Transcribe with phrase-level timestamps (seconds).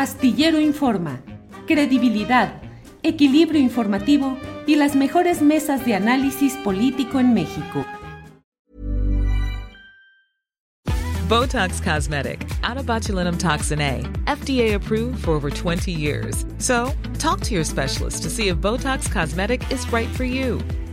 [0.00, 1.20] Astillero Informa,
[1.66, 2.62] credibilidad,
[3.02, 7.84] equilibrio informativo y las mejores mesas de análisis político en México.
[11.28, 16.46] Botox Cosmetic, out of botulinum toxin A, FDA approved for over 20 years.
[16.56, 20.62] So, talk to your specialist to see if Botox Cosmetic is right for you.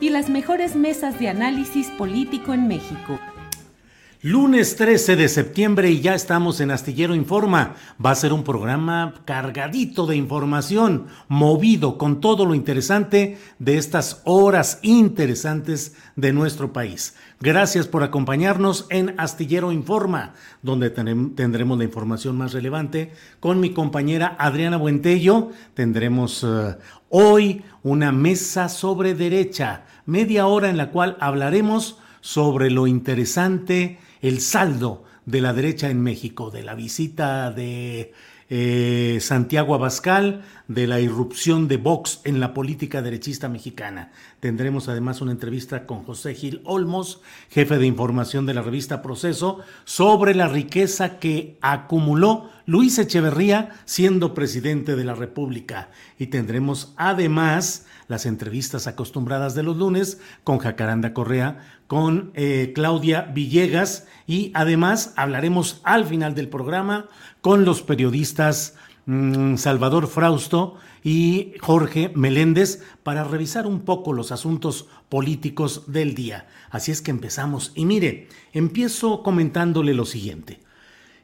[0.00, 3.18] y las mejores mesas de análisis político en México.
[4.22, 7.76] Lunes 13 de septiembre y ya estamos en Astillero Informa.
[8.04, 14.22] Va a ser un programa cargadito de información, movido con todo lo interesante de estas
[14.24, 17.14] horas interesantes de nuestro país.
[17.40, 24.34] Gracias por acompañarnos en Astillero Informa, donde tendremos la información más relevante con mi compañera
[24.38, 25.50] Adriana Buentello.
[25.74, 26.76] Tendremos uh,
[27.08, 34.40] hoy una mesa sobre derecha, media hora en la cual hablaremos sobre lo interesante el
[34.40, 38.12] saldo de la derecha en México, de la visita de
[38.48, 44.10] eh, Santiago Abascal, de la irrupción de Vox en la política derechista mexicana.
[44.40, 49.60] Tendremos además una entrevista con José Gil Olmos, jefe de información de la revista Proceso,
[49.84, 55.90] sobre la riqueza que acumuló Luis Echeverría siendo presidente de la República.
[56.18, 63.22] Y tendremos además las entrevistas acostumbradas de los lunes con Jacaranda Correa, con eh, Claudia
[63.22, 67.08] Villegas y además hablaremos al final del programa
[67.46, 68.74] con los periodistas
[69.04, 70.74] mm, Salvador Frausto
[71.04, 76.48] y Jorge Meléndez para revisar un poco los asuntos políticos del día.
[76.70, 77.70] Así es que empezamos.
[77.76, 80.58] Y mire, empiezo comentándole lo siguiente.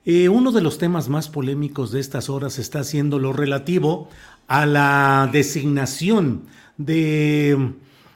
[0.05, 4.09] Eh, uno de los temas más polémicos de estas horas está siendo lo relativo
[4.47, 6.43] a la designación
[6.77, 7.73] de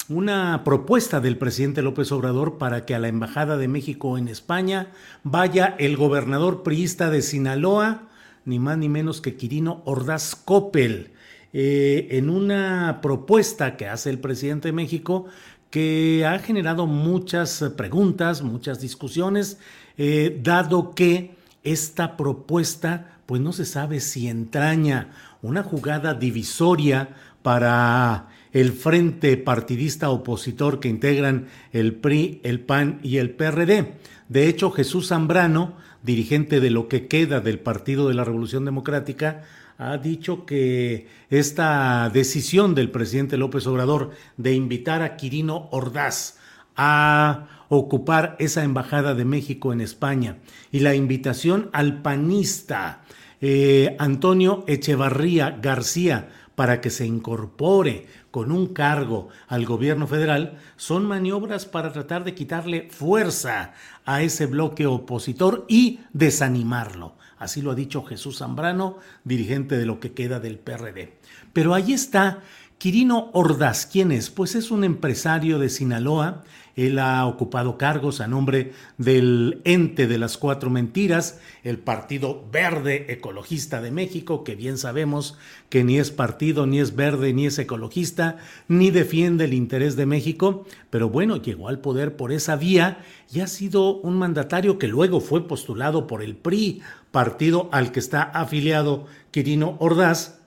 [0.08, 4.88] una propuesta del presidente López Obrador para que a la Embajada de México en España
[5.24, 8.02] vaya el gobernador priista de Sinaloa,
[8.44, 11.12] ni más ni menos que Quirino Ordaz Coppel,
[11.52, 15.26] eh, en una propuesta que hace el presidente de México
[15.70, 19.58] que ha generado muchas preguntas, muchas discusiones,
[19.98, 21.34] eh, dado que
[21.64, 25.10] esta propuesta pues no se sabe si entraña
[25.42, 27.08] una jugada divisoria
[27.42, 33.96] para el frente partidista opositor que integran el PRI, el PAN y el PRD.
[34.30, 39.42] De hecho, Jesús Zambrano, dirigente de lo que queda del Partido de la Revolución Democrática,
[39.76, 46.38] ha dicho que esta decisión del presidente López Obrador de invitar a Quirino Ordaz
[46.76, 50.38] a ocupar esa embajada de México en España
[50.72, 53.02] y la invitación al panista
[53.42, 58.06] eh, Antonio Echevarría García para que se incorpore
[58.36, 63.72] con un cargo al gobierno federal son maniobras para tratar de quitarle fuerza
[64.04, 67.14] a ese bloque opositor y desanimarlo.
[67.38, 71.16] Así lo ha dicho Jesús Zambrano, dirigente de lo que queda del PRD.
[71.54, 72.42] Pero ahí está
[72.76, 73.86] Quirino Ordaz.
[73.86, 74.28] ¿Quién es?
[74.28, 76.44] Pues es un empresario de Sinaloa
[76.76, 83.06] él ha ocupado cargos a nombre del ente de las cuatro mentiras, el Partido Verde
[83.08, 85.38] Ecologista de México, que bien sabemos
[85.70, 88.36] que ni es partido, ni es verde, ni es ecologista,
[88.68, 92.98] ni defiende el interés de México, pero bueno, llegó al poder por esa vía
[93.32, 98.00] y ha sido un mandatario que luego fue postulado por el PRI, partido al que
[98.00, 100.40] está afiliado Quirino Ordaz,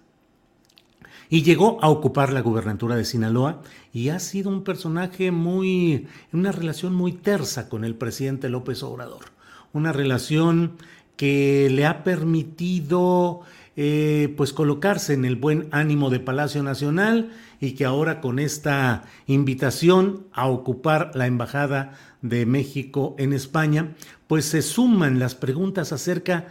[1.30, 3.62] y llegó a ocupar la gubernatura de Sinaloa
[3.94, 9.26] y ha sido un personaje muy, una relación muy tersa con el presidente López Obrador,
[9.72, 10.74] una relación
[11.16, 13.42] que le ha permitido
[13.76, 19.04] eh, pues colocarse en el buen ánimo de Palacio Nacional y que ahora con esta
[19.28, 23.96] invitación a ocupar la embajada de México en España,
[24.28, 26.48] pues se suman las preguntas acerca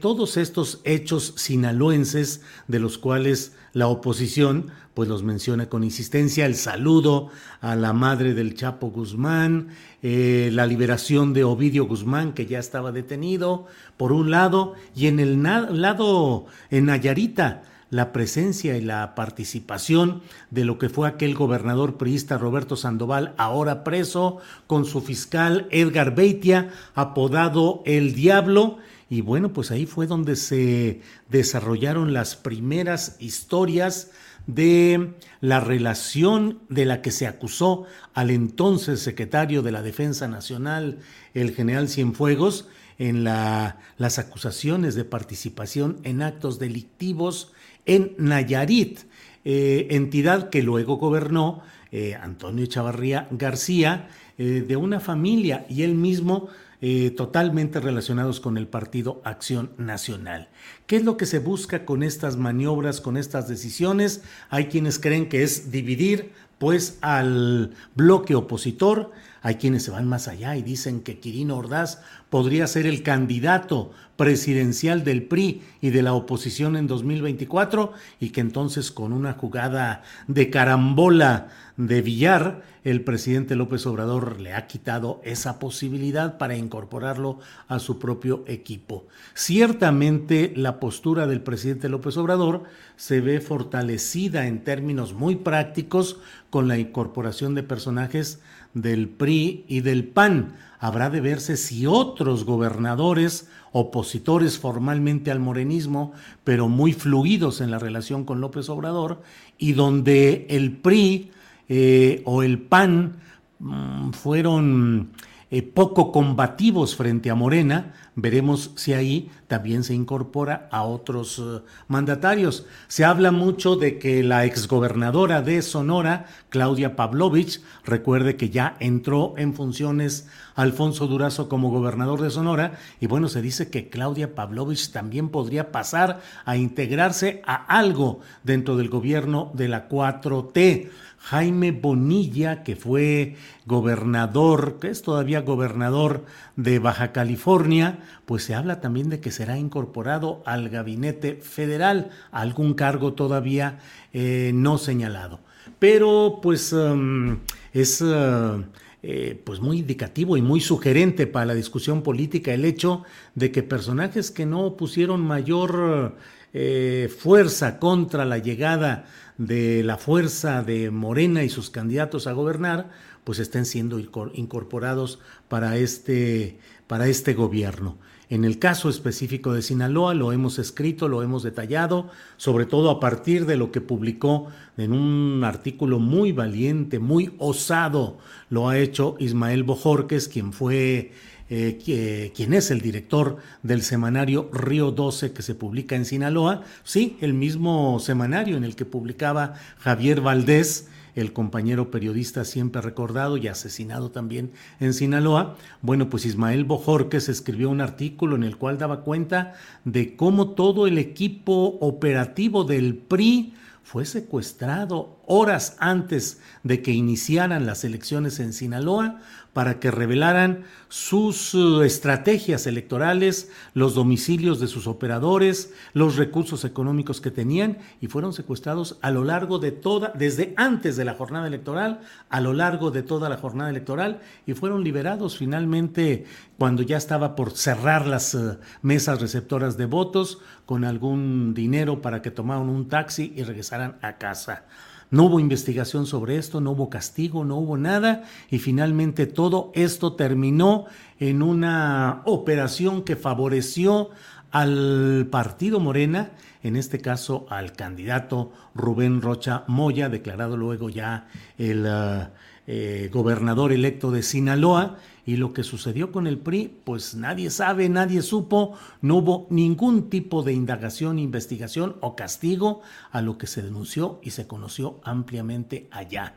[0.00, 6.54] todos estos hechos sinaloenses de los cuales la oposición pues los menciona con insistencia, el
[6.54, 7.28] saludo
[7.60, 9.68] a la madre del Chapo Guzmán,
[10.02, 13.66] eh, la liberación de Ovidio Guzmán, que ya estaba detenido,
[13.96, 20.64] por un lado, y en el lado, en Nayarita, la presencia y la participación de
[20.64, 26.70] lo que fue aquel gobernador priista Roberto Sandoval, ahora preso, con su fiscal Edgar Beitia,
[26.94, 28.78] apodado El Diablo,
[29.10, 34.10] y bueno, pues ahí fue donde se desarrollaron las primeras historias
[34.46, 40.98] de la relación de la que se acusó al entonces secretario de la Defensa Nacional,
[41.34, 42.68] el general Cienfuegos,
[42.98, 47.52] en la, las acusaciones de participación en actos delictivos
[47.86, 49.00] en Nayarit,
[49.44, 51.62] eh, entidad que luego gobernó
[51.92, 54.08] eh, Antonio Chavarría García,
[54.38, 56.48] eh, de una familia, y él mismo
[56.86, 60.50] eh, totalmente relacionados con el Partido Acción Nacional.
[60.86, 64.20] ¿Qué es lo que se busca con estas maniobras, con estas decisiones?
[64.50, 70.28] Hay quienes creen que es dividir pues al bloque opositor, hay quienes se van más
[70.28, 72.02] allá y dicen que Quirino Ordaz
[72.34, 78.40] podría ser el candidato presidencial del PRI y de la oposición en 2024 y que
[78.40, 81.46] entonces con una jugada de carambola
[81.76, 87.38] de Villar, el presidente López Obrador le ha quitado esa posibilidad para incorporarlo
[87.68, 89.06] a su propio equipo.
[89.34, 92.64] Ciertamente la postura del presidente López Obrador
[92.96, 96.18] se ve fortalecida en términos muy prácticos
[96.50, 98.40] con la incorporación de personajes
[98.74, 100.56] del PRI y del PAN.
[100.78, 106.12] Habrá de verse si otros gobernadores, opositores formalmente al morenismo,
[106.44, 109.22] pero muy fluidos en la relación con López Obrador,
[109.56, 111.30] y donde el PRI
[111.68, 113.16] eh, o el PAN
[113.60, 115.10] mm, fueron
[115.54, 121.62] eh, poco combativos frente a Morena, veremos si ahí también se incorpora a otros eh,
[121.86, 122.66] mandatarios.
[122.88, 129.34] Se habla mucho de que la exgobernadora de Sonora, Claudia Pavlovich, recuerde que ya entró
[129.36, 134.90] en funciones Alfonso Durazo como gobernador de Sonora, y bueno, se dice que Claudia Pavlovich
[134.90, 140.90] también podría pasar a integrarse a algo dentro del gobierno de la 4T.
[141.24, 146.26] Jaime Bonilla, que fue gobernador, que es todavía gobernador
[146.56, 152.74] de Baja California, pues se habla también de que será incorporado al gabinete federal, algún
[152.74, 153.78] cargo todavía
[154.12, 155.40] eh, no señalado.
[155.78, 157.38] Pero pues um,
[157.72, 158.62] es uh,
[159.02, 163.02] eh, pues muy indicativo y muy sugerente para la discusión política el hecho
[163.34, 166.16] de que personajes que no pusieron mayor
[166.56, 169.06] eh, fuerza contra la llegada
[169.38, 172.90] de la fuerza de Morena y sus candidatos a gobernar,
[173.24, 177.98] pues estén siendo incorporados para este, para este gobierno.
[178.30, 182.98] En el caso específico de Sinaloa lo hemos escrito, lo hemos detallado, sobre todo a
[182.98, 189.16] partir de lo que publicó en un artículo muy valiente, muy osado, lo ha hecho
[189.18, 191.12] Ismael Bojorques, quien fue
[191.50, 197.16] eh, quien es el director del semanario Río 12 que se publica en Sinaloa, sí,
[197.20, 203.46] el mismo semanario en el que publicaba Javier Valdés, el compañero periodista siempre recordado y
[203.48, 205.56] asesinado también en Sinaloa.
[205.80, 209.52] Bueno, pues Ismael Bojorques escribió un artículo en el cual daba cuenta
[209.84, 213.54] de cómo todo el equipo operativo del PRI
[213.84, 219.20] fue secuestrado horas antes de que iniciaran las elecciones en Sinaloa
[219.54, 227.20] para que revelaran sus eh, estrategias electorales, los domicilios de sus operadores, los recursos económicos
[227.20, 231.46] que tenían y fueron secuestrados a lo largo de toda, desde antes de la jornada
[231.46, 236.26] electoral, a lo largo de toda la jornada electoral y fueron liberados finalmente
[236.58, 242.22] cuando ya estaba por cerrar las eh, mesas receptoras de votos con algún dinero para
[242.22, 244.64] que tomaran un taxi y regresaran a casa.
[245.10, 248.24] No hubo investigación sobre esto, no hubo castigo, no hubo nada.
[248.50, 250.86] Y finalmente todo esto terminó
[251.20, 254.10] en una operación que favoreció
[254.50, 256.30] al partido Morena,
[256.62, 261.26] en este caso al candidato Rubén Rocha Moya, declarado luego ya
[261.58, 262.28] el uh,
[262.66, 267.88] eh, gobernador electo de Sinaloa, y lo que sucedió con el PRI, pues nadie sabe,
[267.88, 273.62] nadie supo, no hubo ningún tipo de indagación, investigación o castigo a lo que se
[273.62, 276.34] denunció y se conoció ampliamente allá.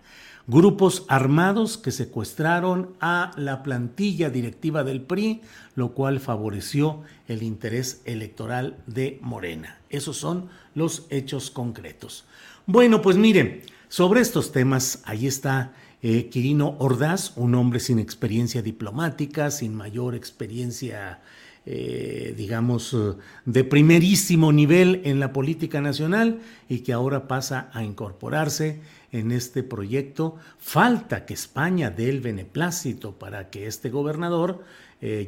[0.49, 5.41] Grupos armados que secuestraron a la plantilla directiva del PRI,
[5.75, 9.81] lo cual favoreció el interés electoral de Morena.
[9.89, 12.23] Esos son los hechos concretos.
[12.65, 18.61] Bueno, pues miren, sobre estos temas, ahí está eh, Quirino Ordaz, un hombre sin experiencia
[18.61, 21.21] diplomática, sin mayor experiencia
[21.65, 26.39] eh, digamos, eh, de primerísimo nivel en la política nacional
[26.69, 28.79] y que ahora pasa a incorporarse
[29.11, 30.37] en este proyecto.
[30.59, 34.63] Falta que España dé el beneplácito para que este gobernador,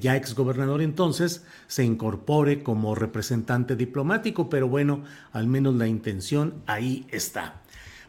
[0.02, 7.06] ya exgobernador entonces, se incorpore como representante diplomático, pero bueno, al menos la intención ahí
[7.12, 7.62] está.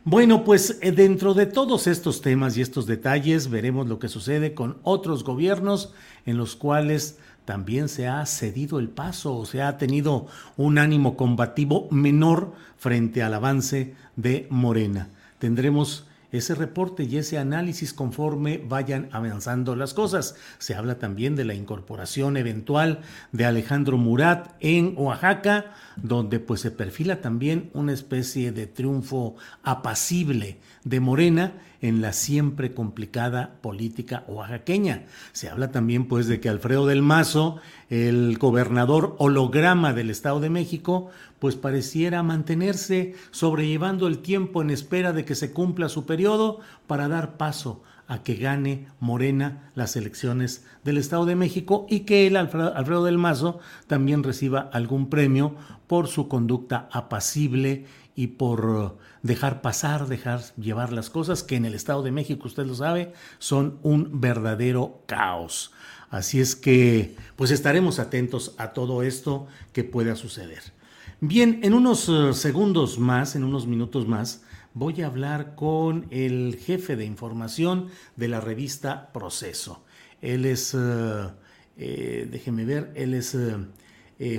[0.04, 4.78] Bueno, pues dentro de todos estos temas y estos detalles veremos lo que sucede con
[4.82, 5.92] otros gobiernos
[6.24, 10.26] en los cuales también se ha cedido el paso o se ha tenido
[10.56, 15.10] un ánimo combativo menor frente al avance de Morena.
[15.38, 20.36] Tendremos ese reporte y ese análisis conforme vayan avanzando las cosas.
[20.58, 23.00] Se habla también de la incorporación eventual
[23.32, 30.58] de Alejandro Murat en Oaxaca, donde pues se perfila también una especie de triunfo apacible
[30.84, 35.04] de Morena en la siempre complicada política oaxaqueña.
[35.32, 40.50] Se habla también pues de que Alfredo del Mazo, el gobernador holograma del Estado de
[40.50, 41.10] México,
[41.40, 47.08] pues pareciera mantenerse sobrellevando el tiempo en espera de que se cumpla su periodo para
[47.08, 52.36] dar paso a que gane Morena las elecciones del Estado de México y que él,
[52.36, 55.54] Alfredo del Mazo, también reciba algún premio
[55.86, 61.74] por su conducta apacible y por dejar pasar, dejar llevar las cosas que en el
[61.74, 65.72] Estado de México, usted lo sabe, son un verdadero caos.
[66.10, 70.79] Así es que, pues estaremos atentos a todo esto que pueda suceder.
[71.22, 76.56] Bien, en unos eh, segundos más, en unos minutos más, voy a hablar con el
[76.58, 79.84] jefe de información de la revista Proceso.
[80.22, 81.28] Él es, eh,
[81.76, 83.36] eh, déjeme ver, él es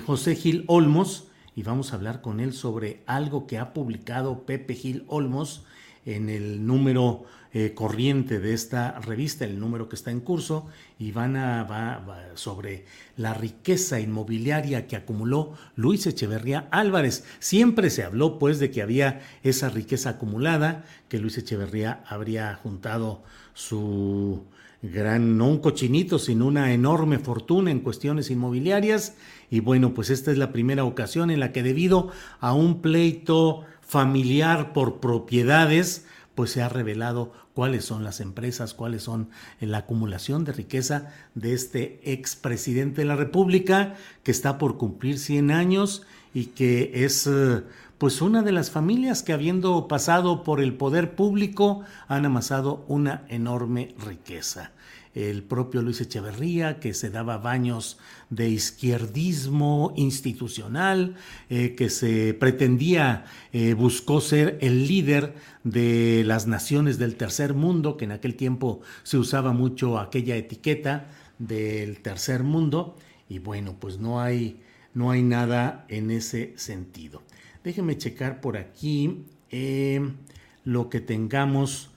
[0.07, 4.73] José Gil Olmos y vamos a hablar con él sobre algo que ha publicado Pepe
[4.73, 5.63] Gil Olmos
[6.07, 10.67] en el número eh, corriente de esta revista, el número que está en curso,
[10.97, 12.85] y van a va, sobre
[13.17, 17.25] la riqueza inmobiliaria que acumuló Luis Echeverría Álvarez.
[17.39, 23.23] Siempre se habló pues de que había esa riqueza acumulada, que Luis Echeverría habría juntado
[23.53, 24.45] su
[24.81, 29.15] gran, no un cochinito, sino una enorme fortuna en cuestiones inmobiliarias.
[29.49, 33.65] Y bueno, pues esta es la primera ocasión en la que debido a un pleito
[33.81, 36.05] familiar por propiedades,
[36.35, 39.29] pues se ha revelado cuáles son las empresas, cuáles son
[39.59, 45.51] la acumulación de riqueza de este expresidente de la República que está por cumplir 100
[45.51, 46.03] años
[46.33, 47.63] y que es eh,
[47.97, 53.25] pues una de las familias que habiendo pasado por el poder público han amasado una
[53.29, 54.71] enorme riqueza.
[55.13, 57.97] El propio Luis Echeverría, que se daba baños
[58.29, 61.15] de izquierdismo institucional,
[61.49, 67.97] eh, que se pretendía, eh, buscó ser el líder de las naciones del tercer mundo,
[67.97, 72.95] que en aquel tiempo se usaba mucho aquella etiqueta del tercer mundo,
[73.27, 74.61] y bueno, pues no hay,
[74.93, 77.21] no hay nada en ese sentido.
[77.63, 80.01] Déjenme checar por aquí eh,
[80.63, 81.89] lo que tengamos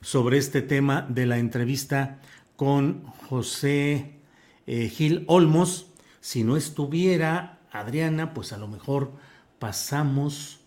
[0.00, 2.20] sobre este tema de la entrevista
[2.56, 4.20] con José
[4.66, 5.92] eh, Gil Olmos.
[6.20, 9.12] Si no estuviera Adriana, pues a lo mejor
[9.58, 10.60] pasamos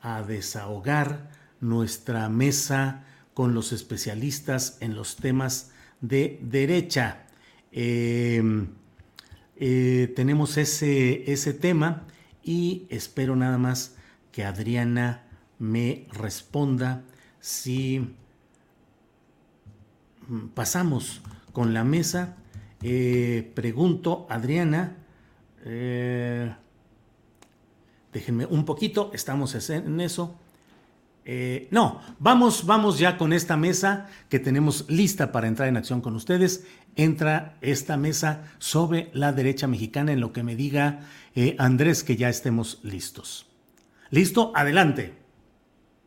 [0.00, 7.26] a desahogar nuestra mesa con los especialistas en los temas de derecha.
[10.14, 12.04] tenemos ese, ese tema
[12.42, 13.96] y espero nada más
[14.30, 15.22] que Adriana
[15.58, 17.02] me responda
[17.40, 18.14] si
[20.54, 21.20] pasamos
[21.52, 22.36] con la mesa.
[22.82, 24.96] Eh, pregunto, Adriana,
[25.64, 26.54] eh,
[28.12, 30.38] déjenme un poquito, estamos en eso.
[31.26, 36.00] Eh, no, vamos, vamos ya con esta mesa que tenemos lista para entrar en acción
[36.00, 36.66] con ustedes.
[36.96, 41.00] Entra esta mesa sobre la derecha mexicana en lo que me diga
[41.34, 43.46] eh, Andrés que ya estemos listos.
[44.10, 44.52] ¿Listo?
[44.54, 45.23] Adelante.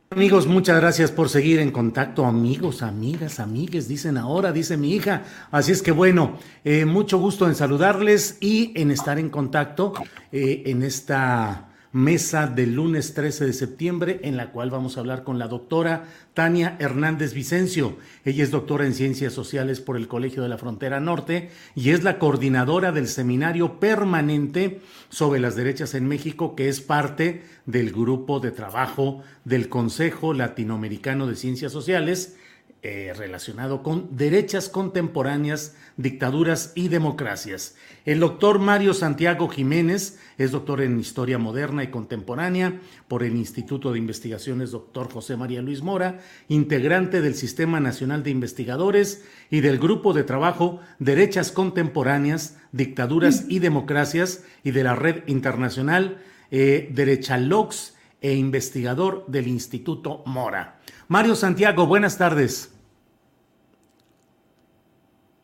[0.10, 2.26] Amigos, muchas gracias por seguir en contacto.
[2.26, 5.24] Amigos, amigas, amigues, dicen ahora, dice mi hija.
[5.52, 9.94] Así es que bueno, eh, mucho gusto en saludarles y en estar en contacto
[10.32, 15.40] en esta mesa del lunes 13 de septiembre, en la cual vamos a hablar con
[15.40, 17.98] la doctora Tania Hernández Vicencio.
[18.26, 22.04] Ella es doctora en Ciencias Sociales por el Colegio de la Frontera Norte y es
[22.04, 28.40] la coordinadora del seminario permanente sobre las derechas en México, que es parte del grupo
[28.40, 32.38] de trabajo del Consejo Latinoamericano de Ciencias Sociales
[32.84, 37.76] eh, relacionado con derechas contemporáneas, dictaduras y democracias.
[38.06, 43.92] El doctor Mario Santiago Jiménez es doctor en Historia Moderna y Contemporánea por el Instituto
[43.92, 46.20] de Investigaciones Doctor José María Luis Mora,
[46.50, 53.58] integrante del Sistema Nacional de Investigadores y del Grupo de Trabajo Derechas Contemporáneas, Dictaduras y
[53.58, 56.20] Democracias y de la Red Internacional
[56.52, 60.80] eh, Derechalox e investigador del Instituto Mora.
[61.08, 62.74] Mario Santiago, buenas tardes.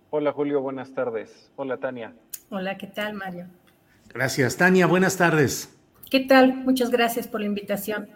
[0.09, 1.49] Hola Julio, buenas tardes.
[1.55, 2.13] Hola Tania.
[2.49, 3.47] Hola, ¿qué tal Mario?
[4.13, 4.57] Gracias.
[4.57, 5.73] Tania, buenas tardes.
[6.11, 6.53] ¿Qué tal?
[6.53, 8.09] Muchas gracias por la invitación.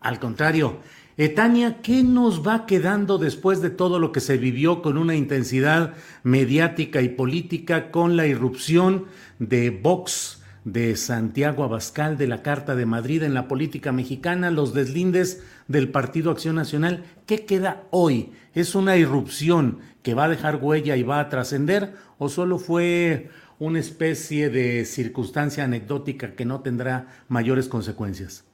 [0.00, 0.78] Al contrario.
[1.18, 5.14] Eh, Tania, ¿qué nos va quedando después de todo lo que se vivió con una
[5.14, 9.06] intensidad mediática y política con la irrupción
[9.38, 10.35] de Vox,
[10.66, 15.90] de Santiago Abascal, de la Carta de Madrid en la política mexicana, los deslindes del
[15.90, 17.04] Partido Acción Nacional?
[17.24, 18.32] ¿Qué queda hoy?
[18.52, 23.30] ¿Es una irrupción que va a dejar huella y va a trascender o solo fue
[23.60, 28.44] una especie de circunstancia anecdótica que no tendrá mayores consecuencias?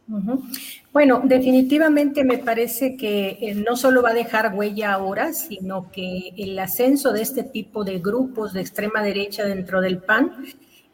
[0.93, 6.35] Bueno, definitivamente me parece que eh, no solo va a dejar huella ahora, sino que
[6.37, 10.33] el ascenso de este tipo de grupos de extrema derecha dentro del PAN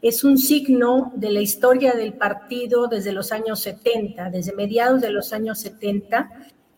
[0.01, 5.11] es un signo de la historia del partido desde los años 70, desde mediados de
[5.11, 6.29] los años 70,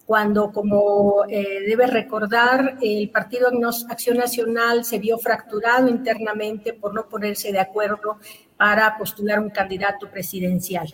[0.05, 3.49] cuando, como eh, debe recordar, el Partido
[3.87, 8.17] Acción Nacional se vio fracturado internamente por no ponerse de acuerdo
[8.57, 10.87] para postular un candidato presidencial.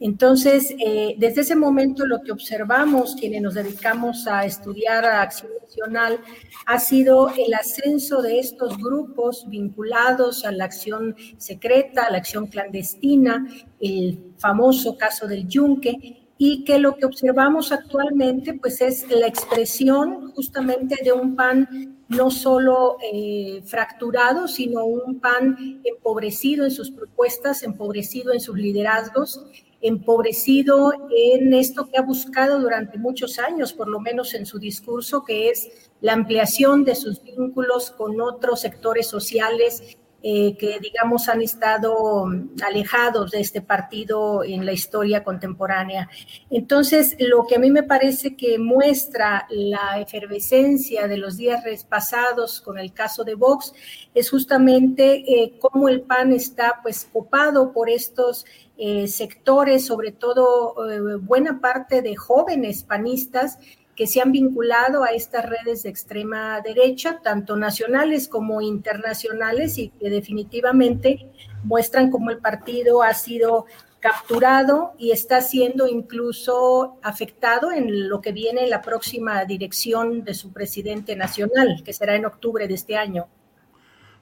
[0.00, 5.52] Entonces, eh, desde ese momento lo que observamos, quienes nos dedicamos a estudiar a acción
[5.62, 6.20] nacional,
[6.66, 12.48] ha sido el ascenso de estos grupos vinculados a la acción secreta, a la acción
[12.48, 13.46] clandestina,
[13.80, 20.32] el famoso caso del Yunque, y que lo que observamos actualmente pues es la expresión
[20.32, 27.62] justamente de un PAN no solo eh, fracturado, sino un PAN empobrecido en sus propuestas,
[27.62, 29.44] empobrecido en sus liderazgos,
[29.84, 35.24] empobrecido en esto que ha buscado durante muchos años, por lo menos en su discurso,
[35.24, 41.42] que es la ampliación de sus vínculos con otros sectores sociales eh, que, digamos, han
[41.42, 42.24] estado
[42.64, 46.08] alejados de este partido en la historia contemporánea.
[46.48, 52.62] Entonces, lo que a mí me parece que muestra la efervescencia de los días pasados
[52.62, 53.74] con el caso de Vox
[54.14, 58.46] es justamente eh, cómo el PAN está, pues, copado por estos
[58.78, 60.74] eh, sectores, sobre todo
[61.20, 63.58] buena parte de jóvenes panistas,
[63.96, 69.90] que se han vinculado a estas redes de extrema derecha, tanto nacionales como internacionales, y
[69.90, 71.30] que definitivamente
[71.62, 73.66] muestran cómo el partido ha sido
[74.00, 80.52] capturado y está siendo incluso afectado en lo que viene la próxima dirección de su
[80.52, 83.28] presidente nacional, que será en octubre de este año.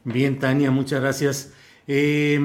[0.05, 1.53] Bien, Tania, muchas gracias.
[1.89, 2.39] Eh,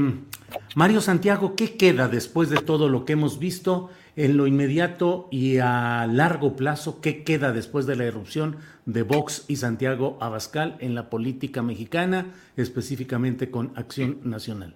[0.76, 3.92] Mario Santiago, ¿qué queda después de todo lo que hemos visto?
[4.18, 9.46] En lo inmediato y a largo plazo, ¿qué queda después de la erupción de Vox
[9.48, 14.76] y Santiago Abascal en la política mexicana, específicamente con Acción Nacional?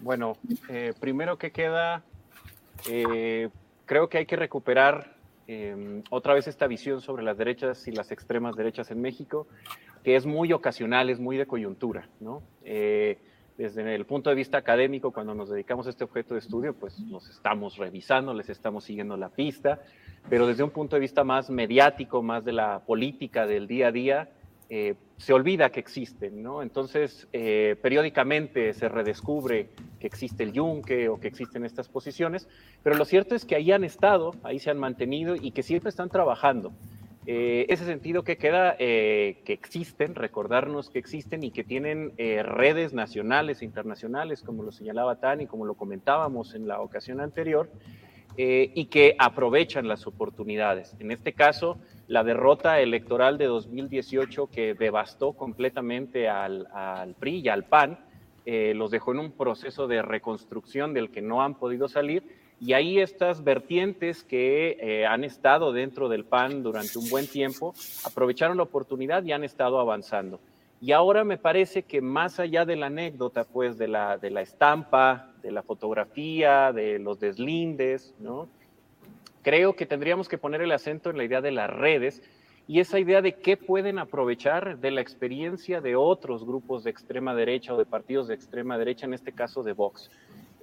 [0.00, 0.36] Bueno,
[0.68, 2.02] eh, primero que queda,
[2.90, 3.48] eh,
[3.86, 5.14] creo que hay que recuperar
[5.48, 9.46] eh, otra vez esta visión sobre las derechas y las extremas derechas en México,
[10.02, 12.42] que es muy ocasional, es muy de coyuntura, ¿no?
[13.56, 16.98] Desde el punto de vista académico, cuando nos dedicamos a este objeto de estudio, pues
[16.98, 19.80] nos estamos revisando, les estamos siguiendo la pista,
[20.28, 23.92] pero desde un punto de vista más mediático, más de la política del día a
[23.92, 24.28] día,
[24.70, 26.62] eh, se olvida que existen, ¿no?
[26.62, 29.68] Entonces, eh, periódicamente se redescubre
[30.00, 32.48] que existe el yunque o que existen estas posiciones,
[32.82, 35.90] pero lo cierto es que ahí han estado, ahí se han mantenido y que siempre
[35.90, 36.72] están trabajando.
[37.26, 42.42] Eh, ese sentido que queda, eh, que existen, recordarnos que existen y que tienen eh,
[42.42, 47.70] redes nacionales e internacionales, como lo señalaba Tani, como lo comentábamos en la ocasión anterior,
[48.36, 50.94] eh, y que aprovechan las oportunidades.
[50.98, 57.48] En este caso, la derrota electoral de 2018 que devastó completamente al, al PRI y
[57.48, 57.98] al PAN,
[58.46, 62.98] los dejó en un proceso de reconstrucción del que no han podido salir y ahí
[62.98, 68.62] estas vertientes que eh, han estado dentro del PAN durante un buen tiempo aprovecharon la
[68.62, 70.40] oportunidad y han estado avanzando.
[70.80, 74.42] Y ahora me parece que más allá de la anécdota, pues de la, de la
[74.42, 78.48] estampa, de la fotografía, de los deslindes, ¿no?
[79.44, 82.22] creo que tendríamos que poner el acento en la idea de las redes
[82.66, 87.34] y esa idea de qué pueden aprovechar de la experiencia de otros grupos de extrema
[87.34, 90.10] derecha o de partidos de extrema derecha, en este caso de Vox.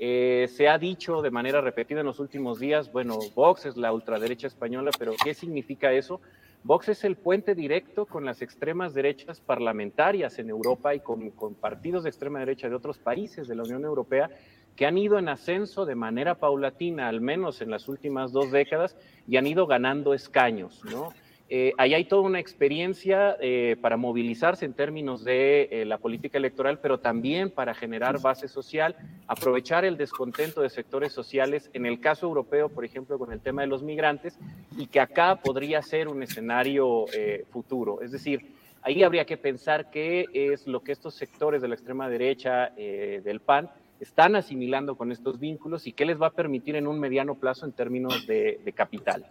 [0.04, 3.94] Eh, se ha dicho de manera repetida en los últimos días, bueno, Vox es la
[3.94, 6.20] ultraderecha española, pero ¿qué significa eso?
[6.64, 11.54] Vox es el puente directo con las extremas derechas parlamentarias en Europa y con, con,
[11.54, 14.32] partidos de extrema derecha de otros países de la Unión Europea
[14.76, 18.98] que han ido en ascenso de manera paulatina, al menos en las últimas dos décadas,
[19.28, 21.14] y han ido ganando escaños, ¿no?
[21.54, 26.38] Eh, ahí hay toda una experiencia eh, para movilizarse en términos de eh, la política
[26.38, 28.96] electoral, pero también para generar base social,
[29.28, 33.64] aprovechar el descontento de sectores sociales, en el caso europeo, por ejemplo, con el tema
[33.64, 34.40] de los migrantes,
[34.78, 37.06] y que acá podría ser un escenario
[37.50, 38.02] futuro.
[38.02, 42.08] Es decir, ahí habría que pensar qué es lo que estos sectores de la extrema
[42.08, 46.88] derecha del PAN están asimilando con estos vínculos y qué les va a permitir en
[46.88, 49.26] un mediano plazo en términos de capital.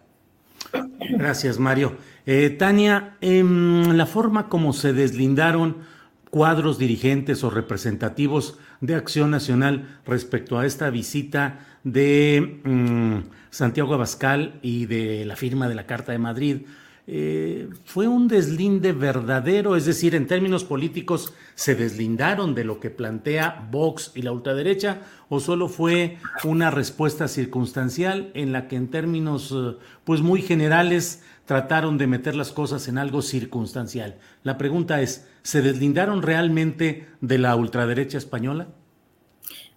[1.17, 1.95] Gracias, Mario.
[2.25, 5.77] Eh, Tania, en la forma como se deslindaron
[6.29, 14.59] cuadros dirigentes o representativos de Acción Nacional respecto a esta visita de mm, Santiago Abascal
[14.61, 16.61] y de la firma de la Carta de Madrid
[17.07, 22.89] eh, fue un deslinde verdadero, es decir, en términos políticos, ¿se deslindaron de lo que
[22.89, 28.89] plantea Vox y la ultraderecha o solo fue una respuesta circunstancial en la que en
[28.89, 34.17] términos eh, pues muy generales trataron de meter las cosas en algo circunstancial?
[34.41, 38.69] La pregunta es, ¿se deslindaron realmente de la ultraderecha española?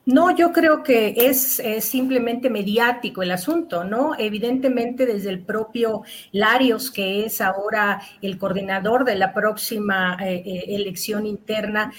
[0.07, 4.13] No, yo creo que es, simplemente mediático el asunto, ¿no?
[4.19, 10.65] Evidentemente desde el propio Larios, que es ahora el coordinador de la próxima eh, eh,
[10.69, 11.91] elección interna,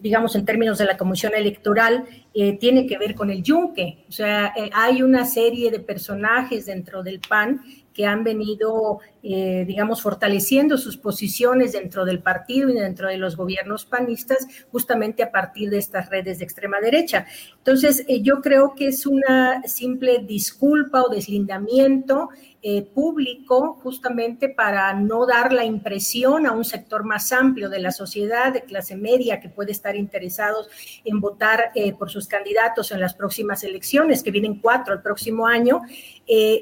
[0.00, 4.04] digamos en términos de la comisión electoral, eh, tiene que ver con el yunque.
[4.08, 7.60] O sea, hay una serie de personajes dentro del PAN
[8.06, 13.84] han venido, eh, digamos, fortaleciendo sus posiciones dentro del partido y dentro de los gobiernos
[13.84, 17.26] panistas, justamente a partir de estas redes de extrema derecha.
[17.58, 22.30] Entonces, eh, yo creo que es una simple disculpa o deslindamiento
[22.62, 27.90] eh, público justamente para no dar la impresión a un sector más amplio de la
[27.90, 30.68] sociedad, de clase media, que puede estar interesados
[31.04, 35.80] en votar por sus candidatos en las próximas elecciones, que vienen cuatro el próximo año,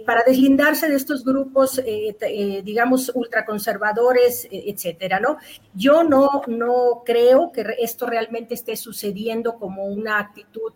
[0.07, 5.37] para deslindarse de estos grupos, eh, eh, digamos, ultraconservadores, eh, etcétera, ¿no?
[5.75, 10.73] Yo no, no creo que esto realmente esté sucediendo como una actitud,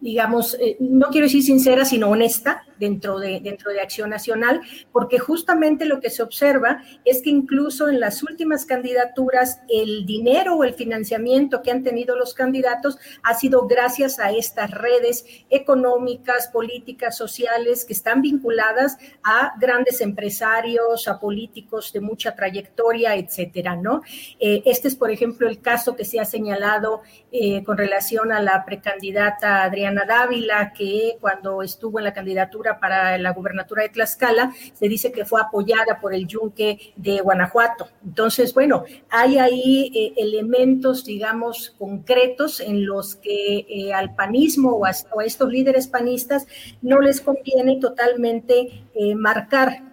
[0.00, 5.84] digamos, no quiero decir sincera, sino honesta dentro de, dentro de Acción Nacional, porque justamente
[5.84, 10.74] lo que se observa es que incluso en las últimas candidaturas, el dinero o el
[10.74, 17.39] financiamiento que han tenido los candidatos ha sido gracias a estas redes económicas, políticas, sociales
[17.86, 24.02] que están vinculadas a grandes empresarios, a políticos de mucha trayectoria, etcétera, ¿no?
[24.38, 28.42] Eh, este es, por ejemplo, el caso que se ha señalado eh, con relación a
[28.42, 34.52] la precandidata Adriana Dávila, que cuando estuvo en la candidatura para la gubernatura de Tlaxcala,
[34.72, 37.88] se dice que fue apoyada por el yunque de Guanajuato.
[38.04, 45.20] Entonces, bueno, hay ahí eh, elementos, digamos, concretos en los que al panismo o o
[45.20, 46.46] a, estos líderes panistas
[46.82, 49.90] no les conviene totalmente eh, marcar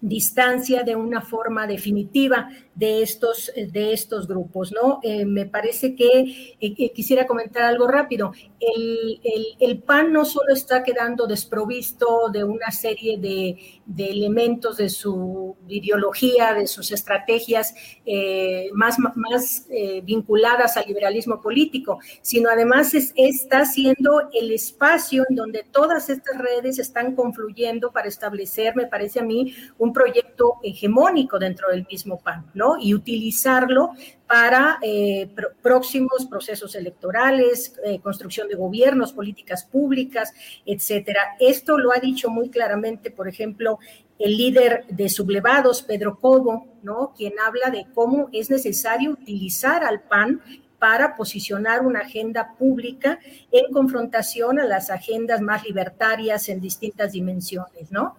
[0.00, 5.00] distancia de una forma definitiva de estos, de estos grupos, ¿no?
[5.02, 8.32] Eh, me parece que eh, quisiera comentar algo rápido.
[8.58, 9.20] El,
[9.60, 15.56] el, PAN no solo está quedando desprovisto de una serie de, de elementos de su
[15.68, 17.74] ideología, de sus estrategias
[18.06, 19.66] eh, más, más
[20.04, 26.38] vinculadas al liberalismo político, sino además es, está siendo el espacio en donde todas estas
[26.38, 32.18] redes están confluyendo para establecer, me parece a mí, un proyecto hegemónico dentro del mismo
[32.18, 32.61] PAN, ¿no?
[32.80, 33.92] Y utilizarlo
[34.26, 35.28] para eh,
[35.60, 40.32] próximos procesos electorales, eh, construcción de gobiernos, políticas públicas,
[40.64, 41.36] etcétera.
[41.38, 43.78] Esto lo ha dicho muy claramente, por ejemplo,
[44.18, 47.12] el líder de sublevados, Pedro Cobo, ¿no?
[47.14, 50.40] Quien habla de cómo es necesario utilizar al PAN
[50.78, 53.18] para posicionar una agenda pública
[53.50, 58.16] en confrontación a las agendas más libertarias en distintas dimensiones, ¿no?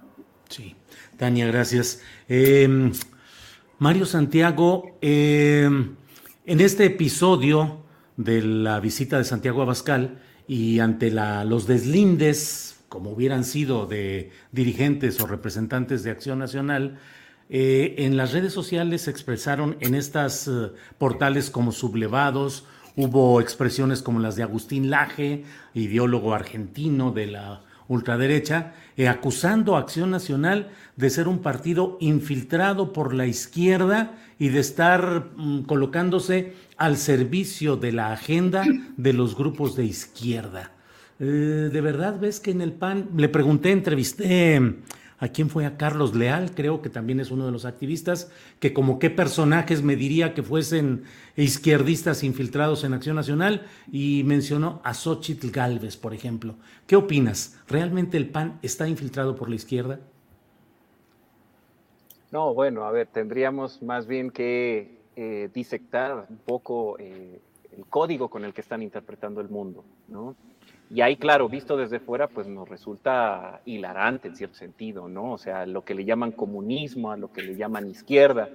[0.48, 0.76] Sí,
[1.18, 2.02] Tania, gracias.
[2.30, 2.92] Eh,
[3.84, 5.70] Mario Santiago, eh,
[6.46, 7.84] en este episodio
[8.16, 15.20] de la visita de Santiago Abascal y ante los deslindes, como hubieran sido de dirigentes
[15.20, 16.98] o representantes de Acción Nacional,
[17.50, 22.66] eh, en las redes sociales se expresaron en estas eh, portales como sublevados,
[22.96, 25.44] hubo expresiones como las de Agustín Laje,
[25.74, 32.94] ideólogo argentino de la ultraderecha, eh, acusando a Acción Nacional de ser un partido infiltrado
[32.94, 38.64] por la izquierda y de estar mm, colocándose al servicio de la agenda
[38.98, 40.72] de los grupos de izquierda.
[41.20, 44.60] Eh, ¿De verdad ves que en el PAN, le pregunté, entrevisté
[45.24, 45.66] ¿A quién fue?
[45.66, 49.82] A Carlos Leal, creo que también es uno de los activistas, que como qué personajes
[49.82, 51.06] me diría que fuesen
[51.38, 56.56] izquierdistas infiltrados en Acción Nacional y mencionó a Xochitl Galvez, por ejemplo.
[56.88, 57.58] ¿Qué opinas?
[57.70, 60.02] ¿Realmente el PAN está infiltrado por la izquierda?
[62.30, 67.40] No, bueno, a ver, tendríamos más bien que eh, disectar un poco eh,
[67.78, 70.36] el código con el que están interpretando el mundo, ¿no?
[70.94, 75.32] Y ahí, claro, visto desde fuera, pues nos resulta hilarante en cierto sentido, ¿no?
[75.32, 78.48] O sea, lo que le llaman comunismo, a lo que le llaman izquierda.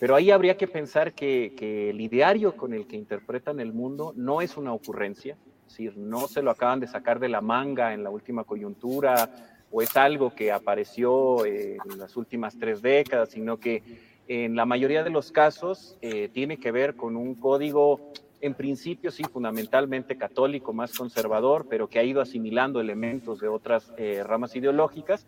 [0.00, 4.40] Pero ahí habría que pensar que, el ideario con el que interpretan el mundo no
[4.40, 8.02] es una ocurrencia, es decir, no se lo acaban de sacar de la manga en
[8.02, 9.28] la última coyuntura
[9.70, 13.82] o es algo que apareció en las últimas tres décadas, sino que
[14.26, 18.12] en la mayoría de los casos eh, tiene que ver con un código
[18.44, 23.90] en principio sí, fundamentalmente católico, más conservador, pero que ha ido asimilando elementos de otras
[23.96, 25.26] eh, ramas ideológicas,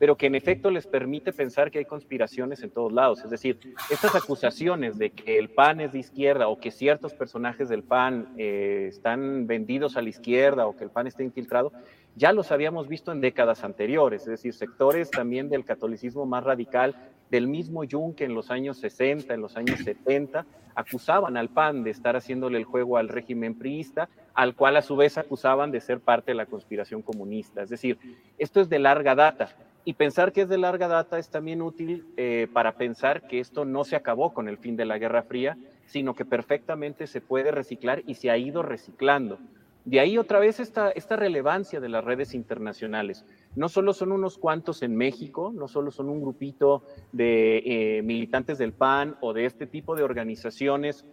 [0.00, 3.22] pero que en efecto les permite pensar que hay conspiraciones en todos lados.
[3.22, 7.68] Es decir, estas acusaciones de que el PAN es de izquierda o que ciertos personajes
[7.68, 11.72] del PAN eh, están vendidos a la izquierda o que el PAN está infiltrado,
[12.16, 16.96] ya los habíamos visto en décadas anteriores, es decir, sectores también del catolicismo más radical
[17.30, 21.90] del mismo Junque en los años 60, en los años 70, acusaban al PAN de
[21.90, 26.00] estar haciéndole el juego al régimen priista, al cual a su vez acusaban de ser
[26.00, 27.62] parte de la conspiración comunista.
[27.62, 27.98] Es decir,
[28.38, 29.50] esto es de larga data.
[29.84, 33.64] Y pensar que es de larga data es también útil eh, para pensar que esto
[33.64, 37.52] no se acabó con el fin de la Guerra Fría, sino que perfectamente se puede
[37.52, 39.38] reciclar y se ha ido reciclando.
[39.86, 43.24] De ahí otra vez esta, esta relevancia de las redes internacionales.
[43.54, 48.58] No solo son unos cuantos en México, no solo son un grupito de eh, militantes
[48.58, 51.06] del PAN o de este tipo de organizaciones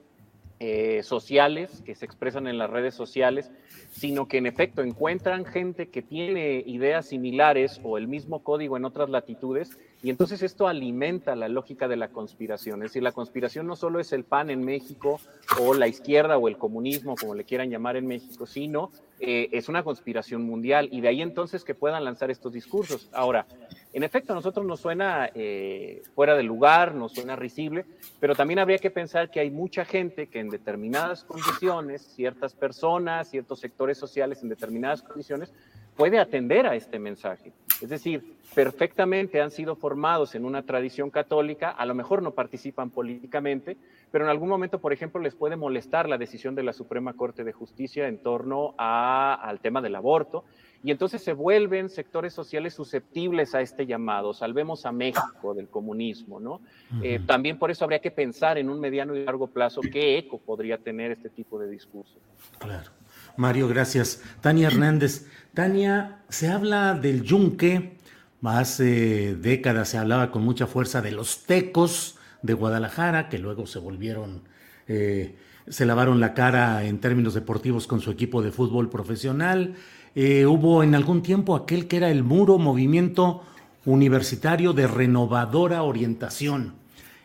[0.66, 3.52] eh, sociales que se expresan en las redes sociales,
[3.92, 8.86] sino que en efecto encuentran gente que tiene ideas similares o el mismo código en
[8.86, 12.82] otras latitudes y entonces esto alimenta la lógica de la conspiración.
[12.82, 15.20] Es decir, la conspiración no solo es el PAN en México
[15.60, 19.68] o la izquierda o el comunismo, como le quieran llamar en México, sino eh, es
[19.68, 23.10] una conspiración mundial y de ahí entonces que puedan lanzar estos discursos.
[23.12, 23.48] Ahora,
[23.94, 27.86] en efecto, a nosotros nos suena eh, fuera de lugar, nos suena risible,
[28.20, 33.30] pero también habría que pensar que hay mucha gente que en determinadas condiciones, ciertas personas,
[33.30, 35.54] ciertos sectores sociales en determinadas condiciones,
[35.96, 37.54] puede atender a este mensaje.
[37.82, 42.90] Es decir, perfectamente han sido formados en una tradición católica, a lo mejor no participan
[42.90, 43.78] políticamente,
[44.12, 47.44] pero en algún momento, por ejemplo, les puede molestar la decisión de la Suprema Corte
[47.44, 50.46] de Justicia en torno al tema del aborto
[50.84, 54.34] y entonces se vuelven sectores sociales susceptibles a este llamado.
[54.34, 56.60] Salvemos a México del comunismo, ¿no?
[57.02, 60.40] Eh, también por eso habría que pensar en un mediano y largo plazo qué eco
[60.40, 62.16] podría tener este tipo de discurso.
[62.60, 62.92] Claro.
[63.38, 64.22] Mario, gracias.
[64.42, 65.26] Tania Hernández.
[65.54, 67.98] Tania, se habla del yunque,
[68.44, 73.80] hace décadas se hablaba con mucha fuerza de los tecos de Guadalajara, que luego se
[73.80, 74.42] volvieron,
[74.88, 75.36] eh,
[75.68, 79.76] se lavaron la cara en términos deportivos con su equipo de fútbol profesional.
[80.16, 83.42] Eh, hubo en algún tiempo aquel que era el muro movimiento
[83.86, 86.74] universitario de renovadora orientación.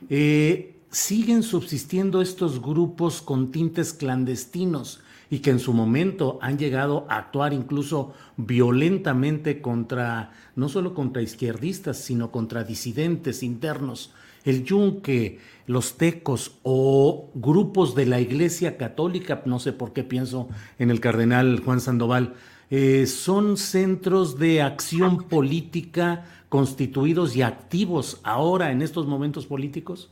[0.08, 7.06] Eh, siguen subsistiendo estos grupos con tintes clandestinos y que en su momento han llegado
[7.10, 14.12] a actuar incluso violentamente contra, no solo contra izquierdistas, sino contra disidentes internos.
[14.44, 20.48] El Yunque, los Tecos o grupos de la Iglesia Católica, no sé por qué pienso
[20.78, 22.34] en el cardenal Juan Sandoval,
[22.70, 30.10] eh, son centros de acción política constituidos y activos ahora en estos momentos políticos?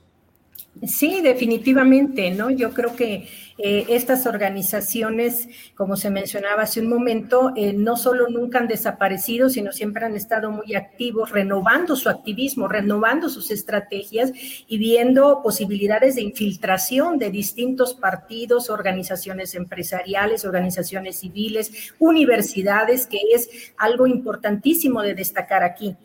[0.82, 2.50] Sí, definitivamente, ¿no?
[2.50, 8.28] Yo creo que eh, estas organizaciones, como se mencionaba hace un momento, eh, no solo
[8.28, 14.32] nunca han desaparecido, sino siempre han estado muy activos, renovando su activismo, renovando sus estrategias
[14.68, 23.72] y viendo posibilidades de infiltración de distintos partidos, organizaciones empresariales, organizaciones civiles, universidades, que es
[23.78, 25.96] algo importantísimo de destacar aquí.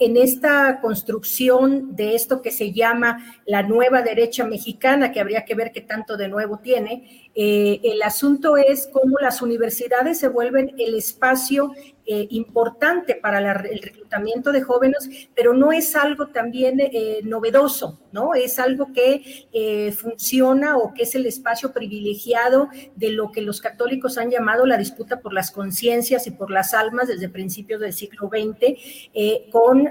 [0.00, 5.54] En esta construcción de esto que se llama la nueva derecha mexicana, que habría que
[5.54, 10.74] ver qué tanto de nuevo tiene, eh, el asunto es cómo las universidades se vuelven
[10.78, 11.72] el espacio
[12.08, 18.34] eh, importante para el reclutamiento de jóvenes, pero no es algo también eh, novedoso, ¿no?
[18.34, 24.16] Es algo que funciona o que es el espacio privilegiado de lo que los católicos
[24.16, 28.30] han llamado la disputa por las conciencias y por las almas desde principios del siglo
[28.30, 29.90] XX, con,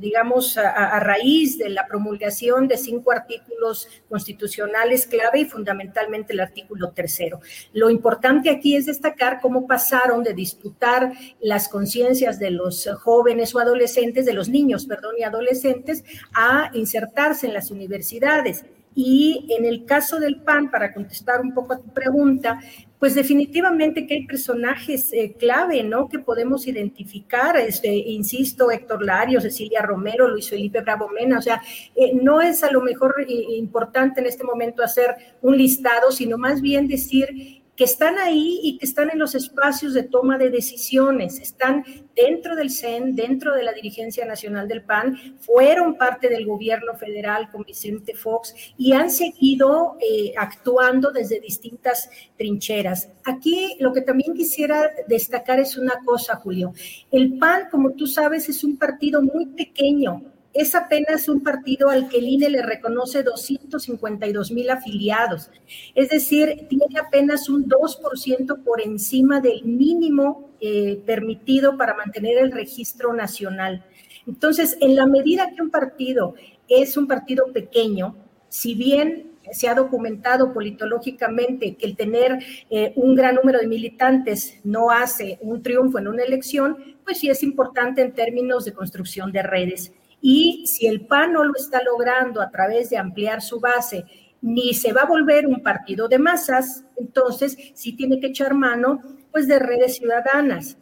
[0.00, 6.90] digamos, a, raíz de la promulgación de cinco artículos constitucionales clave y fundamentalmente el artículo
[6.90, 7.40] tercero.
[7.72, 13.58] Lo importante aquí es destacar cómo pasaron de disputar las conciencias de los jóvenes o
[13.58, 18.64] adolescentes, de los niños, perdón, y adolescentes, a insertarse en las universidades.
[18.94, 22.60] Y en el caso del PAN, para contestar un poco a tu pregunta,
[23.02, 26.08] pues definitivamente que hay personajes eh, clave, ¿no?
[26.08, 31.60] Que podemos identificar, este, insisto, Héctor Lario, Cecilia Romero, Luis Felipe Bravo Mena, o sea,
[31.96, 36.60] eh, no es a lo mejor importante en este momento hacer un listado, sino más
[36.60, 41.38] bien decir que están ahí y que están en los espacios de toma de decisiones,
[41.40, 46.94] están dentro del CEN, dentro de la dirigencia nacional del PAN, fueron parte del gobierno
[46.94, 53.08] federal con Vicente Fox y han seguido eh, actuando desde distintas trincheras.
[53.24, 56.74] Aquí lo que también quisiera destacar es una cosa, Julio.
[57.10, 62.08] El PAN, como tú sabes, es un partido muy pequeño, es apenas un partido al
[62.08, 65.50] que el INE le reconoce 252 mil afiliados.
[65.94, 72.52] Es decir, tiene apenas un 2% por encima del mínimo eh, permitido para mantener el
[72.52, 73.84] registro nacional.
[74.26, 76.34] Entonces, en la medida que un partido
[76.68, 78.14] es un partido pequeño,
[78.48, 82.38] si bien se ha documentado politológicamente que el tener
[82.70, 87.28] eh, un gran número de militantes no hace un triunfo en una elección, pues sí
[87.28, 89.92] es importante en términos de construcción de redes.
[90.22, 94.04] Y si el PAN no lo está logrando a través de ampliar su base,
[94.40, 99.00] ni se va a volver un partido de masas, entonces sí tiene que echar mano
[99.32, 100.78] pues de redes ciudadanas.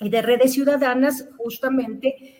[0.00, 2.39] Y de redes ciudadanas justamente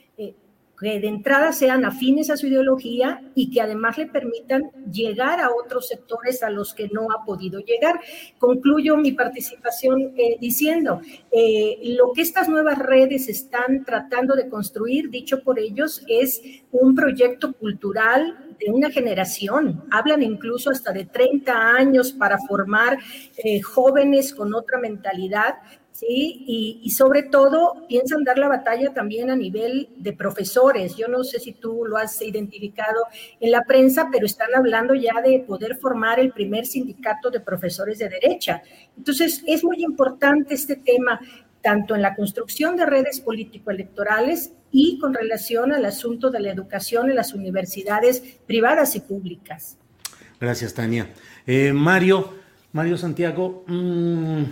[0.81, 5.51] que de entrada sean afines a su ideología y que además le permitan llegar a
[5.51, 8.01] otros sectores a los que no ha podido llegar.
[8.38, 15.11] Concluyo mi participación eh, diciendo, eh, lo que estas nuevas redes están tratando de construir,
[15.11, 16.40] dicho por ellos, es
[16.73, 19.85] un proyecto cultural de una generación.
[19.90, 22.99] Hablan incluso hasta de 30 años para formar
[23.43, 25.57] eh, jóvenes con otra mentalidad
[26.01, 26.81] ¿sí?
[26.83, 30.97] Y, sobre todo piensan dar la batalla también a nivel de profesores.
[30.97, 33.05] Yo no sé si tú lo has identificado
[33.39, 37.99] en la prensa, pero están hablando ya de poder formar el primer sindicato de profesores
[37.99, 38.63] de derecha.
[38.97, 41.21] Entonces, es muy importante este tema,
[41.63, 47.11] tanto en la construcción de redes político-electorales y con relación al asunto de la educación
[47.11, 49.77] en las universidades privadas y públicas.
[50.41, 51.11] Gracias, Tania.
[51.47, 52.35] Eh, Mario,
[52.73, 54.45] Mario Santiago, mmm,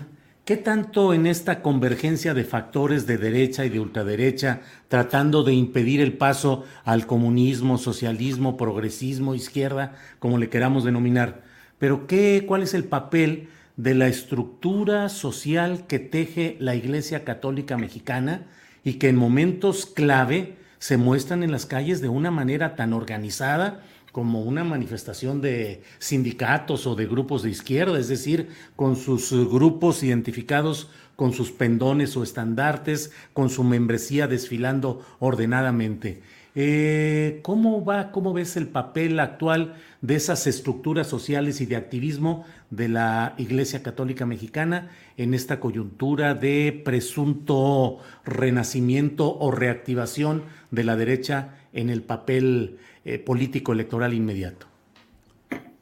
[0.48, 6.00] ¿Qué tanto en esta convergencia de factores de derecha y de ultraderecha, tratando de impedir
[6.00, 11.42] el paso al comunismo, socialismo, progresismo, izquierda, como le queramos denominar?
[11.78, 17.76] Pero ¿qué, ¿cuál es el papel de la estructura social que teje la Iglesia Católica
[17.76, 18.46] Mexicana
[18.84, 23.82] y que en momentos clave se muestran en las calles de una manera tan organizada
[24.12, 30.02] como una manifestación de sindicatos o de grupos de izquierda, es decir, con sus grupos
[30.02, 36.22] identificados con sus pendones o estandartes, con su membresía desfilando ordenadamente.
[36.54, 42.44] Eh, ¿Cómo va, cómo ves el papel actual de esas estructuras sociales y de activismo
[42.70, 50.94] de la Iglesia Católica Mexicana en esta coyuntura de presunto renacimiento o reactivación de la
[50.94, 52.78] derecha en el papel
[53.10, 54.66] eh, político electoral inmediato.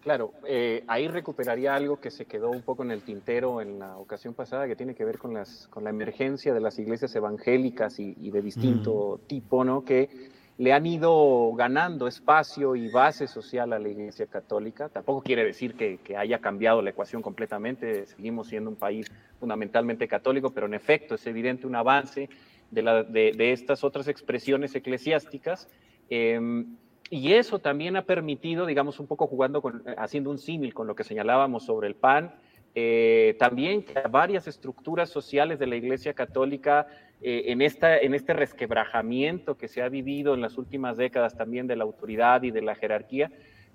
[0.01, 3.97] Claro, eh, ahí recuperaría algo que se quedó un poco en el tintero en la
[3.97, 7.99] ocasión pasada, que tiene que ver con, las, con la emergencia de las iglesias evangélicas
[7.99, 9.85] y, de distinto tipo, ¿no?
[9.85, 10.09] Que
[10.57, 14.89] le han ido ganando espacio y base social a la Iglesia Católica.
[14.89, 19.11] Tampoco quiere decir que, haya cambiado la ecuación completamente, seguimos siendo un país
[19.41, 22.29] fundamentalmente católico, pero en efecto es evidente un avance
[22.71, 25.69] de, la, de, de estas otras expresiones eclesiásticas.
[26.09, 26.65] Eh,
[27.11, 30.87] y eso también ha permitido, digamos, un poco jugando con, eh, haciendo un símil con
[30.87, 32.35] lo que señalábamos sobre el PAN,
[32.75, 36.89] eh, también que varias estructuras sociales de la Iglesia Católica
[37.23, 41.67] eh, en, esta, en este resquebrajamiento que se ha vivido en las últimas décadas también
[41.67, 43.31] de la autoridad y de la jerarquía,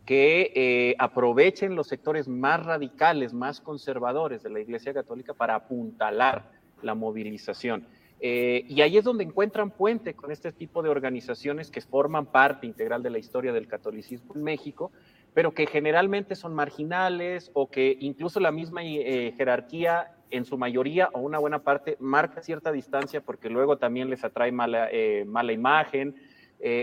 [0.05, 6.49] que aprovechen los sectores más radicales, más conservadores de la Iglesia Católica para apuntalar
[6.81, 7.85] la movilización.
[8.23, 12.67] Eh, y ahí es donde encuentran puente con este tipo de organizaciones que forman parte
[12.67, 14.91] integral de la historia del catolicismo en México,
[15.33, 21.09] pero que generalmente son marginales o que incluso la misma eh, jerarquía en su mayoría
[21.13, 25.51] o una buena parte marca cierta distancia porque luego también les atrae mala, eh, mala
[25.51, 26.15] imagen,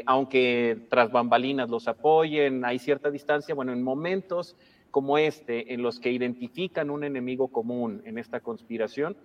[0.07, 3.55] aunque tras bambalinas los apoyen, hay cierta distancia.
[3.55, 4.57] Bueno, en momentos
[4.91, 9.17] como este, en los que identifican un enemigo común en esta conspiración,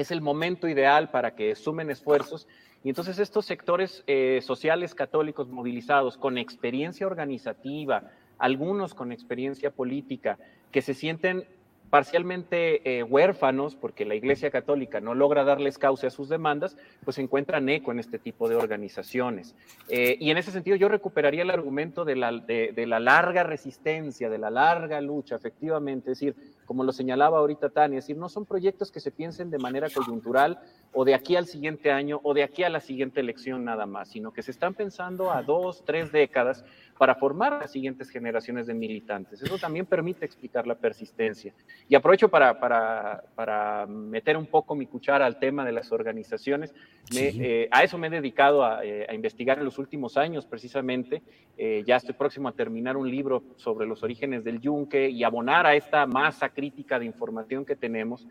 [0.00, 2.46] es el momento ideal para que sumen esfuerzos.
[2.84, 10.38] Y entonces estos sectores eh, sociales católicos movilizados con experiencia organizativa, algunos con experiencia política,
[10.70, 11.44] que se sienten
[11.90, 17.18] parcialmente eh, huérfanos, porque la Iglesia Católica no logra darles cauce a sus demandas, pues
[17.18, 19.54] encuentran eco en este tipo de organizaciones.
[19.88, 24.28] Eh, y en ese sentido yo recuperaría el argumento de la, de, la, larga resistencia,
[24.28, 26.36] de la larga lucha, efectivamente, es decir,
[26.66, 29.88] como lo señalaba ahorita Tania, es decir, no son proyectos que se piensen de manera
[29.88, 30.60] coyuntural
[30.92, 34.08] o de aquí al siguiente año o de aquí a la siguiente elección nada más,
[34.08, 36.64] sino que se están pensando a dos, tres décadas
[36.98, 39.40] para formar las siguientes generaciones de militantes.
[39.40, 41.54] Eso también permite explicar la persistencia.
[41.88, 46.74] Y aprovecho para, para, para meter un poco mi cuchara al tema de las organizaciones.
[47.14, 51.22] Eh, a eso me he dedicado a, eh, a, investigar en los últimos años, precisamente.
[51.56, 55.66] Eh, ya estoy próximo a terminar un libro sobre los orígenes del yunque y abonar
[55.66, 58.26] a esta masa crítica de información que tenemos.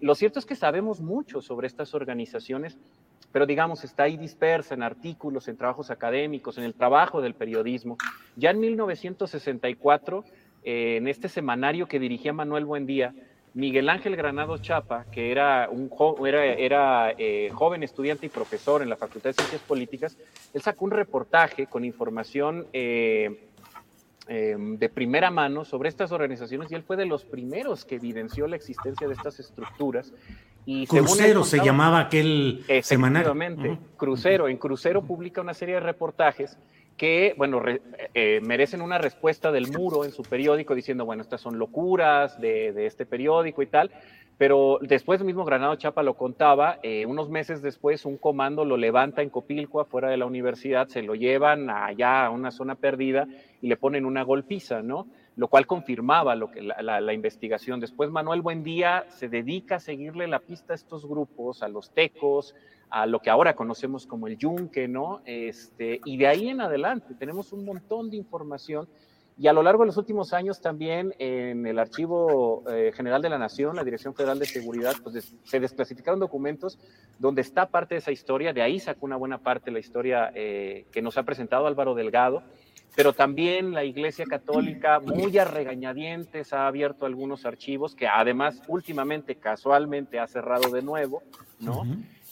[0.00, 2.78] lo cierto es que sabemos mucho sobre estas organizaciones,
[3.32, 7.96] pero digamos, está ahí dispersa en artículos, en trabajos académicos, en el trabajo del periodismo.
[8.36, 10.24] Ya en 1964,
[10.64, 13.14] eh, en este semanario que dirigía Manuel Buendía,
[13.54, 15.90] Miguel Ángel Granado Chapa, que era un
[16.26, 20.16] era, era eh, joven estudiante y profesor en la Facultad de Ciencias Políticas,
[20.54, 23.48] él sacó un reportaje con información eh,
[24.28, 28.56] de primera mano sobre estas organizaciones y él fue de los primeros que evidenció la
[28.56, 30.12] existencia de estas estructuras
[30.64, 33.78] y Crucero se llamaba aquel semanario.
[33.96, 34.48] Crucero.
[34.48, 36.56] En Crucero publica una serie de reportajes
[37.02, 37.60] que, bueno,
[38.14, 42.86] eh, merecen una respuesta del muro en su periódico diciendo, bueno, estas son locuras de,
[42.86, 43.90] este periódico y tal.
[44.38, 49.20] Pero después mismo Granado Chapa lo contaba, eh, unos meses después un comando lo levanta
[49.20, 53.26] en Copilco, afuera de la universidad, se lo llevan allá a una zona perdida
[53.60, 55.08] y le ponen una golpiza, ¿no?
[55.36, 57.80] Lo cual confirmaba lo que la, investigación.
[57.80, 62.54] Después Manuel Buendía se dedica a seguirle la pista a estos grupos, a los tecos,
[62.90, 65.22] a lo que ahora conocemos como el yunque, ¿no?
[65.24, 68.86] Este, y de ahí en adelante tenemos un montón de información
[69.38, 73.30] y a lo largo de los últimos años también en el Archivo eh, General de
[73.30, 76.78] la Nación, la Dirección Federal de Seguridad, pues se desclasificaron documentos
[77.18, 80.84] donde está parte de esa historia, de ahí sacó una buena parte la historia eh,
[80.92, 82.42] que nos ha presentado Álvaro Delgado,
[82.94, 89.36] pero también la Iglesia Católica, muy a regañadientes, ha abierto algunos archivos que además últimamente,
[89.36, 91.22] casualmente, ha cerrado de nuevo,
[91.58, 91.84] ¿no?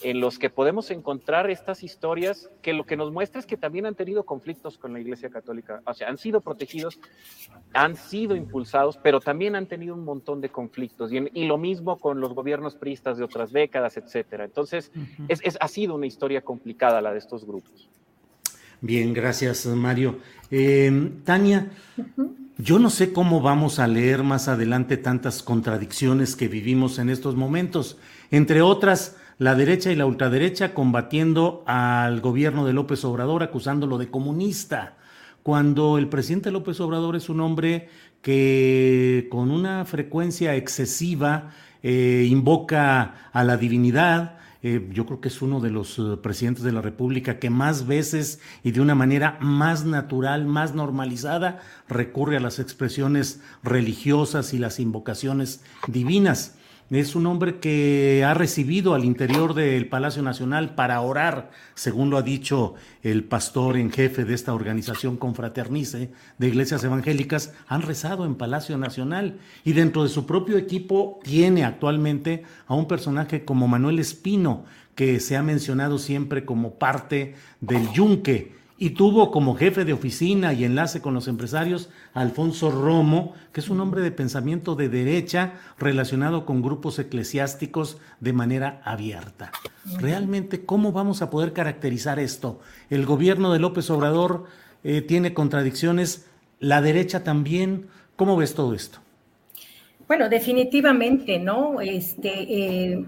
[0.02, 3.84] En los que podemos encontrar estas historias que lo que nos muestra es que también
[3.84, 6.98] han tenido conflictos con la Iglesia Católica, o sea, han sido protegidos,
[7.74, 12.20] han sido impulsados, pero también han tenido un montón de conflictos, y, lo mismo con
[12.20, 14.44] los gobiernos priistas de otras décadas, etcétera.
[14.44, 14.90] Entonces,
[15.28, 17.90] es, ha sido una historia complicada la de estos grupos.
[18.80, 20.18] Bien, gracias Mario.
[20.50, 21.70] Em, Tania,
[22.56, 27.36] yo no sé cómo vamos a leer más adelante tantas contradicciones que vivimos en estos
[27.36, 27.98] momentos.
[28.30, 34.10] Entre otras, la derecha y la ultraderecha combatiendo al gobierno de López Obrador, acusándolo de
[34.10, 34.96] comunista,
[35.42, 37.88] cuando el presidente López Obrador es un hombre
[38.22, 41.52] que con una frecuencia excesiva
[41.82, 46.62] eh, invoca a la divinidad, eh, yo creo que es uno de los eh, presidentes
[46.64, 52.36] de la República que más veces y de una manera más natural, más normalizada, recurre
[52.36, 56.56] a las expresiones religiosas y las invocaciones divinas.
[56.90, 62.18] Es un hombre que ha recibido al interior del Palacio Nacional para orar, según lo
[62.18, 62.74] ha dicho
[63.04, 68.76] el pastor en jefe de esta organización Confraternice de iglesias evangélicas, han rezado en Palacio
[68.76, 69.38] Nacional.
[69.62, 74.64] Y dentro de su propio equipo tiene actualmente a un personaje como Manuel Espino,
[74.96, 80.54] que se ha mencionado siempre como parte del yunque y tuvo como jefe de oficina
[80.54, 84.88] y enlace con los empresarios a Alfonso Romo, que es un hombre de pensamiento de
[84.88, 89.52] derecha relacionado con grupos eclesiásticos de manera abierta.
[89.98, 92.60] Realmente, ¿cómo vamos a poder caracterizar esto?
[92.88, 94.46] El gobierno de López Obrador
[94.82, 96.24] eh, tiene contradicciones,
[96.58, 97.88] la derecha también.
[98.16, 99.00] ¿Cómo ves todo esto?
[100.10, 101.80] Bueno, definitivamente, ¿no?
[101.80, 103.04] Este, eh,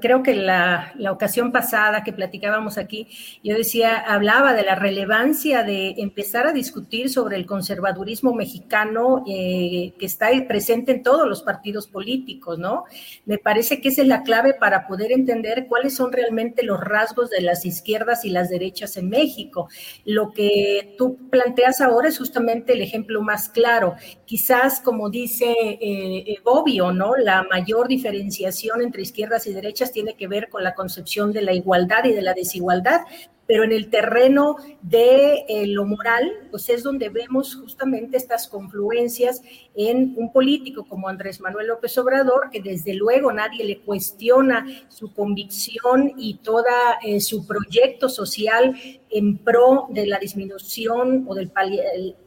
[0.00, 3.08] creo que la, la, ocasión pasada que platicábamos aquí,
[3.42, 9.94] yo decía, hablaba de la relevancia de empezar a discutir sobre el conservadurismo mexicano eh,
[9.98, 12.84] que está presente en todos los partidos políticos, ¿no?
[13.26, 17.30] Me parece que esa es la clave para poder entender cuáles son realmente los rasgos
[17.30, 19.68] de las izquierdas y las derechas en México.
[20.04, 23.96] Lo que tú planteas ahora es justamente el ejemplo más claro.
[24.24, 25.52] Quizás, como dice...
[25.80, 27.16] Eh, eh, obvio, ¿no?
[27.16, 31.52] La mayor diferenciación entre izquierdas y derechas tiene que ver con la concepción de la
[31.52, 33.02] igualdad y de la desigualdad,
[33.46, 39.42] pero en el terreno de eh, lo moral, pues es donde vemos justamente estas confluencias
[39.74, 45.12] en un político como Andrés Manuel López Obrador, que desde luego nadie le cuestiona su
[45.12, 48.76] convicción y toda eh, su proyecto social
[49.10, 51.52] en pro de la disminución o del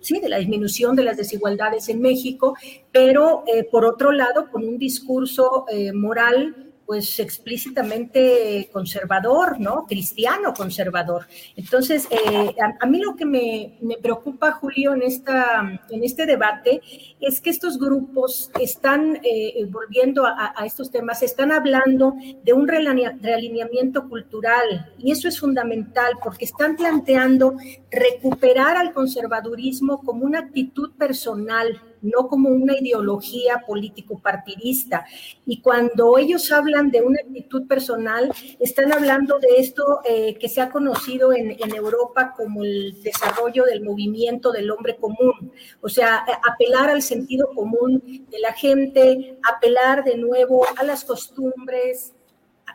[0.01, 2.55] sí, de la disminución de las desigualdades en México,
[2.91, 9.85] pero eh, por otro lado con un discurso moral pues explícitamente conservador, ¿no?
[9.87, 11.25] Cristiano conservador.
[11.55, 16.81] Entonces, eh, a, mí lo que me, preocupa, Julio, en, esta, en este debate
[17.19, 24.07] es que estos grupos están, eh, volviendo a, estos temas, están hablando de un realineamiento
[24.07, 27.55] cultural y eso es fundamental porque están planteando
[27.91, 35.05] recuperar al conservadurismo como una actitud personal no como una ideología político-partidista.
[35.45, 40.61] Y cuando ellos hablan de una actitud personal, están hablando de esto eh, que se
[40.61, 45.51] ha conocido en, Europa como el desarrollo del movimiento del hombre común.
[45.81, 52.13] O sea, apelar al sentido común de la gente, apelar de nuevo a las costumbres.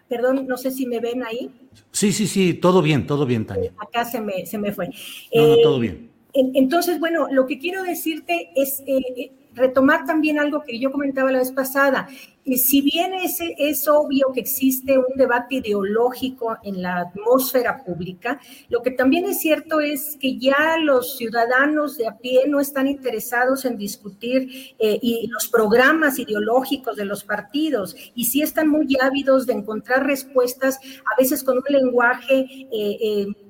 [0.08, 1.50] Perdón, no sé si me ven ahí.
[1.92, 3.72] Sí, sí, sí, todo bien, todo bien, Tania.
[3.78, 4.90] Acá se me, se me fue.
[5.34, 6.09] No, no, todo bien.
[6.32, 11.32] Entonces, bueno, lo que quiero decirte es eh, eh, retomar también algo que yo comentaba
[11.32, 12.08] la vez pasada.
[12.44, 18.40] Y si bien es, es obvio que existe un debate ideológico en la atmósfera pública,
[18.68, 22.86] lo que también es cierto es que ya los ciudadanos de a pie no están
[22.86, 28.96] interesados en discutir eh, y los programas ideológicos de los partidos y sí están muy
[29.00, 32.46] ávidos de encontrar respuestas, a veces con un lenguaje,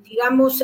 [0.03, 0.61] digamos,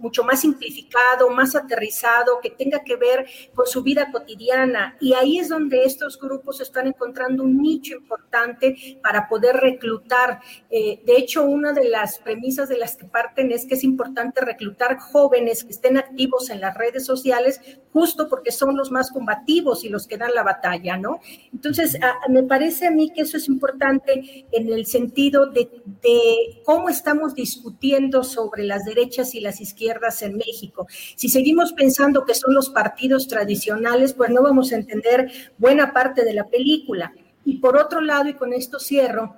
[0.00, 4.96] mucho más simplificado, más aterrizado, que tenga que ver con su vida cotidiana.
[5.00, 10.40] Y ahí es donde estos grupos están encontrando un nicho importante para poder reclutar.
[10.70, 14.40] Eh, de hecho, una de las premisas de las que parten es que es importante
[14.40, 17.60] reclutar jóvenes que estén activos en las redes sociales,
[17.92, 21.20] justo porque son los más combativos y los que dan la batalla, ¿no?
[21.52, 21.98] Entonces,
[22.28, 25.68] me parece a mí que eso es importante en el sentido de,
[26.02, 29.89] de cómo estamos discutiendo sobre las derechas y las izquierdas
[30.22, 30.86] en México.
[31.16, 36.24] Si seguimos pensando que son los partidos tradicionales, pues no vamos a entender buena parte
[36.24, 37.12] de la película.
[37.44, 39.36] Y por otro lado, y con esto cierro,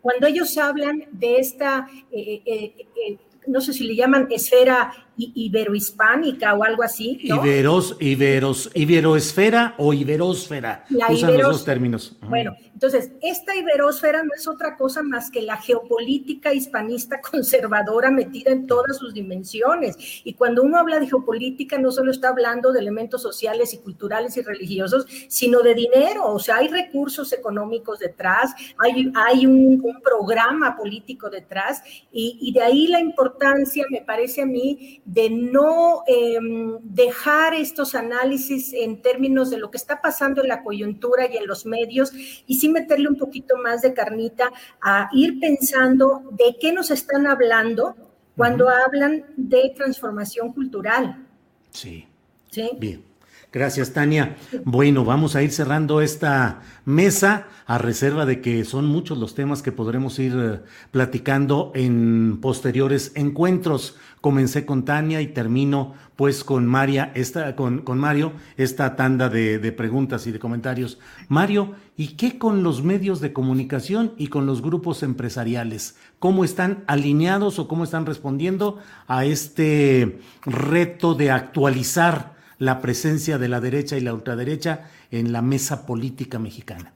[0.00, 2.74] cuando ellos hablan de esta, eh, eh,
[3.08, 7.18] eh, no sé si le llaman esfera iberohispánica o algo así.
[7.22, 10.84] Iberos, iberos, iberoesfera o iberósfera.
[11.08, 12.16] Usan los dos términos.
[12.28, 12.54] Bueno,
[12.84, 18.66] entonces, esta iberósfera no es otra cosa más que la geopolítica hispanista conservadora metida en
[18.66, 19.96] todas sus dimensiones.
[20.22, 24.36] Y cuando uno habla de geopolítica, no solo está hablando de elementos sociales y culturales
[24.36, 26.26] y religiosos, sino de dinero.
[26.26, 31.82] O sea, hay recursos económicos detrás, hay, hay un, programa político detrás,
[32.12, 37.94] y, y de ahí la importancia, me parece a mí, de no em, dejar estos
[37.94, 42.12] análisis en términos de lo que está pasando en la coyuntura y en los medios,
[42.46, 44.52] y meterle un poquito más de carnita
[44.82, 47.96] a ir pensando de qué nos están hablando
[48.36, 51.26] cuando hablan de transformación cultural.
[51.70, 52.06] Sí.
[52.50, 52.70] Sí.
[52.78, 53.13] Bien.
[53.54, 54.34] Gracias, Tania.
[54.64, 59.62] Bueno, vamos a ir cerrando esta mesa a reserva de que son muchos los temas
[59.62, 63.96] que podremos ir eh, platicando en posteriores encuentros.
[64.20, 69.60] Comencé con Tania y termino pues con María, esta, con, con Mario, esta tanda de,
[69.60, 70.98] de preguntas y de comentarios.
[71.28, 75.94] Mario, ¿y qué con los medios de comunicación y con los grupos empresariales?
[76.18, 83.48] ¿Cómo están alineados o cómo están respondiendo a este reto de actualizar la presencia de
[83.48, 86.92] la derecha y la ultraderecha en la mesa política mexicana?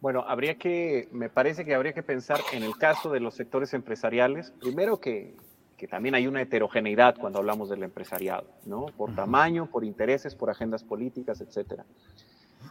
[0.00, 3.74] Bueno, habría que, me parece que habría que pensar en el caso de los sectores
[3.74, 5.34] empresariales, primero que,
[5.76, 8.86] que también hay una heterogeneidad cuando hablamos del empresariado, ¿no?
[8.96, 11.84] Por tamaño, por intereses, por agendas políticas, etcétera.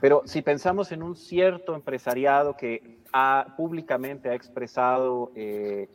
[0.02, 5.90] Pero si pensamos en un cierto empresariado que ha, públicamente ha expresado eh,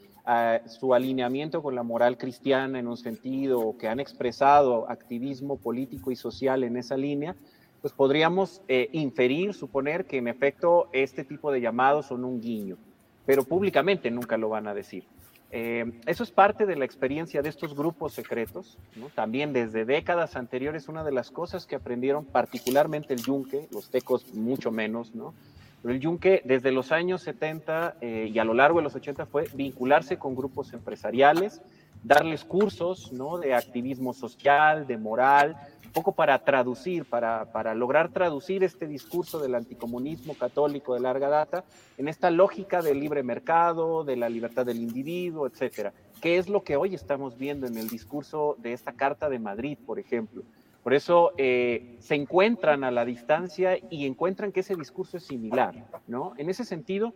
[0.66, 6.16] su alineamiento con la moral cristiana en un sentido, que han expresado activismo político y
[6.16, 7.36] social en esa línea,
[7.82, 12.78] pues podríamos eh, inferir, suponer que en efecto este tipo de llamados son un guiño,
[13.26, 15.04] pero públicamente nunca lo van a decir.
[15.50, 18.78] Eh, eso es parte de la experiencia de estos grupos secretos.
[19.14, 24.34] También desde décadas anteriores, una de las cosas que aprendieron particularmente el yunque, los tecos
[24.34, 25.34] mucho menos, ¿no?
[25.84, 29.26] Pero el yunque desde los años 70 eh, y a lo largo de los 80
[29.26, 31.60] fue vincularse con grupos empresariales,
[32.02, 33.36] darles cursos ¿no?
[33.36, 39.38] de activismo social, de moral, un poco para traducir, para, para lograr traducir este discurso
[39.38, 41.64] del anticomunismo católico de larga data
[41.98, 45.92] en esta lógica del libre mercado, de la libertad del individuo, etcétera.
[46.22, 49.76] que es lo que hoy estamos viendo en el discurso de esta Carta de Madrid,
[49.84, 50.44] por ejemplo.
[50.84, 55.74] Por eso eh, se encuentran a la distancia y encuentran que ese discurso es similar,
[56.06, 56.34] ¿no?
[56.36, 57.14] En ese sentido,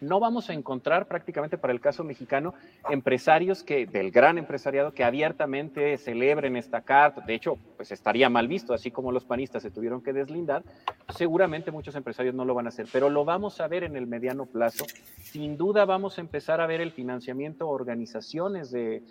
[0.00, 2.54] no vamos a encontrar prácticamente para el caso mexicano
[2.88, 7.20] empresarios que del gran empresariado que abiertamente celebren esta carta.
[7.20, 10.62] De hecho, pues estaría mal visto, así como los panistas se tuvieron que deslindar.
[11.10, 14.06] Seguramente muchos empresarios no lo van a hacer, pero lo vamos a ver en el
[14.06, 14.86] mediano plazo.
[15.22, 19.02] Sin duda vamos a empezar a ver el financiamiento a organizaciones de,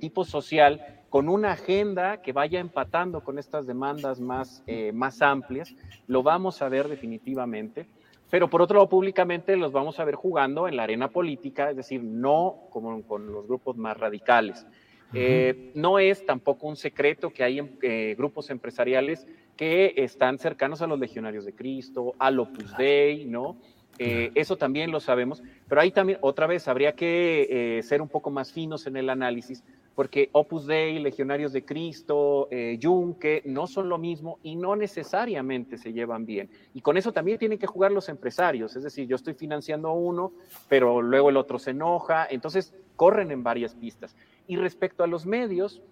[0.00, 5.74] tipo social con una agenda que vaya empatando con estas demandas más, eh, más amplias.
[6.06, 7.86] Lo vamos a ver definitivamente
[8.30, 11.76] pero por otro lado, públicamente los vamos a ver jugando en la arena política, es
[11.76, 14.66] decir, no como con los grupos más radicales.
[15.12, 19.26] Eh, no es tampoco un secreto que hay eh, grupos empresariales
[19.56, 23.56] que están cercanos a los legionarios de Cristo, al Opus Dei, ¿no?
[23.98, 28.30] Eh, eso también lo sabemos, pero ahí también, otra vez, habría que ser un poco
[28.30, 29.64] más finos en el análisis,
[30.00, 35.76] porque Opus Dei, Legionarios de Cristo, eh, Yunque, no son lo mismo y no necesariamente
[35.76, 36.48] se llevan bien.
[36.72, 39.92] Y con eso también tienen que jugar los empresarios, es decir, yo estoy financiando a
[39.92, 40.32] uno,
[40.70, 44.16] pero luego el otro se enoja, entonces corren en varias pistas.
[44.46, 45.82] Y respecto a los medios,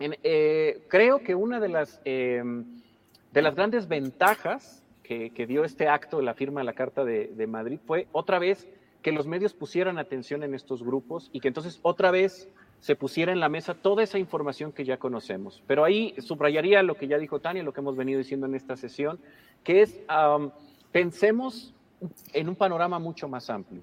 [0.00, 2.64] eh, creo que una de las, em,
[3.30, 7.46] de las grandes ventajas que, dio este acto la firma de la Carta de, de
[7.46, 8.66] Madrid fue otra vez
[9.02, 12.48] que los medios pusieran atención en estos grupos y que entonces otra vez
[12.84, 15.62] se pusiera en la mesa toda esa información que ya conocemos.
[15.66, 18.76] Pero ahí subrayaría lo que ya dijo Tania, lo que hemos venido diciendo en esta
[18.76, 19.18] sesión,
[19.62, 20.02] que es,
[20.92, 21.72] pensemos
[22.34, 23.80] en un panorama mucho más amplio.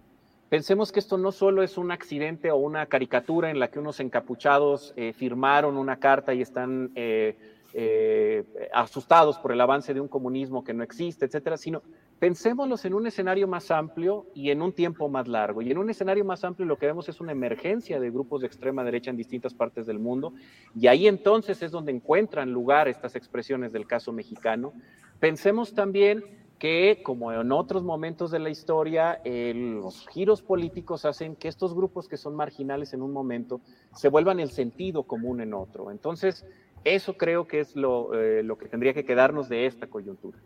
[0.50, 4.00] Pensemos que esto no solo es un accidente o una caricatura en la que unos
[4.00, 7.36] encapuchados eh, firmaron una carta y están eh,
[7.74, 11.82] eh, asustados por el avance de un comunismo que no existe, etcétera, sino
[12.22, 15.64] pensémoslos en un escenario más amplio y en un tiempo más largo.
[15.64, 18.48] Y en un escenario más amplio lo que vemos es una emergencia de grupos de
[18.48, 20.32] extrema derecha en distintas partes del mundo.
[20.76, 24.72] Y ahí entonces es donde encuentran lugar estas expresiones del caso mexicano.
[25.20, 26.24] Pensemos también
[26.60, 32.08] que, como en otros momentos de la historia, los giros políticos hacen que estos grupos
[32.08, 33.62] que son marginales en un momento
[33.96, 35.90] se vuelvan el sentido común en otro.
[35.90, 36.46] Entonces,
[36.84, 40.38] eso creo que es lo, eh, lo que tendría que quedarnos de esta coyuntura.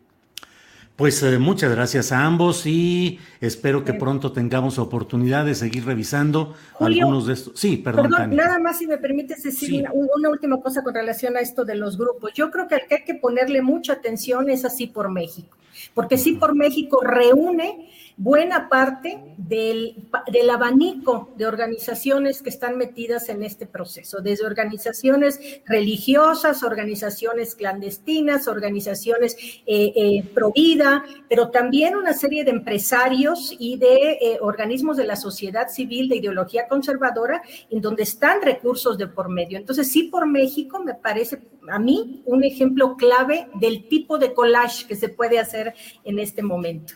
[0.96, 6.54] Pues eh, muchas gracias a ambos y espero que pronto tengamos oportunidad de seguir revisando
[6.80, 7.60] algunos de estos.
[7.60, 8.10] Sí, perdón.
[8.34, 11.98] nada más si me permites decir una, última cosa con relación a esto de los
[11.98, 12.32] grupos.
[12.32, 15.54] Yo creo que hay que ponerle mucha atención es así por México,
[15.92, 23.28] porque sí por México reúne buena parte del, del, abanico de organizaciones que están metidas
[23.28, 29.36] en este proceso, desde organizaciones religiosas, organizaciones clandestinas, organizaciones
[29.66, 35.04] eh, eh, pro vida, pero también una serie de empresarios y de eh, organismos de
[35.04, 39.58] la sociedad civil de ideología conservadora, en donde están recursos de por medio.
[39.58, 44.86] Entonces, sí, por México me parece a mí un ejemplo clave del tipo de collage
[44.86, 46.94] que se puede hacer en este momento.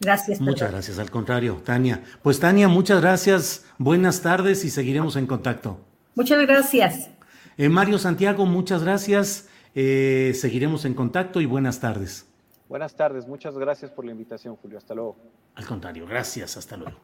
[0.00, 0.40] Gracias.
[0.40, 2.02] Muchas gracias, al contrario, Tania.
[2.22, 5.80] Pues Tania, muchas gracias, buenas tardes y seguiremos en contacto.
[6.14, 7.10] Muchas gracias.
[7.56, 12.26] Eh, Mario Santiago, muchas gracias, eh, seguiremos en contacto y buenas tardes.
[12.68, 15.16] Buenas tardes, muchas gracias por la invitación, Julio, hasta luego.
[15.54, 16.98] Al contrario, gracias, hasta luego.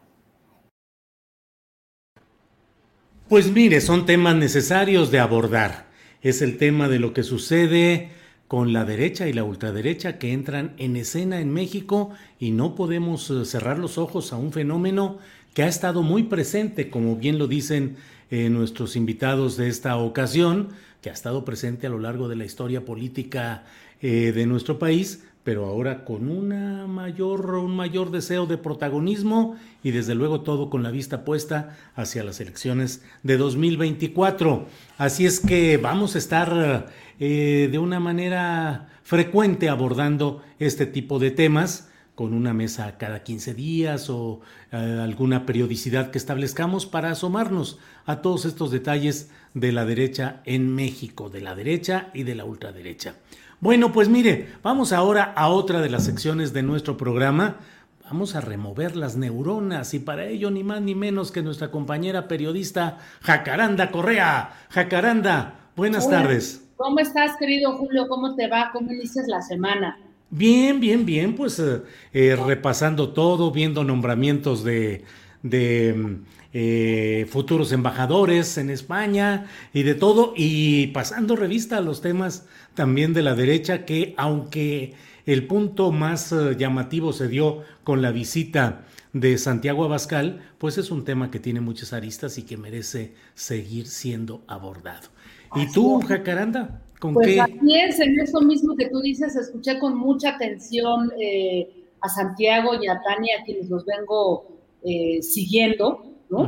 [3.28, 5.86] Pues mire, son temas necesarios de abordar.
[6.20, 8.10] Es el tema de lo que sucede
[8.50, 13.30] con la derecha y la ultraderecha que entran en escena en México y no podemos
[13.30, 15.18] eh, cerrar los ojos a un fenómeno
[15.54, 17.94] que ha estado muy presente, como bien lo dicen
[18.32, 20.70] eh, nuestros invitados de esta ocasión,
[21.00, 23.62] que ha estado presente a lo largo de la historia política
[24.02, 29.92] eh, de nuestro país, pero ahora con una mayor, un mayor deseo de protagonismo y
[29.92, 34.66] desde luego todo con la vista puesta hacia las elecciones de 2024.
[34.98, 36.88] Así es que vamos a estar
[37.20, 43.54] eh, de una manera frecuente abordando este tipo de temas con una mesa cada 15
[43.54, 44.40] días o
[44.72, 50.74] eh, alguna periodicidad que establezcamos para asomarnos a todos estos detalles de la derecha en
[50.74, 53.14] México, de la derecha y de la ultraderecha.
[53.60, 57.56] Bueno, pues mire, vamos ahora a otra de las secciones de nuestro programa.
[58.04, 62.28] Vamos a remover las neuronas y para ello ni más ni menos que nuestra compañera
[62.28, 64.66] periodista Jacaranda Correa.
[64.70, 66.69] Jacaranda, buenas tardes.
[66.80, 68.08] ¿Cómo estás, querido Julio?
[68.08, 68.70] ¿Cómo te va?
[68.72, 69.98] ¿Cómo inicias la semana?
[70.30, 71.82] Bien, bien, bien, pues eh,
[72.14, 75.04] eh, repasando todo, viendo nombramientos de,
[75.42, 76.20] de
[76.54, 83.12] eh, futuros embajadores en España y de todo, y pasando revista a los temas también
[83.12, 84.94] de la derecha, que aunque
[85.26, 91.04] el punto más llamativo se dio con la visita de Santiago Abascal, pues es un
[91.04, 95.08] tema que tiene muchas aristas y que merece seguir siendo abordado.
[95.56, 96.80] ¿Y tú, Jacaranda?
[96.98, 97.40] ¿Con pues qué?
[97.40, 101.68] Así es, en eso mismo que tú dices, escuché con mucha atención eh,
[102.00, 104.46] a Santiago y a Tania, a quienes los vengo
[104.82, 106.44] eh, siguiendo, ¿no?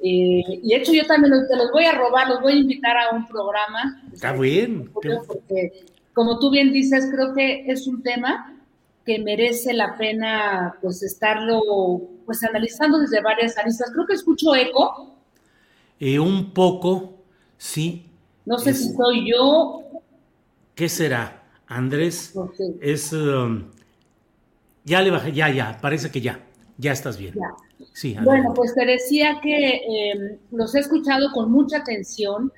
[0.00, 2.56] eh, y de hecho yo también los, te los voy a robar, los voy a
[2.56, 4.02] invitar a un programa.
[4.12, 4.90] Está bien.
[4.92, 8.50] Porque, como tú bien dices, creo que es un tema
[9.04, 11.60] que merece la pena pues estarlo
[12.24, 13.90] pues analizando desde varias aristas.
[13.92, 15.18] Creo que escucho eco.
[16.00, 17.22] Eh, un poco,
[17.56, 18.10] sí.
[18.44, 19.82] No sé es, si soy yo.
[20.74, 21.42] ¿Qué será?
[21.66, 22.76] Andrés, okay.
[22.80, 23.12] es...
[23.12, 23.70] Um,
[24.84, 26.40] ya le bajé, ya, ya, parece que ya,
[26.76, 27.34] ya estás bien.
[27.34, 27.54] Ya.
[27.92, 32.52] Sí, bueno, pues te decía que eh, los he escuchado con mucha atención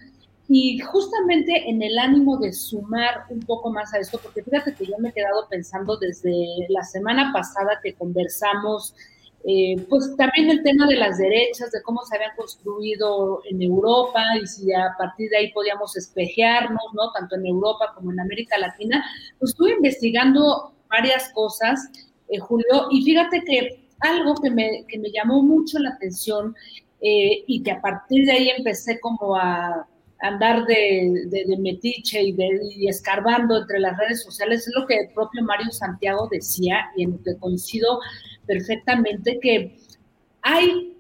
[0.49, 4.87] y justamente en el ánimo de sumar un poco más a esto, porque fíjate que
[4.87, 8.95] yo me he quedado pensando desde la semana pasada que conversamos,
[9.49, 14.21] eh, pues también el tema de las derechas, de cómo se habían construido en Europa
[14.43, 17.13] y si a partir de ahí podíamos espejearnos, ¿no?
[17.13, 19.05] Tanto en Europa como en América Latina.
[19.39, 21.89] Pues estuve investigando varias cosas,
[22.29, 26.57] eh, Julio, y fíjate que algo que me, que me llamó mucho la atención
[27.01, 29.87] eh, y que a partir de ahí empecé como a
[30.23, 34.87] andar de, de, de metiche y, de, y, escarbando entre las redes sociales, es lo
[34.87, 38.01] que el propio Mario Santiago decía y en lo que coincido
[38.47, 39.79] perfectamente, que
[40.43, 40.97] hay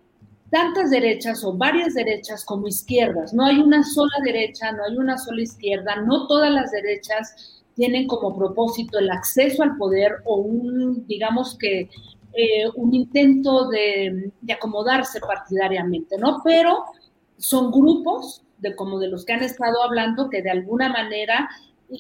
[0.50, 5.18] tantas derechas o varias derechas como izquierdas, no hay una sola derecha, no hay una
[5.18, 11.06] sola izquierda, no todas las derechas tienen como propósito el acceso al poder o un,
[11.06, 11.90] digamos que,
[12.32, 16.40] eh, un intento de, de acomodarse partidariamente, ¿no?
[16.44, 16.84] Pero
[17.36, 21.48] son grupos de como de los que han estado hablando, que de alguna manera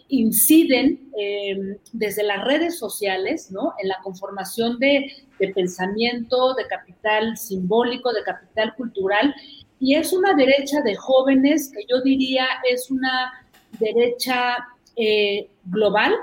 [0.08, 3.72] inciden eh, desde las redes sociales, ¿no?
[3.80, 5.06] En la conformación de,
[5.54, 9.34] pensamiento, de capital simbólico, de capital cultural,
[9.78, 13.32] y es una derecha de jóvenes que yo diría es una
[13.78, 14.56] derecha
[14.96, 16.14] eh, global,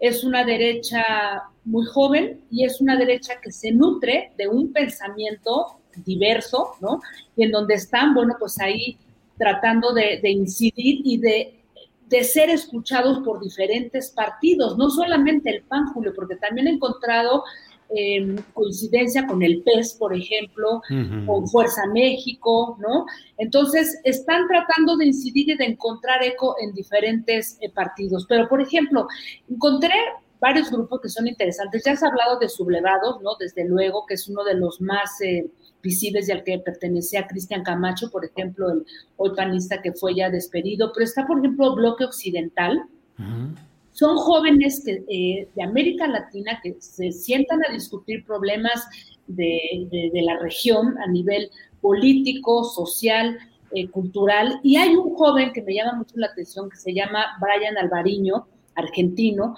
[0.00, 5.80] es una derecha muy joven y es una derecha que se nutre de un pensamiento
[6.04, 7.00] diverso, ¿no?
[7.36, 8.98] Y en donde están, bueno, pues ahí
[9.38, 11.57] tratando de incidir y de,
[12.08, 17.44] de, ser escuchados por diferentes partidos, no solamente el PAN, Julio, porque también he encontrado
[17.90, 21.26] eh, coincidencia con el PES, por ejemplo, uh -huh.
[21.26, 23.06] con Fuerza México, ¿no?
[23.38, 28.26] Entonces, están tratando de incidir y de encontrar eco en diferentes eh, partidos.
[28.28, 29.06] Pero, por ejemplo,
[29.48, 29.94] encontré
[30.40, 31.82] varios grupos que son interesantes.
[31.84, 33.36] Ya has hablado de sublevados, ¿no?
[33.38, 35.46] Desde luego, que es uno de los más eh,
[35.82, 38.84] visibles y al que pertenecía Cristian Camacho, por ejemplo, el
[39.16, 42.82] hoy panista que fue ya despedido, pero está, por ejemplo, Bloque Occidental.
[43.18, 43.54] Uh -huh.
[43.92, 48.86] Son jóvenes que, eh, de América Latina que se sientan a discutir problemas
[49.26, 49.60] de,
[49.90, 51.50] de, de la región a nivel
[51.80, 53.38] político, social,
[53.72, 54.60] eh, cultural.
[54.62, 58.46] Y hay un joven que me llama mucho la atención que se llama Brian Alvariño,
[58.74, 59.56] argentino,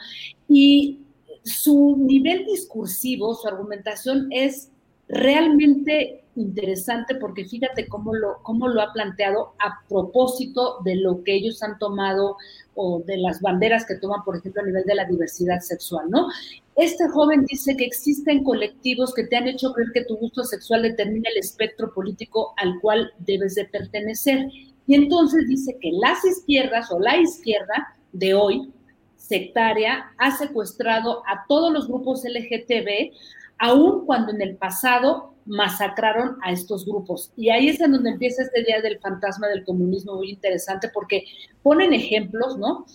[0.49, 1.01] y
[1.45, 4.71] su nivel discursivo, su argumentación es
[5.11, 11.35] realmente interesante porque fíjate cómo lo, cómo lo ha planteado a propósito de lo que
[11.35, 12.37] ellos han tomado
[12.75, 16.29] o de las banderas que toman, por ejemplo, a nivel de la diversidad sexual, ¿no?
[16.77, 20.83] Este joven dice que existen colectivos que te han hecho creer que tu gusto sexual
[20.83, 24.47] determina el espectro político al cual debes de pertenecer.
[24.87, 28.73] Y entonces dice que las izquierdas o la izquierda de hoy,
[29.17, 33.13] sectaria, ha secuestrado a todos los grupos LGTB,
[33.61, 37.33] aun cuando en el pasado masacraron a estos grupos.
[37.37, 41.25] Y ahí es en donde empieza este día del fantasma del comunismo muy interesante porque
[41.63, 42.87] ponen ejemplos, ¿no?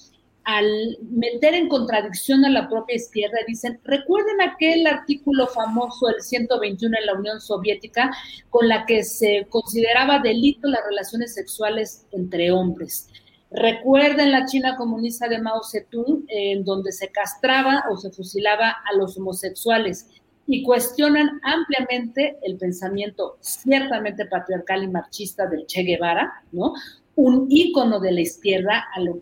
[0.43, 6.97] Al meter en contradicción a la propia izquierda, dicen, recuerden aquel artículo famoso del 121
[6.99, 8.11] en la Unión Soviética
[8.49, 13.07] con la que se consideraba delito las relaciones sexuales entre hombres.
[13.51, 18.95] Recuerden la China comunista de Mao Zedong, en donde se castraba o se fusilaba a
[18.97, 20.07] los homosexuales
[20.47, 26.73] y cuestionan ampliamente el pensamiento ciertamente patriarcal y marxista del Che Guevara, ¿no?
[27.15, 29.21] Un ícono de la izquierda al,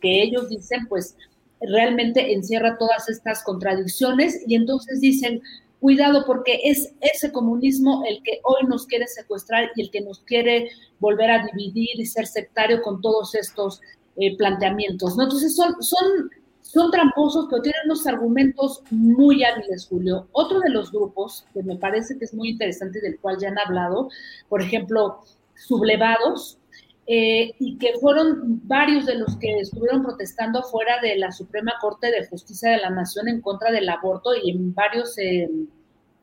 [0.00, 1.16] que ellos dicen, pues,
[1.60, 5.40] realmente encierra todas estas contradicciones y entonces dicen,
[5.80, 10.20] cuidado porque es ese comunismo el que hoy nos quiere secuestrar y el que nos
[10.20, 13.80] quiere volver a dividir y ser sectario con todos estos
[14.16, 15.24] eh, planteamientos, ¿no?
[15.24, 16.30] Entonces son, son
[16.66, 20.26] son tramposos, pero tienen unos argumentos muy hábiles, Julio.
[20.32, 23.48] Otro de los grupos que me parece que es muy interesante y del cual ya
[23.48, 24.08] han hablado,
[24.48, 25.20] por ejemplo,
[25.54, 26.58] sublevados,
[27.06, 32.10] eh, y que fueron varios de los que estuvieron protestando fuera de la Suprema Corte
[32.10, 35.48] de Justicia de la Nación en contra del aborto y en varios eh,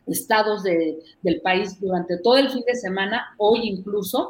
[0.07, 4.27] estados del país durante todo el fin de semana, hoy incluso.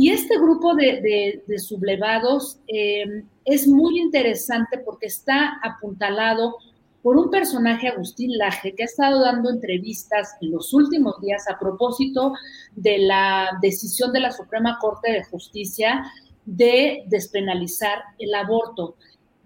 [0.00, 6.54] Y este grupo de, sublevados eh, es muy interesante porque está apuntalado
[7.02, 11.58] por un personaje, Agustín Laje, que ha estado dando entrevistas en los últimos días a
[11.58, 12.32] propósito
[12.76, 16.04] de la decisión de la Suprema Corte de Justicia
[16.44, 18.94] de despenalizar el aborto.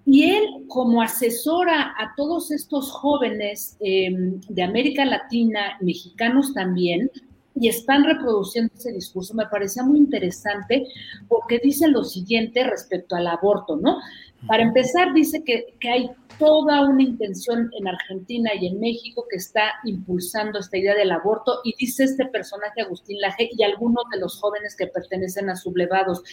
[0.04, 7.10] Y él, como asesora a todos estos jóvenes em, de América Latina, mexicanos también,
[7.54, 10.86] y están reproduciendo ese discurso, me parecía muy interesante
[11.28, 13.98] porque dice lo siguiente respecto al aborto, ¿no?
[14.46, 19.36] Para empezar, dice que, que, hay toda una intención en Argentina y en México que
[19.36, 24.18] está impulsando esta idea del aborto y dice este personaje Agustín Laje y algunos de
[24.18, 26.24] los jóvenes que pertenecen a sublevados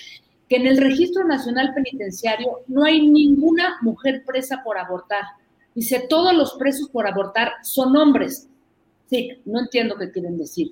[0.49, 5.23] que en el registro nacional penitenciario no hay ninguna mujer presa por abortar.
[5.75, 8.49] Dice, todos los presos por abortar son hombres.
[9.09, 10.71] Sí, no entiendo qué quieren decir.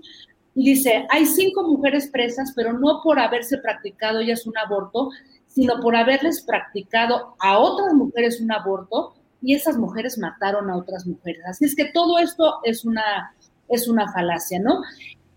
[0.60, 5.12] Y dice, hay cinco mujeres presas, pero no por haberse practicado ellas un aborto,
[5.45, 11.05] sino por haberles practicado a otras mujeres un aborto y esas mujeres mataron a otras
[11.05, 11.43] mujeres.
[11.47, 13.36] Así es que todo esto es una,
[13.70, 14.82] es una falacia, ¿no?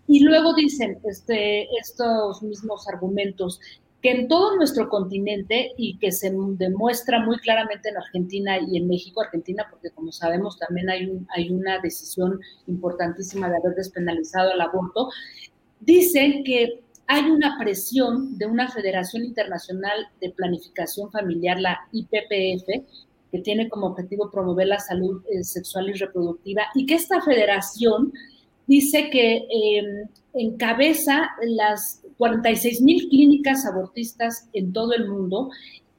[0.07, 3.61] Y luego dicen este, estos mismos argumentos,
[4.03, 8.89] que en todo nuestro continente y que se demuestra muy claramente en Argentina y en
[8.89, 14.53] México, Argentina, porque como sabemos también hay, un, hay una decisión importantísima de haber despenalizado
[14.53, 15.11] el aborto,
[15.81, 22.87] dicen que hay una presión de una Federación Internacional de Planificación Familiar, la IPPF,
[23.33, 28.13] que tiene como objetivo promover la salud eh, sexual y reproductiva, y que esta federación
[28.71, 35.51] dice que em, encabeza las 46 mil clínicas abortistas en todo el mundo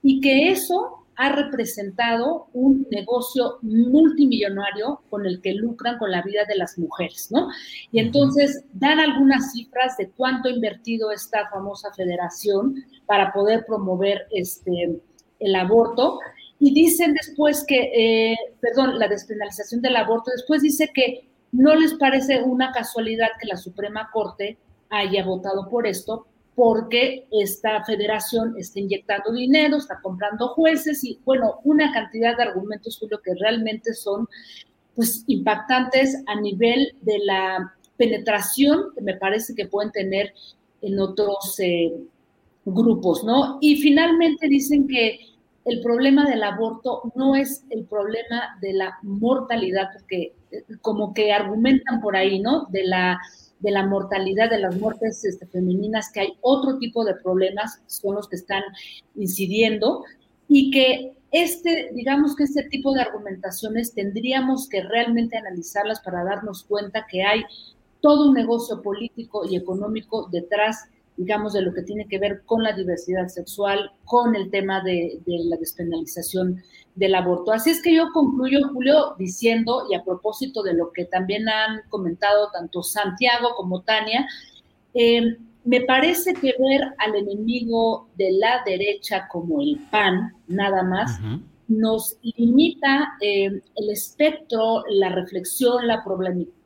[0.02, 6.46] y que eso ha representado un negocio multimillonario con el que lucran con la vida
[6.48, 7.50] de las mujeres, ¿no?
[7.92, 14.28] Y entonces dan algunas cifras de cuánto ha invertido esta famosa federación para poder promover
[14.32, 14.98] este,
[15.40, 16.20] el aborto.
[16.58, 17.92] Y dicen después que,
[18.32, 23.48] eh, perdón, la despenalización del aborto, después dice que no les parece una casualidad que
[23.48, 24.58] la Suprema Corte
[24.90, 31.60] haya votado por esto, porque esta federación está inyectando dinero, está comprando jueces y, bueno,
[31.64, 34.28] una cantidad de argumentos, Julio, que realmente son,
[34.96, 40.34] pues, impactantes a nivel de la penetración que me parece que pueden tener
[40.82, 41.94] en otros eh,
[42.66, 43.58] grupos, ¿no?
[43.62, 45.20] Y finalmente dicen que
[45.66, 51.32] el problema del aborto no es el problema de la mortalidad, porque eh, como que
[51.32, 52.66] argumentan por ahí, ¿no?
[52.72, 53.20] De la,
[53.60, 58.16] de la mortalidad, de las muertes este, femeninas, que hay otro tipo de problemas, son
[58.16, 58.64] los que están
[59.16, 60.04] incidiendo,
[60.48, 66.66] y que este, digamos que este tipo de argumentaciones tendríamos que realmente analizarlas para darnos
[66.66, 67.44] cuenta que hay
[68.02, 70.90] todo un negocio político y económico detrás
[71.22, 75.22] digamos, de lo que tiene que ver con la diversidad sexual, con el tema de,
[75.28, 76.64] la despenalización
[76.96, 77.52] del aborto.
[77.52, 81.82] Así es que yo concluyo, Julio, diciendo, y a propósito de lo que también han
[81.90, 84.28] comentado tanto Santiago como Tania,
[84.96, 91.20] eh, me parece que ver al enemigo de la derecha como el PAN, nada más,
[91.68, 96.04] nos limita eh, el espectro, la reflexión, la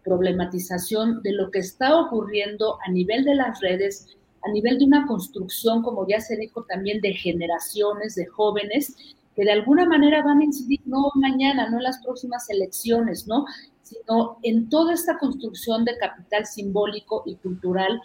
[0.05, 4.15] problematización de lo que está ocurriendo a nivel de las redes
[4.45, 8.95] a nivel de una construcción, como ya se dijo también, de generaciones, de jóvenes,
[9.35, 13.45] que de alguna manera van a incidir no mañana, no en las próximas elecciones, ¿no?
[13.85, 18.01] sino en toda esta construcción de capital simbólico y cultural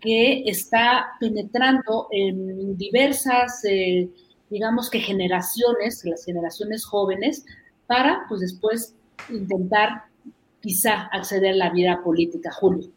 [0.00, 4.08] que está penetrando en diversas, eh,
[4.50, 7.44] digamos que generaciones, las generaciones jóvenes,
[7.86, 8.94] para pues después
[9.30, 10.04] intentar
[10.60, 12.90] quizá acceder a la vida política, Julio.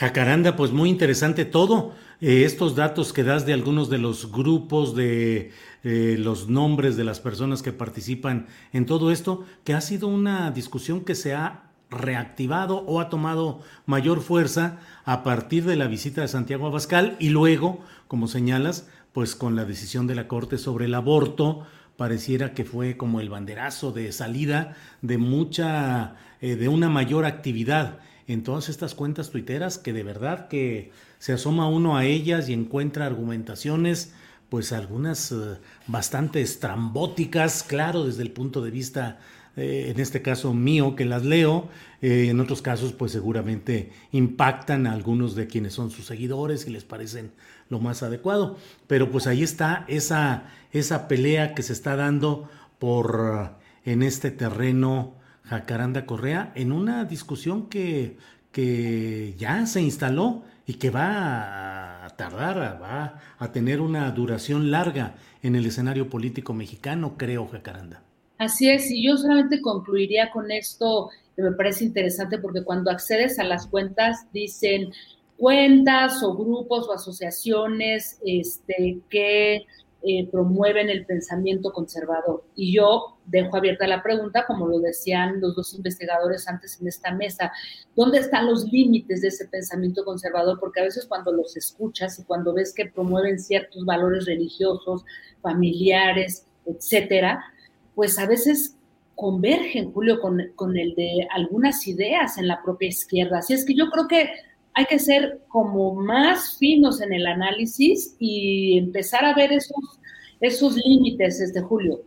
[0.00, 1.92] Jacaranda, pues muy interesante todo.
[2.22, 5.52] Eh, estos datos que das de algunos de los grupos, de
[5.84, 10.52] eh, los nombres de las personas que participan en todo esto, que ha sido una
[10.52, 16.22] discusión que se ha reactivado o ha tomado mayor fuerza a partir de la visita
[16.22, 20.86] de Santiago Abascal y luego, como señalas, pues con la decisión de la Corte sobre
[20.86, 21.66] el aborto,
[21.98, 27.98] pareciera que fue como el banderazo de salida de mucha, eh, de una mayor actividad
[28.32, 32.52] en todas estas cuentas tuiteras que de verdad que se asoma uno a ellas y
[32.52, 34.12] encuentra argumentaciones
[34.50, 39.20] pues algunas eh, bastante estrambóticas, claro, desde el punto de vista,
[39.56, 41.68] eh, en este caso mío, que las leo,
[42.02, 46.70] eh, en otros casos, pues seguramente impactan a algunos de quienes son sus seguidores y
[46.70, 47.30] les parecen
[47.68, 48.58] lo más adecuado.
[48.88, 52.50] Pero pues ahí está esa, esa pelea que se está dando
[52.80, 53.54] por
[53.84, 55.14] en este terreno
[55.44, 58.16] Jacaranda Correa en una discusión que,
[58.52, 65.14] que ya se instaló y que va a tardar, va a tener una duración larga
[65.42, 68.02] en el escenario político mexicano, creo, Jacaranda.
[68.38, 73.38] Así es, y yo solamente concluiría con esto que me parece interesante porque cuando accedes
[73.38, 74.92] a las cuentas dicen
[75.36, 79.66] cuentas o grupos o asociaciones este, que
[80.02, 82.44] eh, promueven el pensamiento conservador.
[82.56, 87.12] Y yo dejo abierta la pregunta, como lo decían los dos investigadores antes en esta
[87.12, 87.52] mesa,
[87.94, 90.58] ¿dónde están los límites de ese pensamiento conservador?
[90.58, 95.04] Porque a veces cuando los escuchas y cuando ves que promueven ciertos valores religiosos,
[95.42, 97.44] familiares, etcétera,
[97.94, 98.76] pues a veces
[99.14, 103.40] convergen, Julio, con, con el de algunas ideas en la propia izquierda.
[103.40, 104.30] Así es que yo creo que
[104.80, 110.00] hay que ser como más finos en el análisis y empezar a ver esos,
[110.40, 112.00] esos límites, este Julio.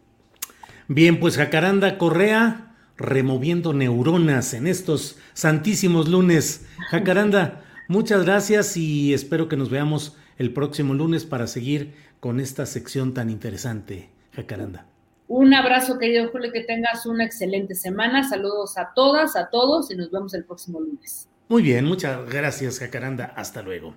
[0.87, 6.65] Bien, pues Jacaranda Correa removiendo neuronas en estos santísimos lunes.
[6.89, 12.65] Jacaranda, muchas gracias y espero que nos veamos el próximo lunes para seguir con esta
[12.65, 14.09] sección tan interesante.
[14.31, 14.87] Jacaranda.
[15.27, 18.27] Un abrazo, querido Julio, que tengas una excelente semana.
[18.27, 21.29] Saludos a todas, a todos y nos vemos el próximo lunes.
[21.53, 23.25] Muy bien, muchas gracias, Jacaranda.
[23.35, 23.93] Hasta luego.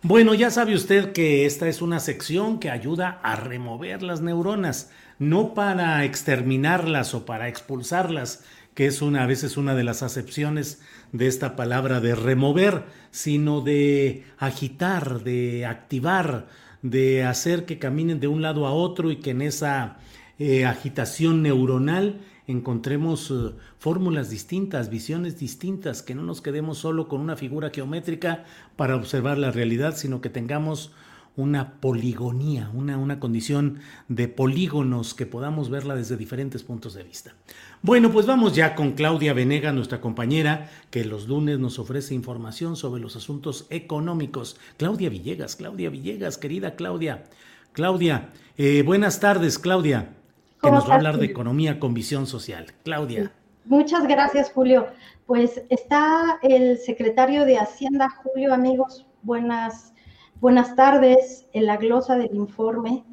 [0.00, 4.90] Bueno, ya sabe usted que esta es una sección que ayuda a remover las neuronas,
[5.18, 10.80] no para exterminarlas o para expulsarlas, que es una a veces una de las acepciones
[11.12, 16.46] de esta palabra de remover, sino de agitar, de activar,
[16.80, 19.98] de hacer que caminen de un lado a otro y que en esa
[20.38, 27.20] eh, agitación neuronal encontremos eh, fórmulas distintas, visiones distintas, que no nos quedemos solo con
[27.20, 28.44] una figura geométrica
[28.74, 30.92] para observar la realidad, sino que tengamos
[31.36, 33.78] una poligonía, una, una condición
[34.08, 37.34] de polígonos que podamos verla desde diferentes puntos de vista.
[37.80, 42.74] Bueno, pues vamos ya con Claudia Venega, nuestra compañera, que los lunes nos ofrece información
[42.74, 44.58] sobre los asuntos económicos.
[44.78, 47.24] Claudia Villegas, Claudia Villegas, querida Claudia.
[47.72, 50.17] Claudia, eh, buenas tardes, Claudia
[50.62, 52.66] que nos va a hablar de economía con visión social.
[52.84, 53.32] Claudia.
[53.64, 54.86] Muchas gracias, Julio.
[55.26, 59.92] Pues está el secretario de Hacienda, Julio, amigos, buenas,
[60.40, 61.46] buenas tardes.
[61.52, 63.04] En la glosa del informe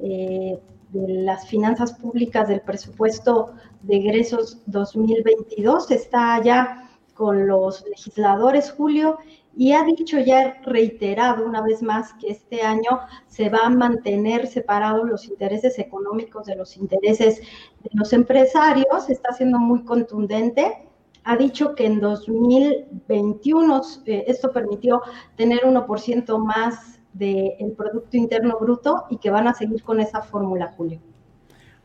[0.00, 0.58] eh,
[0.90, 9.18] de las finanzas públicas del presupuesto de egresos 2022 está ya con los legisladores, Julio,
[9.54, 14.46] y ha dicho ya reiterado una vez más que este año se va a mantener
[14.46, 17.40] separados los intereses económicos de los intereses
[17.82, 20.88] de los empresarios, está siendo muy contundente.
[21.24, 25.02] Ha dicho que en 2021 eh, esto permitió
[25.36, 30.72] tener 1% más del Producto Interno Bruto y que van a seguir con esa fórmula,
[30.76, 30.98] Julio.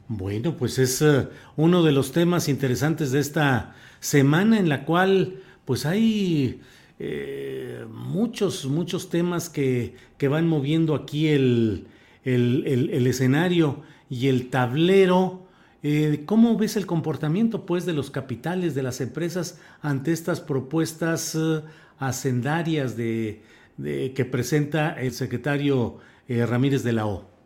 [0.08, 5.42] Bueno, pues es eh, uno de los temas interesantes de esta semana en la cual
[5.66, 6.62] pues hay
[7.00, 11.88] eh, muchos, muchos temas que, que, van moviendo aquí el,
[12.24, 15.44] el, escenario y el tablero.
[15.84, 21.36] Eh, ¿Cómo ves el comportamiento pues, de los capitales, de las empresas ante estas propuestas
[21.36, 21.64] uh,
[22.00, 23.44] hacendarias de,
[23.78, 27.38] de, que presenta el secretario Ramírez de la O?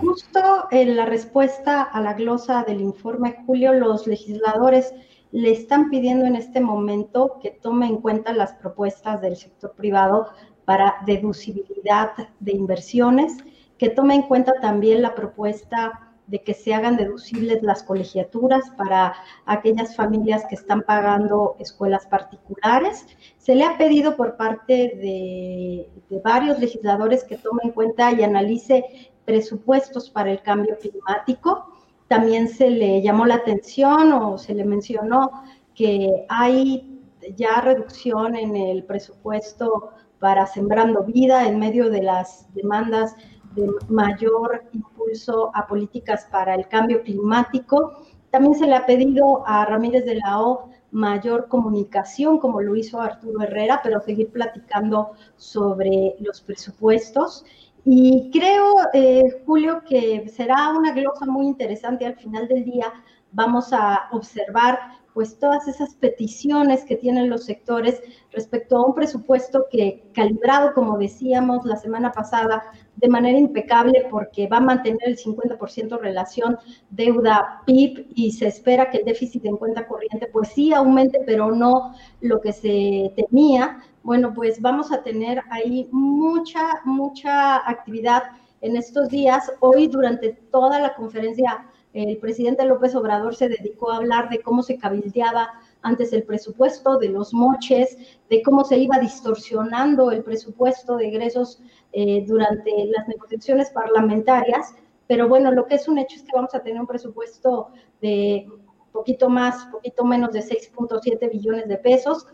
[0.00, 4.92] Justo en la respuesta a la glosa del informe, Julio, los legisladores
[5.30, 10.28] le están pidiendo en este momento que tome en cuenta las propuestas del sector privado
[10.64, 13.36] para deducibilidad de inversiones,
[13.76, 19.14] que tome en cuenta también la propuesta de que se hagan deducibles las colegiaturas para
[19.46, 23.06] aquellas familias que están pagando escuelas particulares.
[23.38, 25.90] Se le ha pedido por parte de,
[26.22, 31.77] varios legisladores que tome en cuenta y analice presupuestos para el cambio climático
[32.08, 35.30] también se le llamó la atención o se le mencionó
[35.74, 36.98] que hay
[37.36, 43.14] ya reducción en el presupuesto para Sembrando Vida en medio de las demandas
[43.54, 48.02] de mayor impulso a políticas para el cambio climático.
[48.30, 53.00] También se le ha pedido a Ramírez de la O mayor comunicación, como lo hizo
[53.00, 57.44] Arturo Herrera, pero seguir platicando sobre los presupuestos.
[57.84, 62.92] Y creo, eh, Julio, que será una glosa muy interesante al final del día.
[63.32, 64.78] Vamos a observar
[65.18, 68.00] pues todas esas peticiones que tienen los sectores
[68.30, 72.62] respecto a un presupuesto que calibrado, como decíamos la semana pasada,
[72.94, 76.56] de manera impecable porque va a mantener el 50% relación
[76.90, 81.94] deuda-PIB y se espera que el déficit en cuenta corriente pues sí aumente, pero no
[82.20, 83.80] lo que se temía.
[84.08, 88.22] Bueno, pues vamos a tener ahí mucha, mucha actividad
[88.62, 89.52] en estos días.
[89.60, 94.62] Hoy durante toda la conferencia el presidente López Obrador se dedicó a hablar de cómo
[94.62, 95.50] se cabildeaba
[95.82, 97.98] antes el presupuesto, de los moches,
[98.30, 101.60] de cómo se iba distorsionando el presupuesto de egresos
[101.92, 104.74] eh, durante las negociaciones parlamentarias.
[105.06, 108.48] Pero bueno, lo que es un hecho es que vamos a tener un presupuesto de
[108.90, 112.26] poquito más, poquito menos de 6.7 billones de pesos,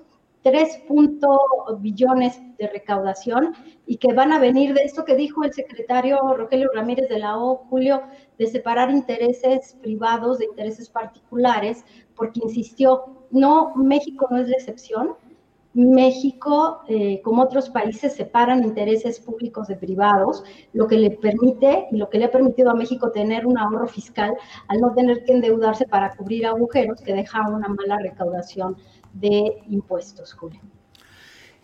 [0.45, 0.83] 3.
[1.81, 3.55] billones de recaudación
[3.87, 7.39] y que van a venir de esto que dijo el secretario Rogelio Ramírez de la
[7.39, 8.03] O, Julio,
[8.39, 11.85] de separar intereses privados de intereses particulares,
[12.15, 15.15] porque insistió, no, México no es la excepción.
[15.73, 21.97] México, eh, como otros países, separan intereses públicos de privados, lo que le permite y
[21.97, 24.35] lo que le ha permitido a México tener un ahorro fiscal
[24.69, 28.77] al no tener que endeudarse para cubrir agujeros que deja una mala recaudación
[29.15, 30.61] de impuestos, Julio.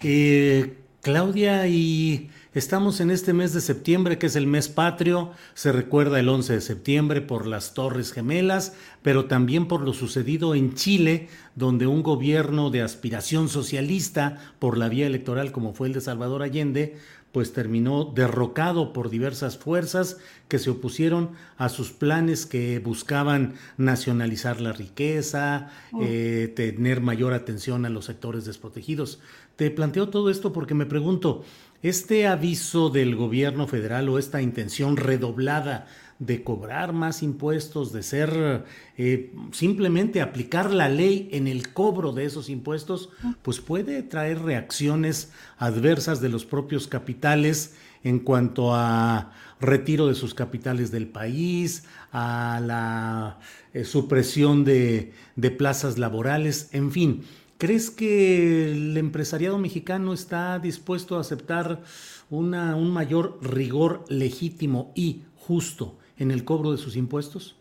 [0.03, 5.73] Eh, Claudia, y estamos en este mes de septiembre, que es el mes patrio, se
[5.73, 10.75] recuerda el 11 de septiembre por las Torres Gemelas, pero también por lo sucedido en
[10.75, 16.03] Chile, donde un gobierno de aspiración socialista por la vía electoral como fue el de
[16.03, 16.99] Salvador Allende,
[17.33, 20.19] pues terminó derrocado por diversas fuerzas
[20.49, 26.01] que se opusieron a sus planes que buscaban nacionalizar la riqueza, oh.
[26.03, 29.21] eh, tener mayor atención a los sectores desprotegidos.
[29.57, 31.45] Te planteo todo esto porque me pregunto,
[31.83, 35.87] ¿este aviso del gobierno federal o esta intención redoblada
[36.21, 38.65] de cobrar más impuestos, de ser
[38.99, 43.09] eh, simplemente aplicar la ley en el cobro de esos impuestos,
[43.43, 50.35] pues puede traer reacciones adversas de los propios capitales en cuanto a retiro de sus
[50.35, 53.39] capitales del país, a la
[53.73, 57.23] eh, supresión de, de plazas laborales, en fin.
[57.57, 61.83] ¿Crees que el empresariado mexicano está dispuesto a aceptar
[62.29, 67.57] una, un mayor rigor legítimo y justo en el cobro de sus impuestos?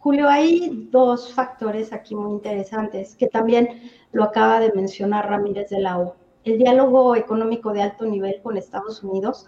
[0.00, 5.80] Julio, hay dos factores aquí muy interesantes que también lo acaba de mencionar Ramírez de
[5.80, 6.16] la O.
[6.44, 9.46] El diálogo económico de alto nivel con Estados Unidos,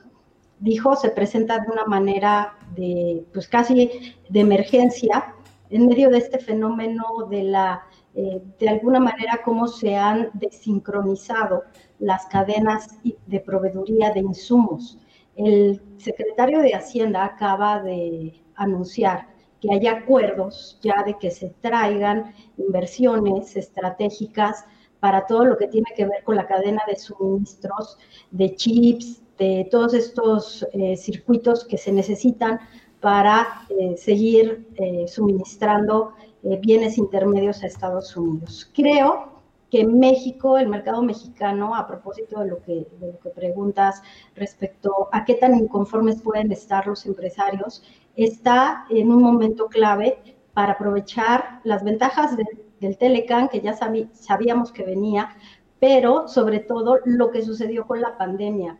[0.61, 5.35] dijo, se presenta de una manera de, pues casi de emergencia
[5.71, 7.83] en medio de este fenómeno de la,
[8.15, 11.63] eh, de alguna manera, cómo se han desincronizado
[11.99, 12.89] las cadenas
[13.27, 14.99] de proveeduría de insumos
[15.47, 19.29] el secretario de Hacienda acaba de anunciar
[19.61, 24.65] que hay acuerdos ya de que se traigan inversiones estratégicas
[25.01, 27.99] para todo lo que tiene que ver con la cadena de suministros,
[28.31, 32.61] de chips, de todos estos eh, circuitos que se necesitan
[33.01, 36.13] para eh, seguir eh, suministrando
[36.43, 38.71] bienes intermedios a Estados Unidos.
[38.75, 39.40] Creo
[39.71, 44.03] que México, el mercado mexicano, a propósito de lo, que, de lo que preguntas
[44.35, 47.83] respecto a qué tan inconformes pueden estar los empresarios,
[48.17, 50.19] está en un momento clave
[50.53, 53.75] para aprovechar las ventajas del Telecan, que ya
[54.13, 55.37] sabíamos que venía,
[55.79, 58.79] pero sobre todo lo que sucedió con la pandemia.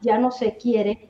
[0.00, 1.08] Ya no se quiere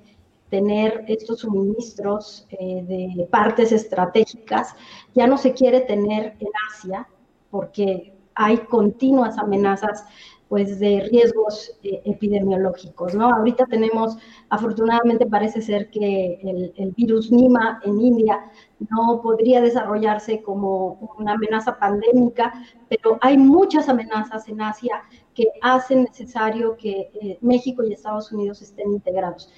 [0.49, 2.83] tener estos suministros eh,
[3.17, 4.75] de partes estratégicas,
[5.15, 7.09] ya no se quiere tener en Asia,
[7.51, 10.05] porque hay continuas amenazas
[10.49, 13.29] pues de riesgos eh, epidemiológicos, ¿no?
[13.29, 14.17] Ahorita tenemos,
[14.49, 21.79] afortunadamente parece ser que el, virus Nima en India no podría desarrollarse como una amenaza
[21.79, 22.55] pandémica,
[22.89, 25.03] pero hay muchas amenazas en Asia
[25.35, 29.53] que hacen necesario que eh, México y Estados Unidos estén integrados.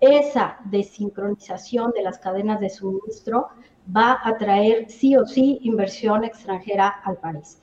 [0.00, 3.48] Esa desincronización de las cadenas de suministro
[3.96, 7.59] va a traer sí o sí inversión extranjera al país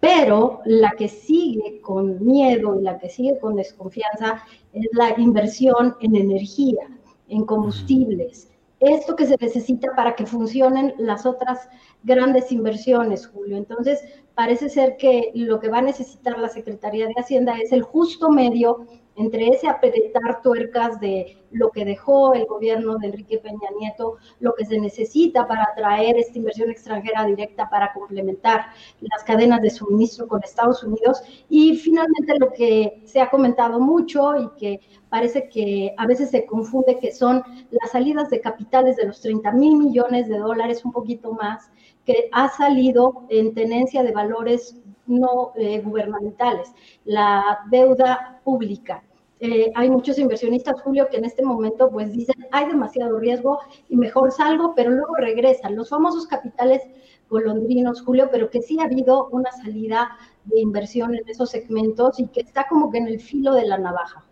[0.00, 4.42] pero la que sigue con miedo y la que sigue con desconfianza
[4.72, 6.88] es la inversión en energía,
[7.28, 8.50] en combustibles.
[8.80, 11.68] Esto que se necesita para que funcionen las otras
[12.02, 13.58] grandes inversiones, Julio.
[13.58, 14.02] Entonces,
[14.34, 18.30] parece ser que lo que va a necesitar la Secretaría de Hacienda es el justo
[18.30, 18.86] medio
[19.20, 24.54] entre ese apretar tuercas de lo que dejó el gobierno de Enrique Peña Nieto, lo
[24.54, 28.66] que se necesita para atraer esta inversión extranjera directa para complementar
[29.00, 31.22] las cadenas de suministro con Estados Unidos.
[31.50, 36.46] Y finalmente lo que se ha comentado mucho y que parece que a veces se
[36.46, 40.92] confunde que son las salidas de capitales de los 30 mil millones de dólares, un
[40.92, 41.70] poquito más,
[42.06, 44.76] que ha salido en tenencia de valores
[45.06, 46.72] no eh, gubernamentales,
[47.04, 49.02] la deuda pública
[49.40, 53.58] eh, hay muchos inversionistas, Julio, que en este momento pues dicen, hay demasiado riesgo
[53.88, 55.76] y mejor salgo, pero luego regresan.
[55.76, 56.82] Los famosos capitales
[57.30, 60.10] golondrinos, Julio, pero que sí ha habido una salida
[60.44, 63.78] de inversión en esos segmentos y que está como que en el filo de la
[63.78, 64.24] navaja.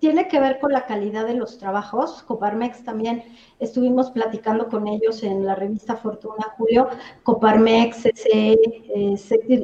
[0.03, 2.23] Tiene que ver con la calidad de los trabajos.
[2.23, 3.23] Coparmex también
[3.57, 6.89] estuvimos platicando con ellos en la revista Fortuna Julio.
[7.23, 8.57] Coparmex, eh,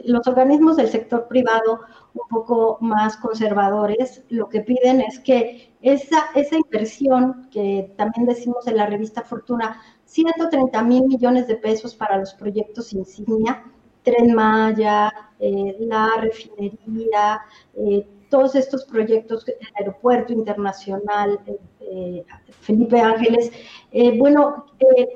[0.06, 1.82] los organismos del sector privado
[2.14, 8.66] un poco más conservadores, lo que piden es que esa, esa inversión que también decimos
[8.68, 13.66] en la revista Fortuna, 130 mil millones de pesos para los proyectos insignia,
[14.04, 17.42] Tren Maya, eh, la refinería,
[17.76, 22.26] eh, todos estos proyectos, el aeropuerto internacional, eh, eh,
[22.62, 23.52] Felipe Ángeles,
[23.92, 24.66] eh, bueno,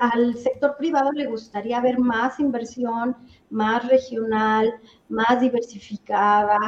[0.00, 3.16] al sector privado le gustaría ver más inversión,
[3.50, 4.74] más regional,
[5.08, 6.58] más diversificada,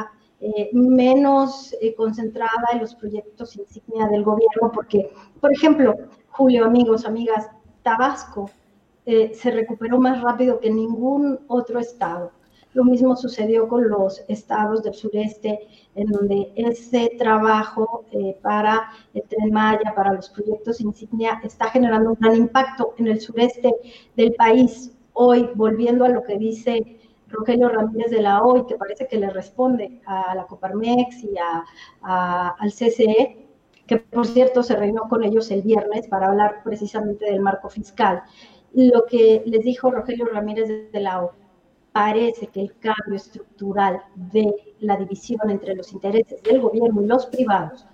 [0.71, 5.11] menos concentrada en los proyectos insignia del gobierno, porque,
[5.41, 5.95] por ejemplo,
[6.29, 7.49] Julio, amigos, amigas,
[7.81, 8.51] Tabasco
[9.03, 12.31] se recuperó más rápido que ningún otro estado.
[12.77, 19.23] Lo mismo sucedió con los estados del sureste, en donde ese trabajo eh, para el
[19.23, 23.73] Tren Maya, para los proyectos insignia, está generando un gran impacto en el sureste
[24.15, 24.95] del país.
[25.13, 26.99] Hoy, volviendo a lo que dice
[27.29, 31.33] Rogelio Ramírez de la OI, que parece que le responde a la Coparmex y
[32.03, 33.47] al CCE,
[33.87, 38.21] que por cierto se reunió con ellos el viernes para hablar precisamente del marco fiscal.
[38.71, 41.46] Lo que les dijo Rogelio Ramírez de la OI
[41.97, 47.25] parece que el cambio estructural de la división entre los intereses del gobierno y los
[47.25, 47.87] privados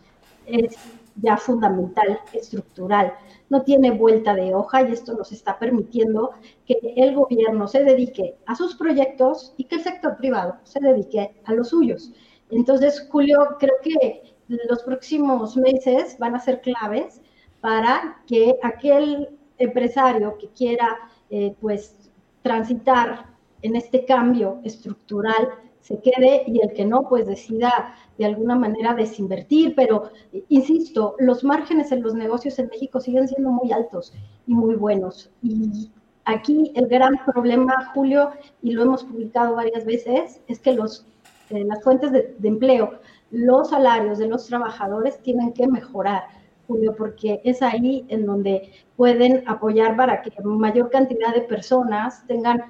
[0.45, 0.75] es
[1.15, 3.13] ya fundamental, estructural.
[3.49, 6.31] No tiene vuelta de hoja y esto nos está permitiendo
[6.65, 11.39] que el gobierno se dedique a sus proyectos y que el sector privado se dedique
[11.45, 12.11] a los suyos.
[12.49, 17.21] Entonces, Julio, creo que los próximos meses van a ser claves
[17.61, 20.89] para que aquel empresario que quiera,
[21.29, 22.11] eh, pues,
[22.41, 23.32] transitar
[23.63, 25.49] en este cambio estructural
[25.83, 29.73] se quede y el que no, pues decida de alguna manera desinvertir.
[29.75, 30.11] Pero,
[30.47, 34.13] insisto, los márgenes en los negocios en México siguen siendo muy altos
[34.47, 35.29] y muy buenos.
[35.41, 35.91] Y
[36.23, 38.31] aquí el gran problema, Julio,
[38.61, 41.05] y lo hemos publicado varias veces, es que los,
[41.49, 42.99] eh, las fuentes de, de empleo,
[43.31, 46.23] los salarios de los trabajadores tienen que mejorar.
[46.65, 52.61] Julio, porque es ahí en donde pueden apoyar para que mayor cantidad de personas tengan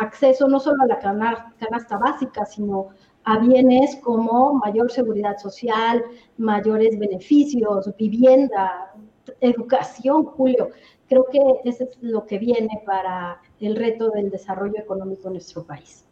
[0.00, 2.88] acceso no solo a la canasta básica, sino
[3.24, 6.02] a bienes como mayor seguridad social,
[6.38, 8.92] mayores beneficios, vivienda,
[9.40, 10.70] educación, Julio.
[11.08, 15.64] Creo que eso es lo que viene para el reto del desarrollo económico en nuestro
[15.64, 16.06] país.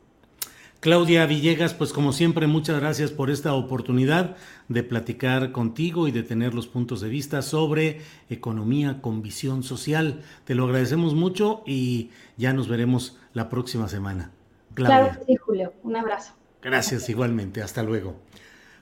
[0.80, 4.36] Claudia Villegas, pues como siempre, muchas gracias por esta oportunidad
[4.68, 8.00] de platicar contigo y de tener los puntos de vista sobre
[8.30, 10.22] economía con visión social.
[10.44, 14.30] Te lo agradecemos mucho y ya nos veremos la próxima semana.
[14.74, 15.10] Claudia.
[15.10, 15.72] Claro sí, Julio.
[15.82, 16.34] Un abrazo.
[16.62, 17.60] Gracias igualmente.
[17.60, 18.14] Hasta luego.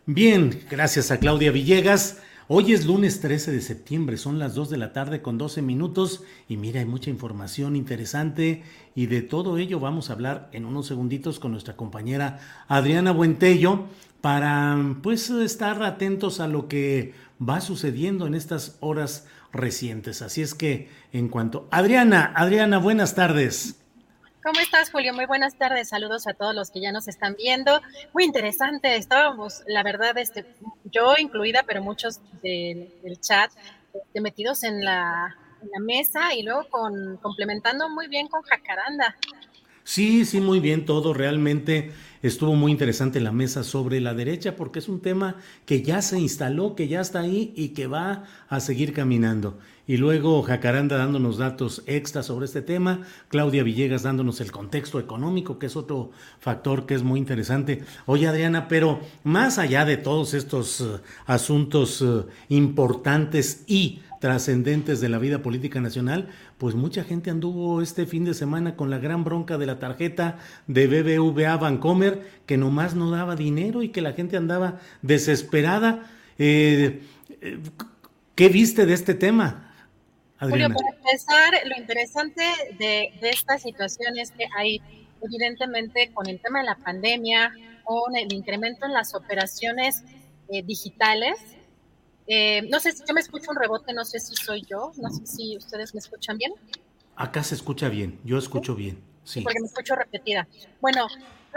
[0.05, 2.21] Bien, gracias a Claudia Villegas.
[2.49, 6.23] Hoy es lunes 13 de septiembre, son las 2 de la tarde con 12 minutos
[6.49, 8.63] y mira, hay mucha información interesante
[8.95, 13.87] y de todo ello vamos a hablar en unos segunditos con nuestra compañera Adriana Buentello
[14.21, 20.23] para pues estar atentos a lo que va sucediendo en estas horas recientes.
[20.23, 21.67] Así es que en cuanto...
[21.73, 23.75] Adriana, Adriana, buenas tardes.
[24.47, 25.13] ¿Cómo estás, Julio?
[25.13, 25.89] Muy buenas tardes.
[25.89, 27.83] Saludos a todos los que ya nos están viendo.
[28.15, 28.95] Muy interesante.
[28.95, 30.47] Estábamos, la verdad, este,
[30.85, 33.51] yo incluida, pero muchos del, chat,
[33.93, 35.37] este, metidos en la,
[35.81, 39.17] mesa y luego con, complementando muy bien con Jacaranda.
[39.87, 41.15] Sí, sí, muy bien todo.
[41.15, 46.03] Realmente estuvo muy interesante la mesa sobre la derecha porque es un tema que ya
[46.03, 49.61] se instaló, que ya está ahí y que va a seguir caminando.
[49.87, 55.61] Y luego Jacaranda dándonos datos extra sobre este tema, Claudia Villegas dándonos el contexto económico,
[55.61, 56.11] que es otro
[56.41, 57.85] factor que es muy interesante.
[58.07, 60.85] Oye Adriana, pero más allá de todos estos eh,
[61.27, 68.07] asuntos eh, importantes y trascendentes de la vida política nacional, pues mucha gente anduvo este
[68.07, 72.95] fin de semana con la gran bronca de la tarjeta de BBVA Vancomer, que nomás
[72.95, 76.11] no daba dinero y que la gente andaba desesperada.
[76.39, 77.03] Eh,
[77.43, 77.59] eh,
[78.35, 79.75] ¿Qué viste de este tema?
[80.39, 80.75] Adriana?
[80.75, 82.43] Julio, para empezar, lo interesante
[82.79, 84.81] de, esta situación es que hay,
[85.23, 87.53] evidentemente, con el tema de la pandemia,
[87.85, 90.05] con el incremento en las operaciones
[90.49, 91.39] eh, digitales,
[92.27, 95.11] eh, no sé si yo me escucho un rebote, no sé si soy yo, no
[95.11, 96.53] sé si ustedes me escuchan bien.
[97.15, 99.43] Acá se escucha bien, yo escucho bien, sí.
[99.43, 100.47] Porque me escucho repetida.
[100.81, 101.07] Bueno,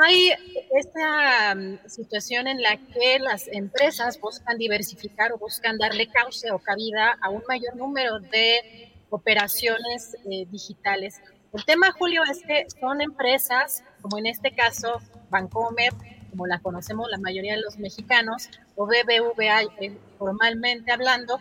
[0.02, 0.32] hay
[0.78, 6.60] esta mm, situación en la que las empresas buscan diversificar o buscan darle cauce o
[6.60, 11.22] cabida a un mayor número de operaciones eh, digitales.
[11.52, 15.94] El tema, Julio, es que son empresas, como en este caso Bancomer,
[16.30, 21.40] como la conocemos la mayoría de los mexicanos, o BBVA eh, formalmente hablando,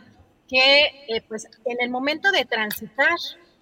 [0.48, 3.16] que eh, pues en el momento de transitar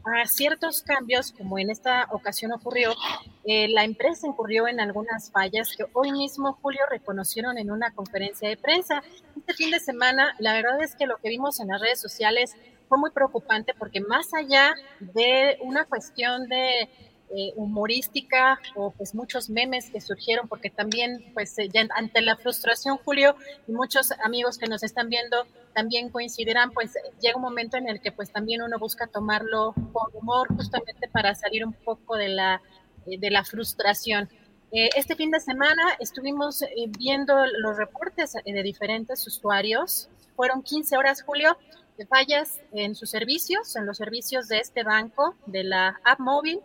[0.07, 2.95] a ciertos cambios, como en esta ocasión ocurrió,
[3.45, 8.49] eh, la empresa incurrió en algunas fallas que hoy mismo, Julio, reconocieron en una conferencia
[8.49, 9.03] de prensa.
[9.37, 12.55] Este fin de semana, la verdad es que lo que vimos en las redes sociales
[12.89, 16.89] fue muy preocupante porque más allá de una cuestión de
[17.35, 22.99] eh, humorística o pues muchos memes que surgieron porque también pues eh, ante la frustración
[22.99, 23.35] Julio
[23.67, 25.45] y muchos amigos que nos están viendo
[25.75, 30.15] también coincidirán pues llega un momento en el que pues también uno busca tomarlo con
[30.15, 32.63] humor justamente para salir un poco de la
[33.07, 34.29] eh, de la frustración.
[34.71, 36.63] Este fin de semana estuvimos
[36.99, 40.11] viendo los reportes de diferentes usuarios.
[40.35, 41.57] Fueron 15 horas Julio
[41.97, 46.61] de fallas en sus servicios en los servicios de este banco de la app móvil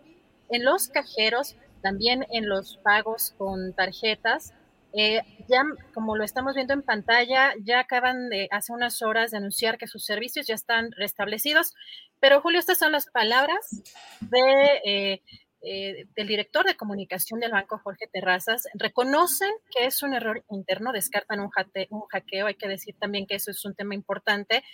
[0.52, 4.52] en los cajeros, también en los pagos con tarjetas.
[4.94, 5.64] Eh, ya,
[5.94, 9.86] como lo estamos viendo en pantalla, ya acaban de hace unas horas de anunciar que
[9.86, 11.74] sus servicios ya están restablecidos.
[12.20, 13.82] Pero Julio, estas son las palabras
[14.20, 15.22] de eh,
[15.64, 20.92] eh, del director de comunicación del banco, Jorge Terrazas, reconocen que es un error interno,
[20.92, 21.50] descartan un,
[21.90, 24.64] un hackeo, hay que decir también que eso es un tema importante,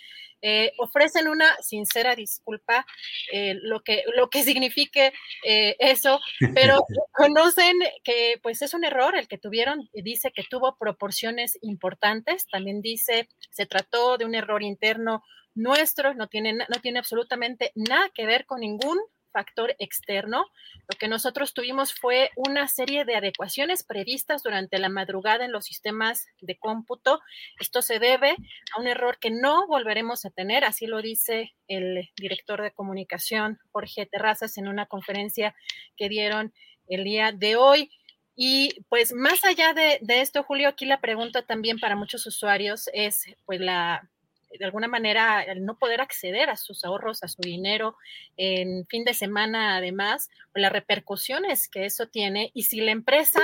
[0.41, 2.85] eh, ofrecen una sincera disculpa,
[3.31, 5.13] eh, lo, que, lo que signifique
[5.43, 6.19] eso,
[6.55, 12.47] pero conocen que pues es un error el que tuvieron, dice que tuvo proporciones importantes,
[12.51, 15.23] también dice se trató de un error interno
[15.55, 18.99] nuestro, no tiene, no tiene absolutamente nada que ver con ningún
[19.39, 20.47] factor externo.
[20.89, 25.63] Lo que nosotros tuvimos fue una serie de adecuaciones previstas durante la madrugada en los
[25.63, 27.21] sistemas de cómputo.
[27.57, 28.35] Esto se debe
[28.75, 33.59] a un error que no volveremos a tener, así lo dice el director de comunicación,
[33.71, 35.55] Jorge Terrazas, en una conferencia
[35.95, 36.53] que dieron
[36.87, 37.91] el día de hoy.
[38.35, 42.89] Y pues más allá de, de esto, Julio, aquí la pregunta también para muchos usuarios
[42.93, 44.09] es pues la
[44.57, 47.95] de alguna manera el no poder acceder a sus ahorros, a su dinero
[48.37, 52.51] en fin de semana, además, las repercusiones que eso tiene.
[52.53, 53.41] Y si la empresa,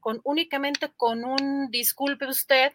[0.00, 2.72] con únicamente con un disculpe usted,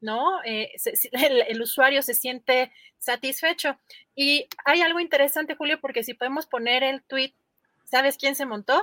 [0.00, 0.42] ¿no?
[0.44, 0.72] Eh,
[1.12, 3.78] el, el, usuario se siente satisfecho.
[4.14, 7.34] Y hay algo interesante, Julio, porque si podemos poner el tweet,
[7.84, 8.82] ¿sabes quién se montó?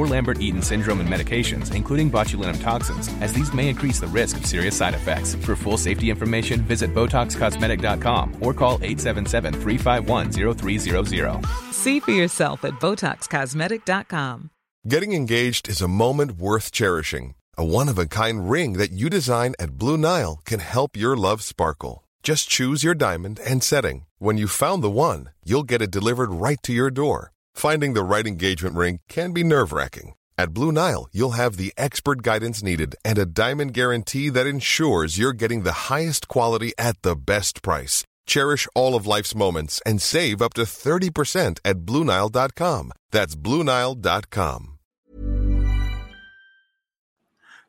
[0.00, 4.38] or Lambert Eaton syndrome and medications, including botulinum toxins, as these may increase the risk
[4.38, 5.34] of serious side effects.
[5.34, 11.46] For full safety information, visit BotoxCosmetic.com or call 877 351 0300.
[11.72, 14.50] See for yourself at BotoxCosmetic.com.
[14.88, 17.34] Getting engaged is a moment worth cherishing.
[17.58, 21.14] A one of a kind ring that you design at Blue Nile can help your
[21.18, 22.04] love sparkle.
[22.22, 24.06] Just choose your diamond and setting.
[24.18, 27.32] When you've found the one, you'll get it delivered right to your door.
[27.60, 30.14] Finding the right engagement ring can be nerve wracking.
[30.38, 35.18] At Blue Nile, you'll have the expert guidance needed and a diamond guarantee that ensures
[35.18, 38.02] you're getting the highest quality at the best price.
[38.24, 42.92] Cherish all of life's moments and save up to 30% at BlueNile.com.
[43.10, 44.78] That's BlueNile.com.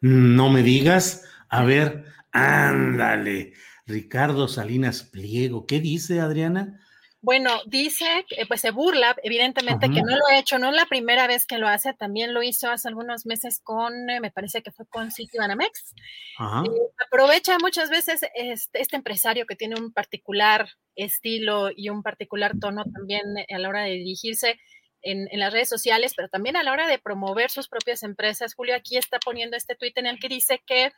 [0.02, 1.26] No me digas.
[1.50, 3.52] A ver, ándale.
[3.88, 5.66] Ricardo Salinas Pliego.
[5.68, 6.80] ¿Qué dice Adriana?
[7.24, 10.88] Bueno, dice, que pues se burla, evidentemente que no lo ha hecho, no es la
[10.88, 14.64] primera vez que lo hace, también lo hizo hace algunos meses con, eh, me parece
[14.64, 15.94] que fue con Citibanamex.
[16.40, 16.70] Eh,
[17.06, 22.84] aprovecha muchas veces este, este, empresario que tiene un particular estilo y un particular tono
[22.86, 23.24] también
[23.54, 24.60] a la hora de dirigirse
[25.04, 28.54] en, las redes sociales, pero también a la hora de promover sus propias empresas.
[28.54, 30.92] Julio aquí está poniendo este tuit en el que dice que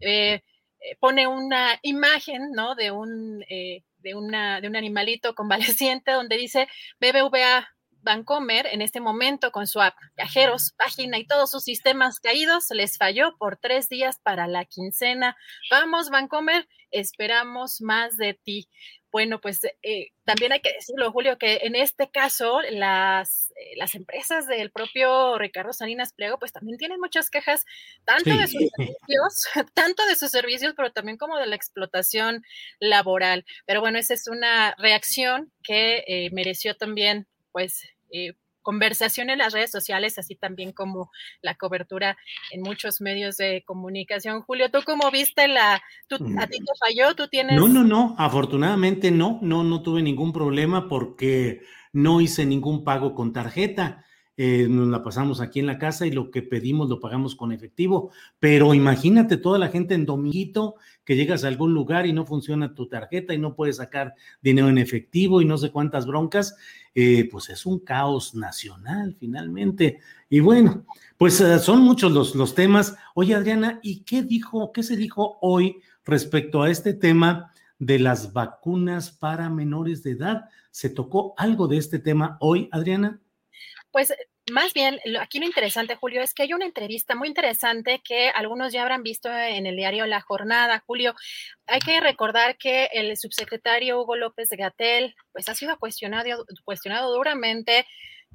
[0.00, 0.42] eh,
[0.98, 2.74] pone una imagen, ¿no?
[2.74, 3.42] De un
[4.02, 6.68] de, una, de un animalito convaleciente donde dice
[7.00, 7.68] BBVA
[8.02, 12.96] Bancomer en este momento con su app, viajeros, página y todos sus sistemas caídos, les
[12.96, 15.36] falló por tres días para la quincena.
[15.70, 18.68] Vamos, Bancomer, esperamos más de ti.
[19.12, 23.94] Bueno, pues eh, también hay que decirlo, Julio, que en este caso las, eh, las
[23.94, 27.64] empresas del propio Ricardo Salinas Pliego, pues también tienen muchas quejas,
[28.04, 32.44] tanto de sus servicios, tanto de sus servicios, pero también como de la explotación
[32.78, 33.44] laboral.
[33.66, 37.82] Pero bueno, esa es una reacción que eh, mereció también, pues,
[38.62, 41.10] conversación en las redes sociales, así también como
[41.42, 42.16] la cobertura
[42.50, 44.42] en muchos medios de comunicación.
[44.42, 45.74] Julio, ¿tú cómo viste la...
[45.74, 47.14] ¿A ti te falló?
[47.14, 47.56] ¿Tú tienes...?
[47.56, 51.62] No, no, no, afortunadamente no, no, no tuve ningún problema porque
[51.92, 54.04] no hice ningún pago con tarjeta.
[54.36, 57.52] Eh, nos la pasamos aquí en la casa y lo que pedimos lo pagamos con
[57.52, 58.10] efectivo.
[58.38, 60.76] Pero imagínate toda la gente en dominguito
[61.10, 64.68] que llegas a algún lugar y no funciona tu tarjeta y no puedes sacar dinero
[64.68, 66.54] en efectivo y no sé cuántas broncas,
[66.94, 69.98] eh, pues es un caos nacional finalmente.
[70.28, 70.86] Y bueno,
[71.18, 72.94] pues eh, son muchos los, los temas.
[73.16, 77.50] Oye, Adriana, ¿y qué dijo, qué se dijo hoy respecto a este tema
[77.80, 80.44] de las vacunas para menores de edad?
[80.70, 83.20] ¿Se tocó algo de este tema hoy, Adriana?
[83.90, 84.14] Pues
[84.50, 88.72] más bien, aquí lo interesante, Julio, es que hay una entrevista muy interesante que algunos
[88.72, 91.14] ya habrán visto en el diario La Jornada, Julio.
[91.66, 97.86] Hay que recordar que el subsecretario Hugo López Gatel, pues ha sido cuestionado, cuestionado duramente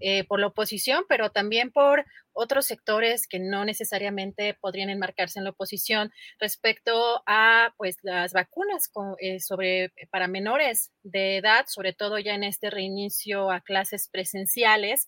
[0.01, 5.45] eh, por la oposición, pero también por otros sectores que no necesariamente podrían enmarcarse en
[5.45, 12.19] la oposición respecto a pues las vacunas eh, sobre para menores de edad, sobre todo
[12.19, 15.07] ya en este reinicio a clases presenciales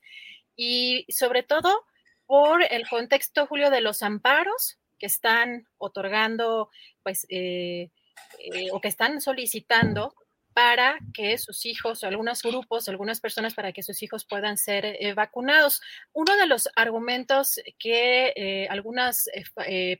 [0.57, 1.85] y sobre todo
[2.25, 6.69] por el contexto, Julio, de los amparos que están otorgando,
[7.03, 7.89] pues, eh,
[8.39, 10.13] eh, o que están solicitando
[10.53, 15.13] para que sus hijos, algunos grupos, algunas personas, para que sus hijos puedan ser eh,
[15.13, 15.81] vacunados.
[16.13, 19.29] Uno de los argumentos que algunos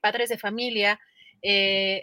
[0.02, 1.00] padres de familia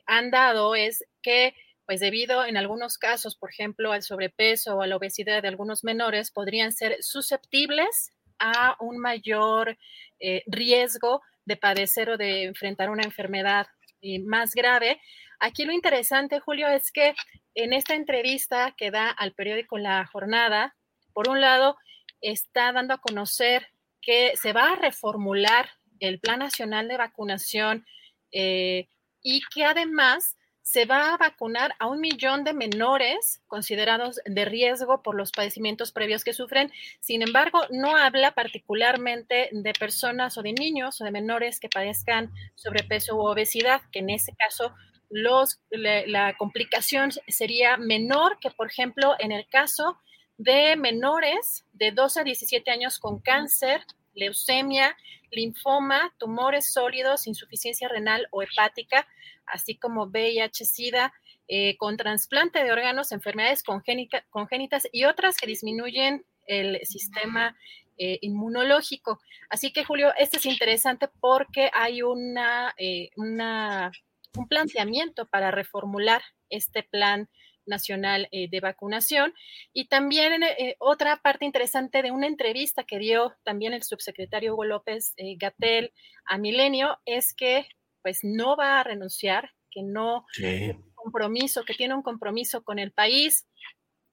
[0.06, 1.54] han dado es que
[1.86, 5.84] pues debido en algunos casos, por ejemplo, al sobrepeso o a la obesidad de algunos
[5.84, 9.76] menores, podrían ser susceptibles a un mayor
[10.20, 13.66] eh, riesgo de padecer o de enfrentar una enfermedad
[14.00, 15.00] eh, más grave.
[15.40, 17.14] Aquí lo interesante, Julio, es que
[17.54, 20.74] en esta entrevista que da al periódico La Jornada,
[21.12, 21.76] por un lado,
[22.20, 23.68] está dando a conocer
[24.00, 25.70] que se va a reformular
[26.00, 27.86] el Plan Nacional de Vacunación
[28.32, 28.88] eh,
[29.22, 35.02] y que además se va a vacunar a un millón de menores considerados de riesgo
[35.02, 36.72] por los padecimientos previos que sufren.
[37.00, 42.32] Sin embargo, no habla particularmente de personas o de niños o de menores que padezcan
[42.54, 44.74] sobrepeso u obesidad, que en ese caso
[45.10, 49.98] los, la, complicación sería menor que, por ejemplo, en el caso
[50.38, 53.82] de menores de 12 a 17 años con cáncer,
[54.14, 54.96] leucemia,
[55.30, 59.06] linfoma, tumores sólidos, insuficiencia renal o hepática,
[59.46, 61.12] así como VIH-Sida,
[61.46, 67.54] eh, con trasplante de órganos, enfermedades congénitas y otras que disminuyen el sistema
[67.98, 69.20] eh, inmunológico.
[69.50, 76.82] Así que, Julio, este es interesante porque hay una, eh, un planteamiento para reformular este
[76.82, 77.28] plan
[77.66, 79.32] nacional de vacunación.
[79.72, 80.42] Y también
[80.78, 85.92] otra parte interesante de una entrevista que dio también el subsecretario Hugo López Gatel
[86.26, 87.66] a Milenio es que
[88.04, 92.78] pues no va a renunciar, que no tiene un compromiso, que tiene un compromiso con
[92.78, 93.48] el país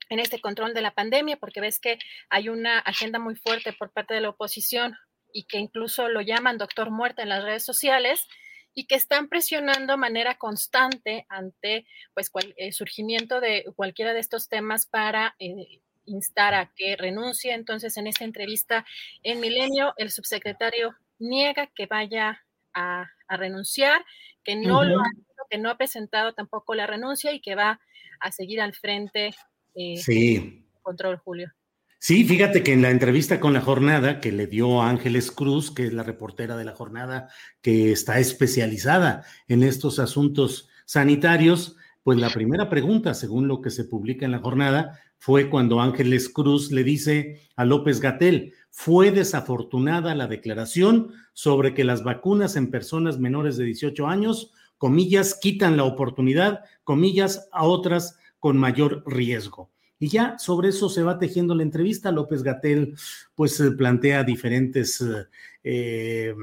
[0.10, 2.00] en este control de la pandemia, porque ves que
[2.30, 4.96] hay una agenda muy fuerte por parte de la oposición
[5.34, 8.28] y que incluso lo llaman doctor muerte en las redes sociales
[8.74, 14.48] y que están presionando de manera constante ante pues el surgimiento de cualquiera de estos
[14.48, 17.54] temas para eh, instar a que renuncie.
[17.54, 18.86] Entonces, en esta entrevista
[19.24, 22.42] en Milenio, el subsecretario niega que vaya
[22.74, 24.04] a, renunciar,
[24.44, 25.10] que no lo ha,
[25.50, 27.80] que no ha presentado tampoco la renuncia y que va
[28.20, 29.32] a seguir al frente
[29.76, 30.66] eh, sí.
[30.82, 31.52] control Julio.
[32.00, 35.86] Sí, fíjate que en la entrevista con la jornada que le dio Ángeles Cruz, que
[35.86, 37.30] es la reportera de la jornada
[37.62, 43.84] que está especializada en estos asuntos sanitarios, pues la primera pregunta, según lo que se
[43.84, 50.16] publica en la jornada, fue cuando Ángeles Cruz le dice a López Gatel, fue desafortunada
[50.16, 55.84] la declaración sobre que las vacunas en personas menores de 18 años, comillas, quitan la
[55.84, 59.70] oportunidad, comillas, a otras con mayor riesgo.
[60.00, 62.12] Y ya sobre eso se va tejiendo la entrevista.
[62.12, 62.96] López Gatel
[63.36, 65.28] pues eh, plantea diferentes eh,
[65.64, 66.34] eh,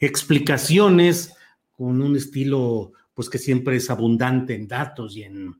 [0.00, 1.34] explicaciones
[1.72, 5.54] con un estilo pues que siempre es abundante en datos y en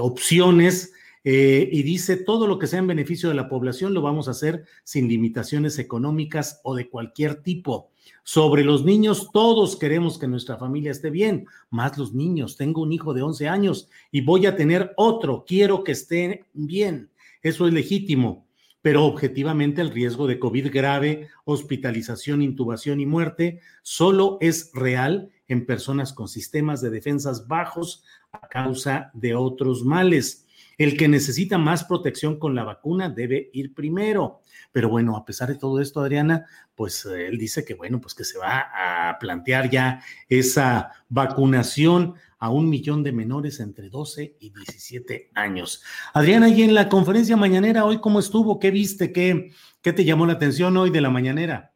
[0.00, 0.92] opciones.
[1.28, 4.64] Y dice, todo lo que sea en beneficio de la población lo vamos a hacer
[4.84, 7.90] sin limitaciones económicas o de cualquier tipo.
[8.22, 12.56] Sobre los niños, todos queremos que nuestra familia esté bien, más los niños.
[12.56, 17.10] Tengo un hijo de 11 años y voy a tener otro, quiero que esté bien.
[17.42, 18.46] Eso es legítimo,
[18.80, 25.66] pero objetivamente el riesgo de COVID grave, hospitalización, intubación y muerte solo es real en
[25.66, 30.45] personas con sistemas de defensas bajos a causa de otros males.
[30.78, 34.40] El que necesita más protección con la vacuna debe ir primero.
[34.72, 36.44] Pero bueno, a pesar de todo esto, Adriana,
[36.74, 38.66] pues eh, él dice que bueno, pues que se va
[39.08, 45.82] a plantear ya esa vacunación a un millón de menores entre 12 y 17 años.
[46.12, 48.58] Adriana, y en la conferencia mañanera hoy, ¿cómo estuvo?
[48.58, 49.12] ¿Qué viste?
[49.12, 51.72] ¿Qué, qué te llamó la atención hoy de la mañanera?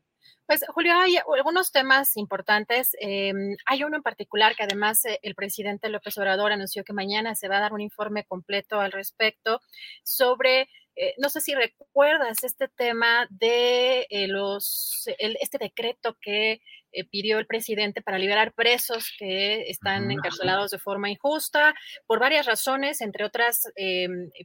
[0.50, 2.96] Pues Julio, hay algunos temas importantes.
[2.98, 7.36] Em, hay uno en particular que además eh, el presidente López Obrador anunció que mañana
[7.36, 9.60] se va a dar un informe completo al respecto
[10.02, 10.62] sobre
[10.96, 16.60] eh, no sé si recuerdas este tema de eh, los, este decreto que
[16.92, 21.74] eh, pidió el presidente para liberar presos que están encarcelados de forma injusta,
[22.06, 23.62] por varias razones, entre otras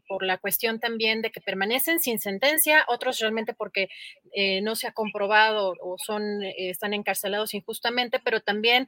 [0.07, 3.87] por la cuestión también de que permanecen sin sentencia, otros realmente porque
[4.61, 8.87] no se ha comprobado o son, están encarcelados injustamente, pero también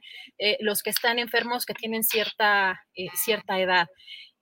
[0.60, 3.88] los que están enfermos que tienen cierta, cierta edad.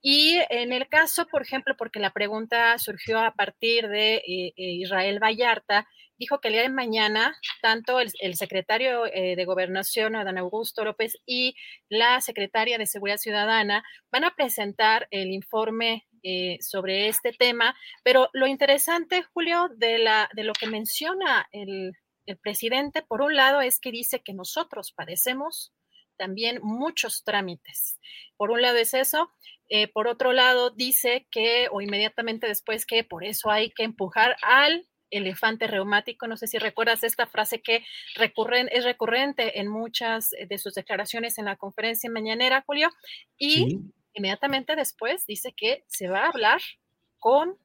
[0.09, 4.53] Y en el caso, por ejemplo, porque la pregunta surgió a partir de eh, eh,
[4.57, 5.89] Israel Vallarta,
[6.19, 11.17] dijo que el día de mañana, tanto el, secretario eh, de Gobernación, Adán Augusto López,
[11.27, 11.55] y
[11.89, 16.07] la secretaria de Seguridad Ciudadana van a presentar el informe
[16.59, 17.77] sobre este tema.
[18.03, 19.99] Pero lo interesante, Julio, de,
[20.35, 21.93] lo que menciona el,
[22.27, 25.73] el presidente, por un lado, es que dice que nosotros padecemos
[26.17, 27.99] también muchos trámites.
[28.37, 29.31] Por un lado es eso,
[29.69, 34.37] eh, por otro lado, dice que, o inmediatamente después, que por eso hay que empujar
[34.43, 36.27] al elefante reumático.
[36.27, 37.85] No sé si recuerdas esta frase que
[38.15, 42.91] recurren, es recurrente en muchas de sus declaraciones en la conferencia mañanera, Julio.
[43.39, 43.79] Y
[44.15, 46.61] inmediatamente después dice que se va a hablar
[47.19, 47.57] con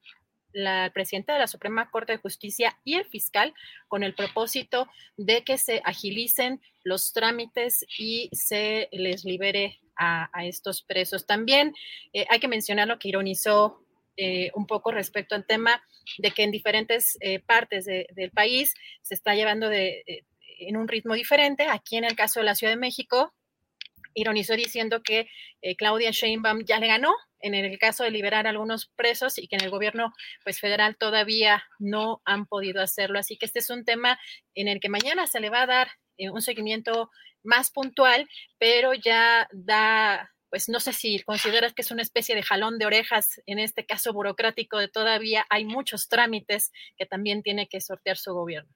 [0.52, 3.54] la presidenta de la Suprema Corte de Justicia y el fiscal
[3.88, 10.82] con el propósito de que se agilicen los trámites y se les libere a, estos
[10.82, 11.26] presos.
[11.26, 11.74] También
[12.12, 13.84] eh, hay que mencionar lo que ironizó
[14.16, 15.82] eh, un poco respecto al tema
[16.18, 20.24] de que en diferentes eh, partes del país se está llevando de,
[20.58, 21.66] en un ritmo diferente.
[21.68, 23.32] Aquí en el caso de la Ciudad de México,
[24.14, 25.28] ironizó diciendo que
[25.78, 29.56] Claudia Sheinbaum ya le ganó en el caso de liberar a algunos presos y que
[29.56, 30.12] en el gobierno
[30.44, 33.18] pues federal todavía no han podido hacerlo.
[33.18, 34.18] Así que este es un tema
[34.54, 37.10] en el que mañana se le va a dar un seguimiento
[37.42, 38.28] más puntual,
[38.58, 42.84] pero ya da, pues no sé si consideras que es una especie de jalón de
[42.84, 48.18] orejas en este caso burocrático de todavía hay muchos trámites que también tiene que sortear
[48.18, 48.70] su gobierno.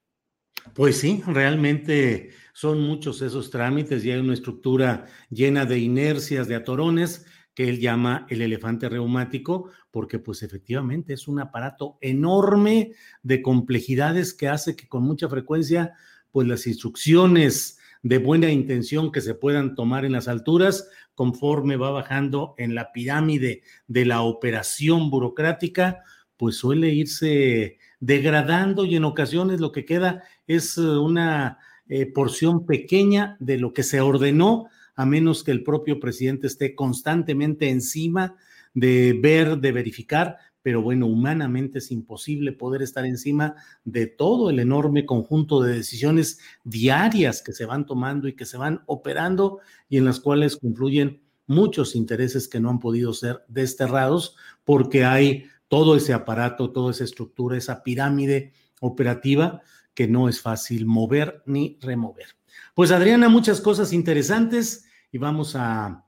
[0.72, 6.54] Pues sí, realmente son muchos esos trámites y hay una estructura llena de inercias, de
[6.54, 12.92] atorones que él llama el elefante reumático, porque pues efectivamente es un aparato enorme
[13.22, 15.92] de complejidades que hace que con mucha frecuencia
[16.32, 21.90] pues las instrucciones de buena intención que se puedan tomar en las alturas, conforme va
[21.90, 26.04] bajando en la pirámide de la operación burocrática,
[26.36, 32.66] pues suele irse degradando y en ocasiones lo que queda es eh, una eh, porción
[32.66, 38.36] pequeña de lo que se ordenó, a menos que el propio presidente esté constantemente encima
[38.74, 40.36] de ver, de verificar,
[40.66, 46.40] pero bueno, humanamente es imposible poder estar encima de todo el enorme conjunto de decisiones
[46.64, 51.22] diarias que se van tomando y que se van operando y en las cuales confluyen
[51.46, 54.34] muchos intereses que no han podido ser desterrados
[54.64, 59.62] porque hay todo ese aparato, toda esa estructura, esa pirámide operativa
[59.94, 62.26] que no es fácil mover ni remover.
[62.74, 66.05] Pues Adriana, muchas cosas interesantes y vamos a,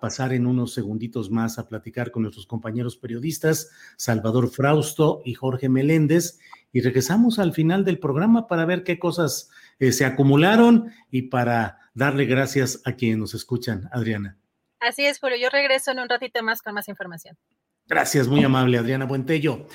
[0.00, 5.68] pasar en unos segunditos más a platicar con nuestros compañeros periodistas, Salvador Frausto y Jorge
[5.68, 6.38] Meléndez,
[6.72, 11.78] y regresamos al final del programa para ver qué cosas eh, se acumularon y para
[11.94, 14.36] darle gracias a quienes nos escuchan, Adriana.
[14.78, 15.36] Así es, Julio.
[15.36, 17.36] Yo regreso en un ratito más con más información.
[17.86, 19.66] Gracias, muy amable, Adriana Buentello.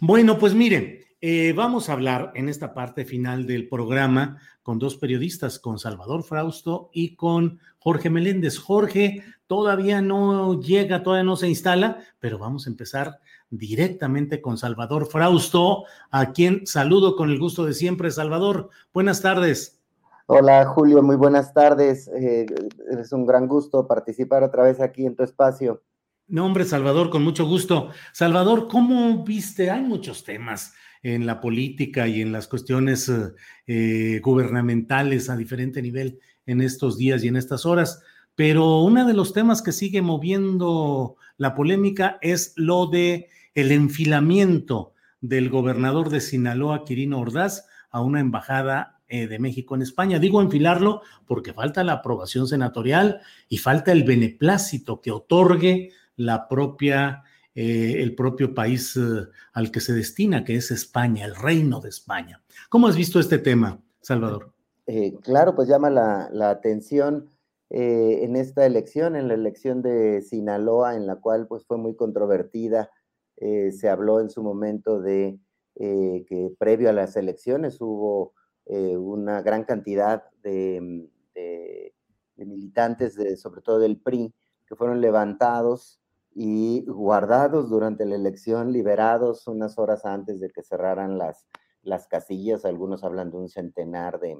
[0.00, 4.96] Bueno, pues miren, eh, vamos a hablar en esta parte final del programa con dos
[4.96, 8.58] periodistas, con Salvador Frausto y con Jorge Meléndez.
[8.58, 13.20] Jorge todavía no llega, todavía no se instala, pero vamos a empezar
[13.50, 18.10] directamente con Salvador Frausto, a quien saludo con el gusto de siempre.
[18.10, 19.80] Salvador, buenas tardes.
[20.26, 22.08] Hola Julio, muy buenas tardes.
[22.08, 22.46] Eh,
[22.98, 25.82] es un gran gusto participar otra vez aquí en tu espacio.
[26.26, 27.90] No, hombre, Salvador, con mucho gusto.
[28.12, 29.70] Salvador, ¿cómo viste?
[29.70, 30.74] Hay muchos temas
[31.04, 33.08] en la política y en las cuestiones
[33.68, 38.02] eh, gubernamentales a diferente nivel en estos días y en estas horas,
[38.36, 44.92] pero uno de los temas que sigue moviendo la polémica es lo de el enfilamiento
[45.20, 50.18] del gobernador de Sinaloa, Quirino Ordaz, a una embajada eh, de México en España.
[50.18, 57.22] Digo enfilarlo porque falta la aprobación senatorial y falta el beneplácito que otorgue la propia,
[57.54, 61.88] eh, el propio país eh, al que se destina, que es España, el reino de
[61.88, 62.42] España.
[62.68, 64.52] ¿Cómo has visto este tema, Salvador?
[65.22, 67.28] Claro, pues llama la, atención
[67.70, 72.90] en esta elección, en la elección de Sinaloa, en la cual pues fue muy controvertida.
[73.36, 75.38] se habló en su momento de
[75.74, 78.34] que previo a las elecciones hubo
[78.66, 81.08] una gran cantidad de,
[82.36, 84.32] de militantes, de, sobre todo del PRI,
[84.66, 86.00] que fueron levantados
[86.34, 91.46] y guardados durante la elección, liberados unas horas antes de que cerraran las,
[91.82, 92.64] las casillas.
[92.64, 94.38] Algunos hablan de un centenar de,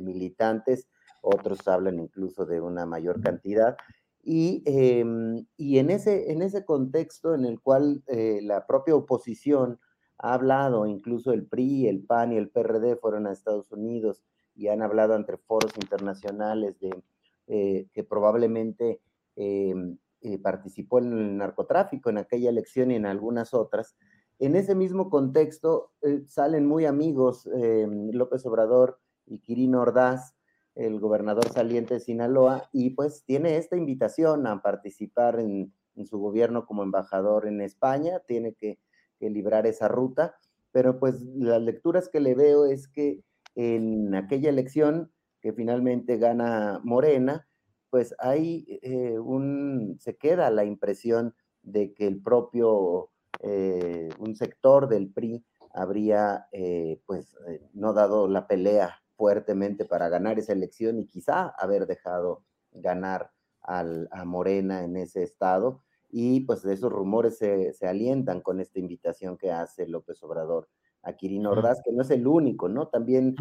[0.00, 0.88] militantes,
[1.24, 3.76] otros hablan incluso de una mayor cantidad.
[4.22, 9.78] Y, em, y en, ese, en ese contexto en el cual eh, la propia oposición
[10.18, 14.22] ha hablado, incluso el PRI, el PAN y el PRD fueron a Estados Unidos
[14.54, 17.02] y han hablado ante foros internacionales de
[17.46, 19.00] eh, que probablemente
[19.36, 23.94] em, eh, participó en el narcotráfico en aquella elección y en algunas otras.
[24.38, 30.34] En ese mismo contexto eh, salen muy amigos eh, López Obrador y Quirino Ordaz,
[30.74, 35.72] el gobernador saliente de Sinaloa, y pues tiene esta invitación a participar en,
[36.06, 38.80] su gobierno como embajador en España, tiene que,
[39.20, 40.34] que librar esa ruta,
[40.72, 43.22] pero pues las lecturas que le veo es que
[43.54, 47.46] en aquella elección que finalmente gana Morena,
[47.90, 53.10] pues hay eh, un, se queda la impresión de que el propio,
[53.40, 57.36] eh, un sector del PRI habría eh, pues
[57.72, 63.30] no dado la pelea fuertemente para ganar esa elección y quizá haber dejado ganar
[63.60, 65.82] al, a Morena en ese estado.
[66.10, 70.68] Y pues esos rumores se, se, alientan con esta invitación que hace López Obrador
[71.04, 72.88] a Quirino Ordaz, que no es el único, ¿no?
[72.88, 73.36] También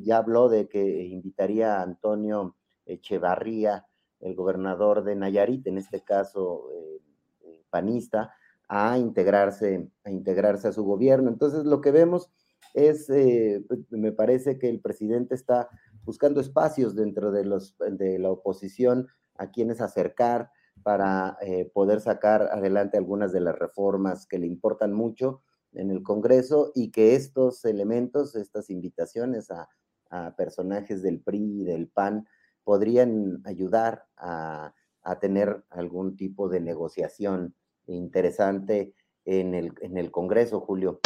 [0.00, 3.86] ya habló de que invitaría a Antonio Echevarría,
[4.20, 7.00] el gobernador de Nayarit, en este caso eh,
[7.42, 8.34] eh, panista,
[8.68, 11.30] a integrarse, a integrarse a su gobierno.
[11.30, 12.30] Entonces, lo que vemos
[12.74, 15.68] es, eh, pues, me parece que el presidente está
[16.04, 20.50] buscando espacios dentro de, los, de la oposición a quienes acercar
[20.82, 21.36] para
[21.74, 25.42] poder sacar adelante algunas de las reformas que le importan mucho
[25.72, 29.68] en el Congreso y que estos elementos, estas invitaciones a,
[30.10, 32.26] a personajes del PRI y del PAN,
[32.64, 34.74] podrían ayudar a,
[35.22, 37.54] tener algún tipo de negociación
[37.86, 38.94] interesante
[39.28, 41.00] en el, en el Congreso, Julio.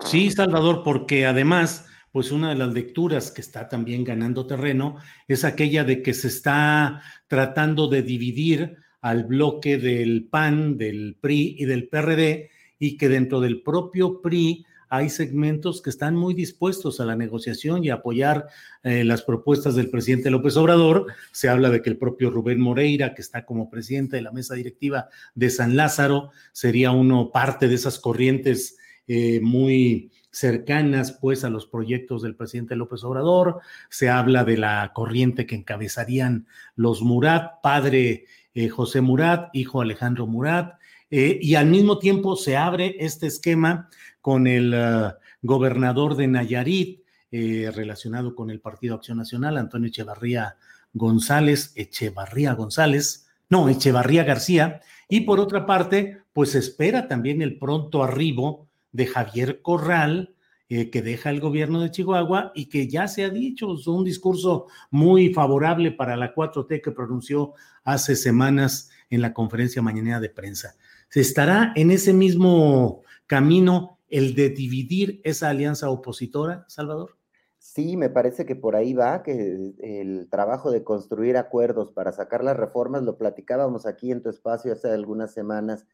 [0.00, 4.96] Sí, Salvador, porque además, pues una de las lecturas que está también ganando terreno
[5.26, 11.56] es aquella de que se está tratando de dividir al bloque del PAN, del PRI
[11.58, 14.66] y del PRD, y que dentro del propio PRI
[14.96, 18.46] hay segmentos que están muy dispuestos a la negociación y a apoyar
[18.82, 21.06] eh, las propuestas del presidente López Obrador.
[21.32, 24.54] Se habla de que el propio Rubén Moreira, que está como presidente de la mesa
[24.54, 28.76] directiva de San Lázaro, sería uno parte de esas corrientes
[29.08, 33.60] eh, muy cercanas pues a los proyectos del presidente López Obrador.
[33.90, 36.46] Se habla de la corriente que encabezarían
[36.76, 40.78] los Murat, padre eh, José Murat, hijo Alejandro Murat,
[41.16, 43.88] y al mismo tiempo se abre este esquema
[44.24, 50.56] con el eh, gobernador de Nayarit, eh, relacionado con el Partido Acción Nacional, Antonio Echevarría
[50.94, 54.80] González, Echevarría González, no, Echevarría García,
[55.10, 60.34] y por otra parte, pues espera también el pronto arribo de Javier Corral,
[60.70, 64.68] eh, que deja el gobierno de Chihuahua y que ya se ha dicho un discurso
[64.90, 67.52] muy favorable para la 4T que pronunció
[67.84, 70.76] hace semanas en la conferencia mañanera de prensa.
[71.10, 77.18] ¿Se estará en ese mismo camino el de dividir esa alianza opositora, Salvador?
[77.58, 82.44] Sí, me parece que por ahí va, que el trabajo de construir acuerdos para sacar
[82.44, 85.88] las reformas, lo platicábamos aquí en tu espacio hace algunas semanas,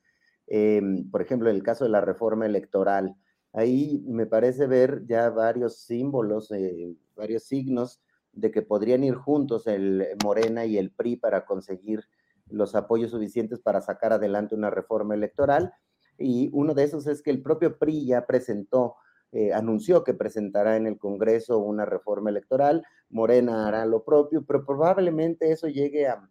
[0.48, 3.16] em, por ejemplo, en el caso de la reforma electoral.
[3.54, 8.02] Ahí me parece ver ya varios símbolos, eh, varios signos
[8.32, 12.04] de que podrían ir juntos el Morena y el PRI para conseguir
[12.50, 15.72] los apoyos suficientes para sacar adelante una reforma electoral.
[16.20, 18.96] Y uno de esos es que el propio PRI ya presentó
[19.32, 24.66] eh, anunció que presentará en el Congreso una reforma electoral, Morena hará lo propio, pero
[24.66, 26.28] probablemente eso llegue a,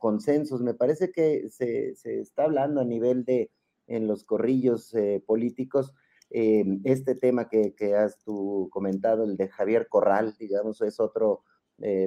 [0.00, 0.62] consensos.
[0.62, 3.50] Me parece que se, está hablando a nivel de,
[3.86, 5.94] en los corrillos eh, políticos,
[6.30, 11.42] eh, este tema que, has tú comentado, el de Javier Corral, digamos, es otro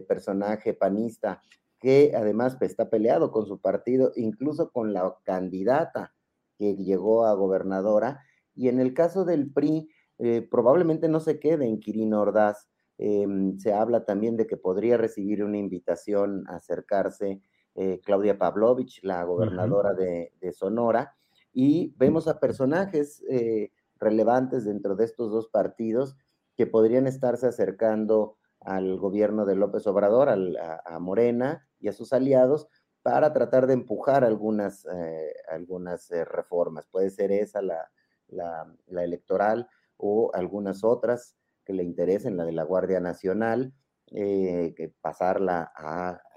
[0.08, 1.44] personaje panista
[1.80, 6.12] que además pues, está peleado con su partido, incluso con la candidata
[6.60, 8.22] que llegó a gobernadora.
[8.54, 12.70] Y en el caso del PRI, eh, probablemente no se quede en Quirino Ordaz.
[12.98, 17.42] Em, se habla también de que podría recibir una invitación a acercarse
[17.76, 21.16] eh, Claudia Pavlovich, la gobernadora de, Sonora,
[21.54, 26.18] y vemos a personajes eh, relevantes dentro de estos dos partidos
[26.58, 32.68] que podrían estarse acercando al gobierno de López Obrador, a, Morena y a sus aliados,
[33.02, 34.86] para tratar de empujar algunas,
[35.50, 36.88] algunas reformas.
[36.88, 37.90] Puede ser esa la,
[38.28, 39.68] la electoral,
[40.00, 41.36] o algunas otras
[41.66, 43.74] que le interesen, la de la Guardia Nacional,
[44.12, 45.72] eh, que pasarla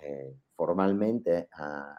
[0.02, 1.97] eh, formalmente a,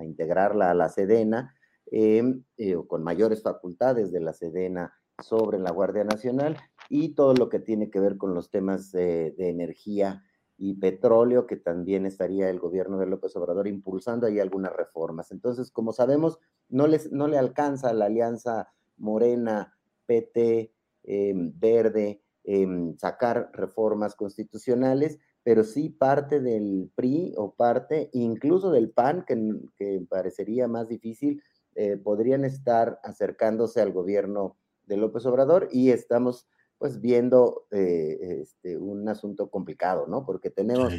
[0.00, 1.54] integrarla a la Sedena,
[1.86, 6.56] em, eh, con mayores facultades de la Sedena sobre la Guardia Nacional
[6.88, 10.22] y todo lo que tiene que ver con los temas de energía
[10.58, 15.30] y petróleo, que también estaría el gobierno de López Obrador impulsando ahí algunas reformas.
[15.30, 20.74] Entonces, como sabemos, no, les, no le alcanza la alianza morena PT,
[21.04, 28.90] em, Verde, em, sacar reformas constitucionales, pero sí parte del PRI o parte incluso del
[28.90, 31.40] PAN, que, parecería más difícil,
[31.76, 34.56] eh, podrían estar acercándose al gobierno
[34.86, 36.48] de López Obrador y estamos
[36.78, 40.24] pues viendo eh, este, un asunto complicado, ¿no?
[40.24, 40.94] Porque tenemos,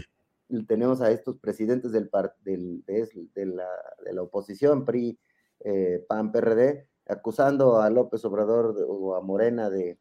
[0.67, 2.09] tenemos a estos presidentes del,
[2.43, 3.67] del de, la,
[4.03, 5.17] de, la, oposición, PRI,
[5.61, 9.97] eh, PAN, PRD, acusando a López Obrador o a Morena de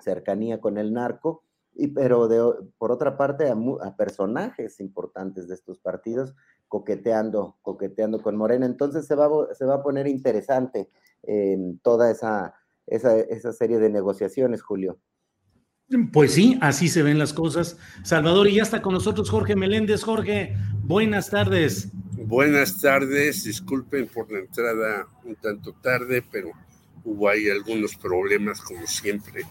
[0.00, 5.78] cercanía con el narco, y, pero de, por otra parte a, personajes importantes de estos
[5.78, 6.34] partidos
[6.68, 8.66] coqueteando, coqueteando con Morena.
[8.66, 10.90] Entonces se va, se va a poner interesante
[11.22, 12.54] en toda esa,
[12.86, 14.98] esa, esa serie de negociaciones, Julio.
[16.12, 17.78] Pues sí, así se ven las cosas.
[18.02, 20.02] Salvador, y ya está con nosotros Jorge Meléndez.
[20.02, 21.90] Jorge, buenas tardes.
[22.16, 26.50] Buenas tardes, disculpen por la entrada un tanto tarde, pero
[27.04, 29.42] hubo ahí algunos problemas, como siempre,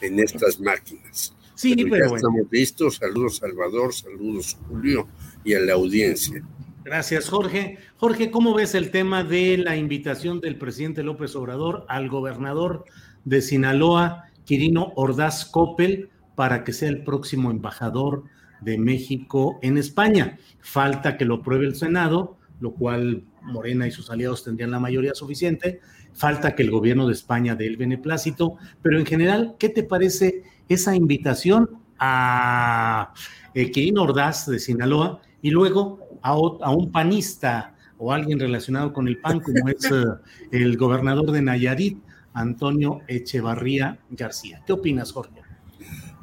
[0.00, 1.36] en estas máquinas.
[1.54, 2.96] Sí, pero, ya estamos listos.
[2.96, 5.06] Saludos, Salvador, saludos, Julio,
[5.44, 6.42] y a la audiencia.
[6.86, 7.78] Gracias, Jorge.
[7.96, 12.84] Jorge, ¿cómo ves el tema de la invitación del presidente López Obrador al gobernador
[13.24, 18.22] de Sinaloa, Quirino Ordaz Coppel, para que sea el próximo embajador
[18.60, 20.38] de México en España.
[20.60, 25.16] Falta que lo apruebe el Senado, lo cual Morena y sus aliados tendrían la mayoría
[25.16, 25.80] suficiente.
[26.12, 28.58] Falta que el gobierno de España dé el beneplácito.
[28.82, 31.68] Pero en general, ¿qué te parece esa invitación
[31.98, 33.12] a
[33.54, 39.40] eh, Ordaz de Sinaloa y luego a, un panista o alguien relacionado con el PAN,
[39.40, 40.04] como es eh,
[40.50, 41.98] el gobernador de Nayarit,
[42.34, 44.62] Antonio Echevarría García?
[44.66, 45.42] ¿Qué opinas, Jorge?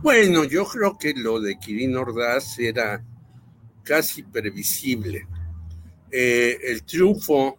[0.02, 3.02] Bueno, yo creo que lo de Kirin Ordaz era
[3.84, 5.26] casi previsible.
[6.12, 7.58] Eh, el triunfo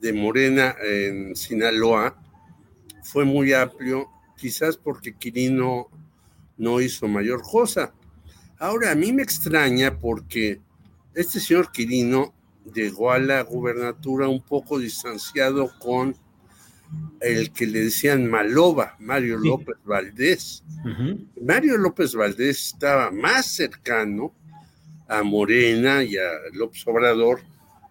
[0.00, 2.16] de Morena en Sinaloa
[3.02, 5.88] fue muy amplio, quizás porque Quirino
[6.56, 7.92] no hizo mayor cosa.
[8.58, 10.60] Ahora, a mí me extraña porque
[11.18, 12.32] este señor Quirino
[12.72, 16.14] llegó a la gubernatura un poco distanciado con
[17.20, 20.62] el que le decían Maloba, Mario López Valdés.
[21.42, 24.32] Mario López Valdés estaba más cercano
[25.08, 27.40] a Morena y a López Obrador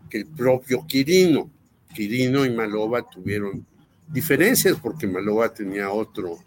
[0.10, 1.52] que el propio Quirino.
[1.94, 3.66] Quirino y Maloba tuvieron
[4.08, 6.38] diferencias porque Maloba tenía otro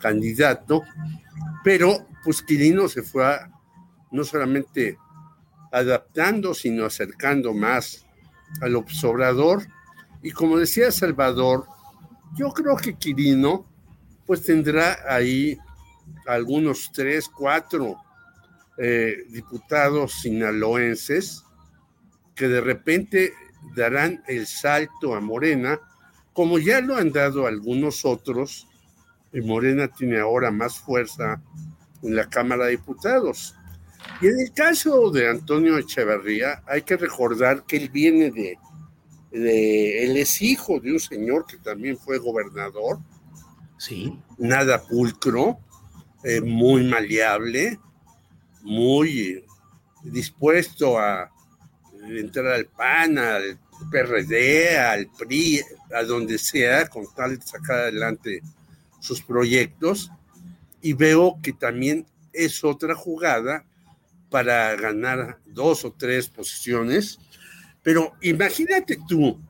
[0.00, 0.84] candidato,
[1.64, 3.50] pero pues Quirino se fue a
[4.12, 4.96] no solamente
[5.72, 8.06] adaptando, sino acercando más
[8.60, 9.66] al observador.
[10.22, 11.66] Y como decía Salvador,
[12.36, 13.66] yo creo que Quirino
[14.26, 15.58] pues tendrá ahí
[16.26, 17.96] algunos tres, cuatro
[18.76, 21.44] eh, diputados sinaloenses
[22.34, 23.32] que de repente
[23.74, 25.80] darán el salto a Morena,
[26.32, 28.68] como ya lo han dado algunos otros,
[29.32, 31.42] y Morena tiene ahora más fuerza
[32.02, 33.56] en la Cámara de Diputados.
[34.20, 38.58] Y en el caso de Antonio Echeverría, hay que recordar que él viene de,
[39.30, 42.98] de él es hijo de un señor que también fue gobernador,
[43.76, 44.18] sí.
[44.38, 45.58] nada pulcro,
[46.24, 47.78] eh, muy maleable,
[48.62, 49.44] muy
[50.02, 51.30] dispuesto a
[52.08, 53.58] entrar al PAN, al
[53.90, 55.62] PRD, al PRI,
[55.94, 58.42] a donde sea, con tal de sacar adelante
[59.00, 60.10] sus proyectos.
[60.80, 63.64] Y veo que también es otra jugada
[64.30, 67.18] para ganar dos o tres posiciones.
[67.82, 69.40] Pero imagínate tú,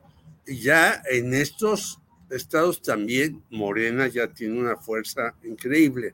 [0.45, 1.99] ya en estos
[2.29, 6.13] estados también Morena ya tiene una fuerza increíble.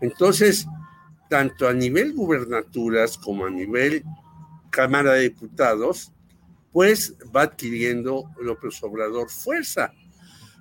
[0.00, 0.66] Entonces,
[1.28, 4.04] tanto a nivel gubernaturas como a nivel
[4.70, 6.12] Cámara de Diputados,
[6.72, 9.92] pues va adquiriendo López Obrador fuerza.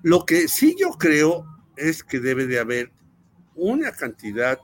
[0.04, 1.46] Lo que sí yo creo
[1.76, 2.92] es que debe de haber
[3.56, 4.60] una cantidad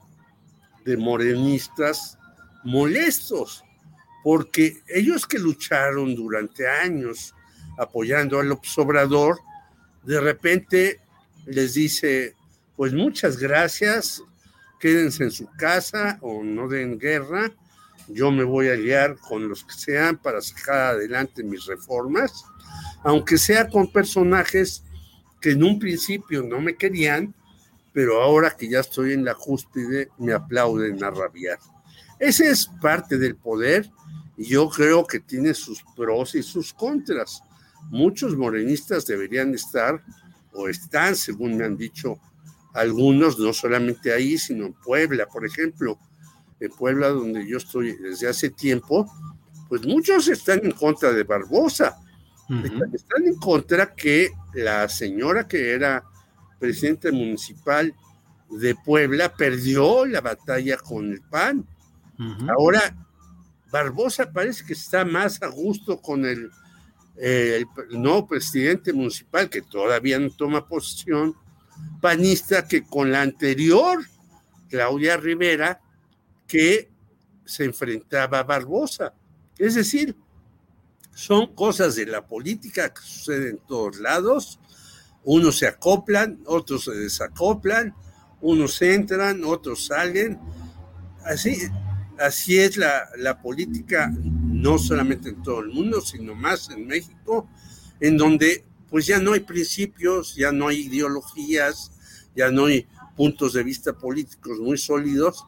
[0.86, 2.18] de morenistas
[2.64, 3.64] molestos,
[4.24, 7.34] porque ellos que lucharon durante años
[7.78, 9.40] apoyando al Obrador,
[10.04, 11.02] de repente
[11.46, 12.36] les dice,
[12.76, 14.24] pues muchas gracias,
[14.80, 17.52] quédense en su casa o no den guerra,
[18.08, 22.44] yo me voy a liar con los que sean para sacar adelante mis reformas,
[23.04, 24.84] aunque sea con personajes
[25.42, 27.34] que en un principio no me querían,
[27.94, 31.60] pero ahora que ya estoy en la cúspide me aplauden a rabiar.
[32.24, 33.92] Ese es parte del poder
[34.38, 37.44] y yo creo que tiene sus pros y sus contras.
[37.90, 40.02] Muchos morenistas deberían estar
[40.54, 42.18] o están, según me han dicho
[42.74, 46.00] algunos, no solamente ahí, sino en Puebla, por ejemplo,
[46.62, 49.06] en Puebla, donde yo estoy desde hace tiempo,
[49.68, 51.98] pues muchos están en contra de Barbosa.
[52.94, 56.06] Están en contra que la señora que era
[56.58, 57.94] presidenta municipal
[58.50, 61.68] de Puebla perdió la batalla con el PAN.
[62.50, 62.96] Ahora,
[63.72, 66.52] Barbosa parece que está más a gusto con el,
[67.16, 71.36] el nuevo presidente municipal, que todavía no toma posición,
[72.02, 74.04] panista, que con la anterior,
[74.70, 75.82] Claudia Rivera,
[76.48, 76.92] que
[77.46, 79.14] se enfrentaba a Barbosa.
[79.58, 80.16] Es decir,
[81.14, 84.60] son cosas de la política que suceden en todos lados.
[85.24, 87.96] Unos se acoplan, otros se desacoplan,
[88.42, 90.40] unos entran, otros salen.
[91.26, 91.58] Así,
[92.20, 97.48] así es la, la política, no solamente en todo el mundo, sino más en México,
[98.00, 101.92] en donde pues ya no hay principios, ya no hay ideologías,
[102.36, 105.44] ya no hay puntos de vista políticos muy sólidos,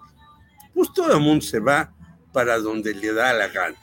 [0.73, 1.93] pues todo el mundo se va
[2.31, 3.77] para donde le da la gana.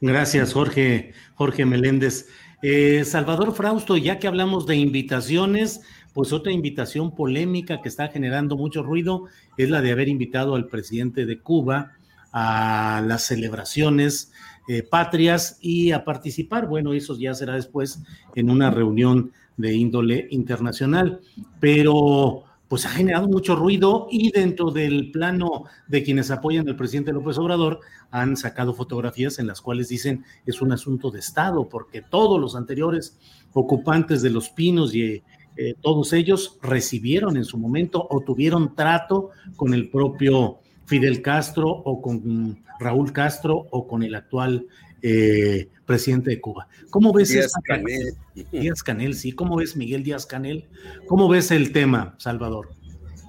[0.00, 2.28] Gracias, Jorge, Jorge Meléndez.
[2.62, 5.80] Eh, Salvador Frausto, ya que hablamos de invitaciones,
[6.16, 9.26] pues otra invitación polémica que está generando mucho ruido
[9.58, 11.92] es la de haber invitado al presidente de Cuba
[12.32, 14.32] a las celebraciones
[14.66, 16.68] eh, patrias y a participar.
[16.68, 18.02] Bueno, eso ya será después
[18.34, 21.20] en una reunión de índole internacional.
[21.60, 27.12] Pero pues ha generado mucho ruido y dentro del plano de quienes apoyan al presidente
[27.12, 27.80] López Obrador
[28.10, 32.56] han sacado fotografías en las cuales dicen es un asunto de Estado, porque todos los
[32.56, 33.18] anteriores
[33.52, 35.22] ocupantes de los pinos y
[35.56, 41.68] eh, todos ellos recibieron en su momento o tuvieron trato con el propio Fidel Castro
[41.68, 44.66] o con Raúl Castro o con el actual
[45.02, 46.68] eh, presidente de Cuba.
[46.90, 48.14] ¿Cómo ves Díaz Canel.
[48.52, 49.32] Díaz Canel, sí.
[49.32, 50.64] ¿Cómo ves Miguel Díaz Canel?
[51.06, 52.68] ¿Cómo ves el tema, Salvador?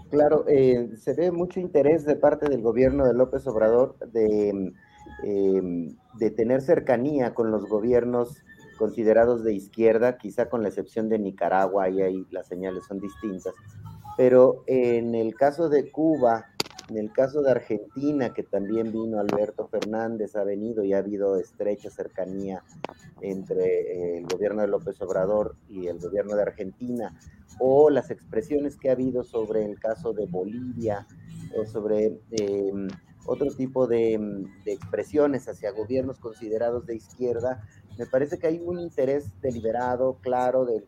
[0.10, 4.74] Claro, eh, se ve mucho interés de parte del gobierno de López Obrador de,
[5.24, 8.38] eh, de tener cercanía con los gobiernos
[8.78, 13.54] considerados de izquierda, quizá con la excepción de Nicaragua, y ahí las señales son distintas.
[14.16, 16.46] Pero en el caso de Cuba,
[16.90, 21.36] en el caso de Argentina, que también vino Alberto Fernández, ha venido y ha habido
[21.38, 22.64] estrecha cercanía
[23.22, 27.14] entre eh, el gobierno de López Obrador y el gobierno de Argentina,
[27.60, 31.06] o las expresiones que ha habido sobre el caso de Bolivia,
[31.58, 32.88] o sobre em,
[33.26, 37.62] otro tipo de, expresiones hacia gobiernos considerados de izquierda,
[37.98, 40.84] me parece que hay un interés deliberado, claro, de,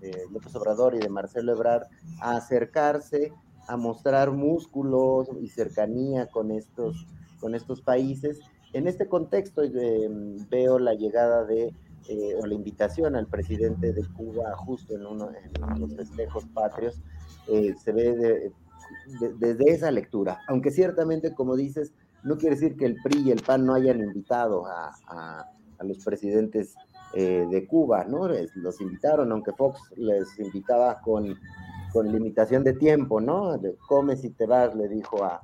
[0.00, 1.84] de López Obrador y de Marcelo Ebrard
[2.20, 3.32] a acercarse
[3.66, 7.06] a mostrar músculos y cercanía con estos,
[7.40, 8.40] con estos países.
[8.72, 9.62] En este contexto
[10.50, 11.72] veo la llegada de
[12.08, 17.00] eh, o la invitación al presidente de Cuba justo en, uno, en los festejos patrios,
[17.48, 18.52] eh, se ve
[19.38, 23.42] desde esa lectura, aunque ciertamente, como dices, no quiere decir que el PRI y el
[23.42, 26.74] PAN no hayan invitado a, a, los presidentes
[27.14, 28.28] eh, de Cuba, ¿no?
[28.28, 31.36] los invitaron, aunque Fox les invitaba con,
[31.92, 33.60] con limitación de tiempo, ¿no?
[33.88, 35.40] Comes y te vas, le dijo a,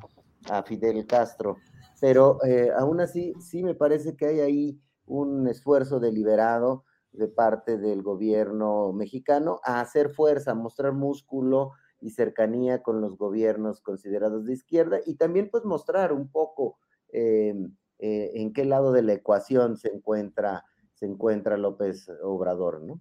[0.50, 1.58] a Fidel Castro.
[2.00, 2.38] Pero
[2.78, 8.92] aún así, sí me parece que hay ahí un esfuerzo deliberado de parte del gobierno
[8.92, 15.00] mexicano a hacer fuerza, a mostrar músculo y cercanía con los gobiernos considerados de izquierda
[15.04, 16.78] y también pues mostrar un poco
[17.12, 17.54] eh,
[18.00, 20.64] eh, en qué lado de la ecuación se encuentra,
[20.94, 23.00] se encuentra López Obrador, ¿no?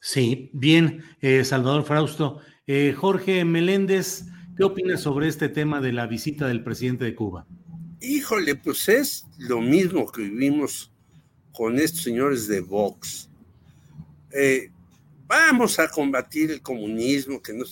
[0.00, 2.40] Sí, bien, eh, Salvador Frausto.
[2.96, 4.24] Jorge Meléndez,
[4.56, 7.46] ¿qué opinas sobre este tema de la visita del presidente de Cuba?
[8.00, 10.92] Híjole, pues es lo mismo que vivimos
[11.52, 13.30] con estos señores de Vox.
[14.30, 14.70] Eh,
[15.26, 17.64] vamos a combatir el comunismo, que no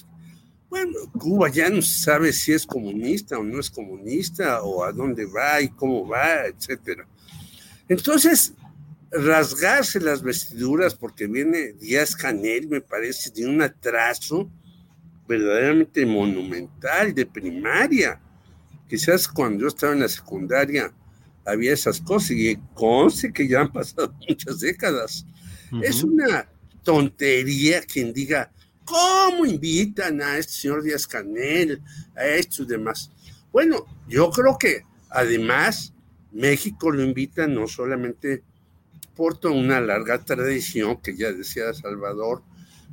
[0.75, 5.25] bueno, Cuba ya no sabe si es comunista o no es comunista, o a dónde
[5.25, 7.07] va y cómo va, etcétera.
[7.89, 8.55] Entonces,
[9.13, 14.51] rasgarse las vestiduras porque viene Díaz Canel, me parece, de un atraso
[15.29, 18.21] verdaderamente monumental de primaria.
[18.89, 20.93] Quizás cuando yo estaba en la secundaria
[21.47, 25.25] había esas cosas y conste que ya han pasado muchas décadas.
[25.83, 26.49] Es una
[26.83, 28.51] tontería quien diga,
[28.85, 31.83] ¿cómo invitan a este señor Díaz Canel,
[32.17, 33.11] a estos demás?
[33.53, 35.93] Bueno, yo creo que además
[36.33, 38.43] México lo invita no solamente
[39.15, 42.43] por toda una larga tradición, que ya decía Salvador,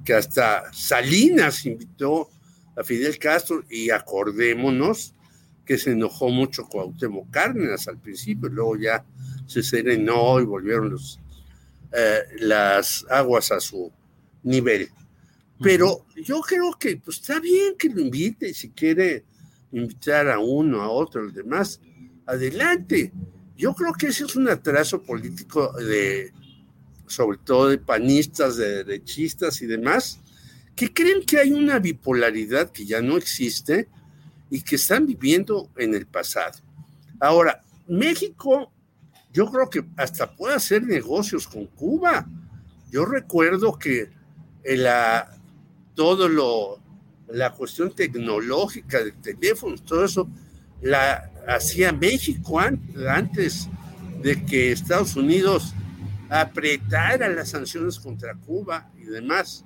[0.06, 2.30] que hasta Salinas invitó
[2.76, 5.14] a Fidel Castro y acordémonos
[5.66, 9.06] que se enojó mucho Cuauhtémoc Cárdenas al principio, luego ya
[9.46, 10.98] se serenó y volvieron
[11.92, 13.92] eh, las aguas a su
[14.44, 14.90] nivel.
[15.62, 19.26] Pero yo creo que pues, está bien que lo invite, si quiere
[19.72, 21.80] invitar a uno, a otro, a los demás,
[22.26, 23.12] adelante.
[23.56, 26.34] Yo creo que ese es un atraso político de,
[27.08, 30.20] sobre todo de panistas, de derechistas y demás,
[30.76, 33.88] que creen que hay una bipolaridad que ya no existe,
[34.52, 36.60] y que están viviendo en el pasado.
[37.20, 38.72] Ahora, México,
[39.32, 42.28] yo creo que hasta puede hacer negocios con Cuba.
[42.92, 44.12] Yo recuerdo que
[44.66, 45.41] la,
[46.02, 46.80] todo lo,
[47.28, 50.28] la cuestión tecnológica de teléfonos, todo eso,
[50.82, 53.70] la hacía México antes
[54.24, 55.76] de que Estados Unidos
[56.28, 59.64] apretara las sanciones contra Cuba y demás.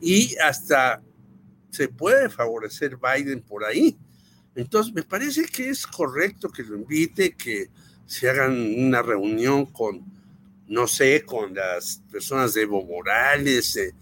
[0.00, 1.00] Y hasta
[1.70, 3.96] se puede favorecer Biden por ahí.
[4.56, 7.68] Entonces, me parece que es correcto que lo invite, que
[8.06, 10.04] se hagan una reunión con,
[10.66, 13.94] no sé, con las personas de Evo Morales, de,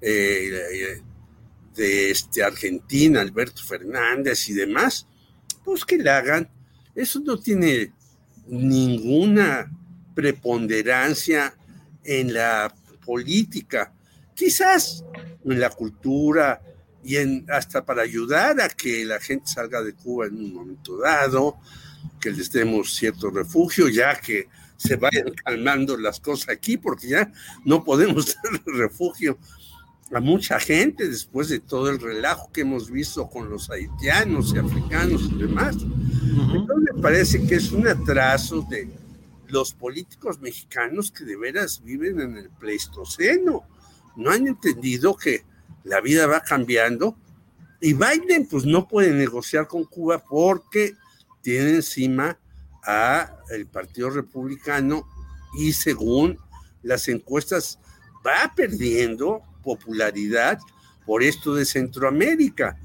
[0.00, 1.00] eh,
[1.74, 5.06] de este, Argentina, Alberto Fernández y demás,
[5.64, 6.48] pues que la hagan.
[6.94, 7.92] Eso no tiene
[8.46, 9.70] ninguna
[10.14, 11.54] preponderancia
[12.04, 12.74] en la
[13.04, 13.92] política,
[14.34, 15.04] quizás
[15.44, 16.62] en la cultura,
[17.06, 20.98] y en, hasta para ayudar a que la gente salga de Cuba en un momento
[20.98, 21.56] dado,
[22.20, 27.32] que les demos cierto refugio, ya que se vayan calmando las cosas aquí, porque ya
[27.64, 29.38] no podemos dar refugio
[30.12, 34.58] a mucha gente después de todo el relajo que hemos visto con los haitianos y
[34.58, 35.76] africanos y demás.
[35.76, 38.88] Entonces me parece que es un atraso de
[39.48, 43.64] los políticos mexicanos que de veras viven en el Pleistoceno.
[44.16, 45.44] No han entendido que
[45.84, 47.16] la vida va cambiando
[47.80, 50.94] y Biden pues no puede negociar con Cuba porque
[51.42, 52.38] tiene encima
[52.84, 55.06] a el Partido Republicano
[55.58, 56.38] y según
[56.82, 57.78] las encuestas
[58.26, 60.58] va perdiendo popularidad
[61.04, 62.78] por esto de Centroamérica.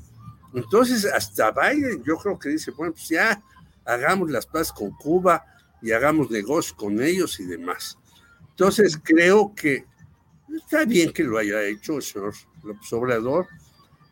[0.53, 3.41] Entonces, hasta Biden yo creo que dice, bueno, pues ya
[3.85, 5.45] hagamos las paz con Cuba
[5.81, 7.97] y hagamos negocios con ellos y demás.
[8.49, 9.85] Entonces, creo que
[10.55, 12.33] está bien que lo haya hecho el señor
[12.63, 13.47] López Obrador.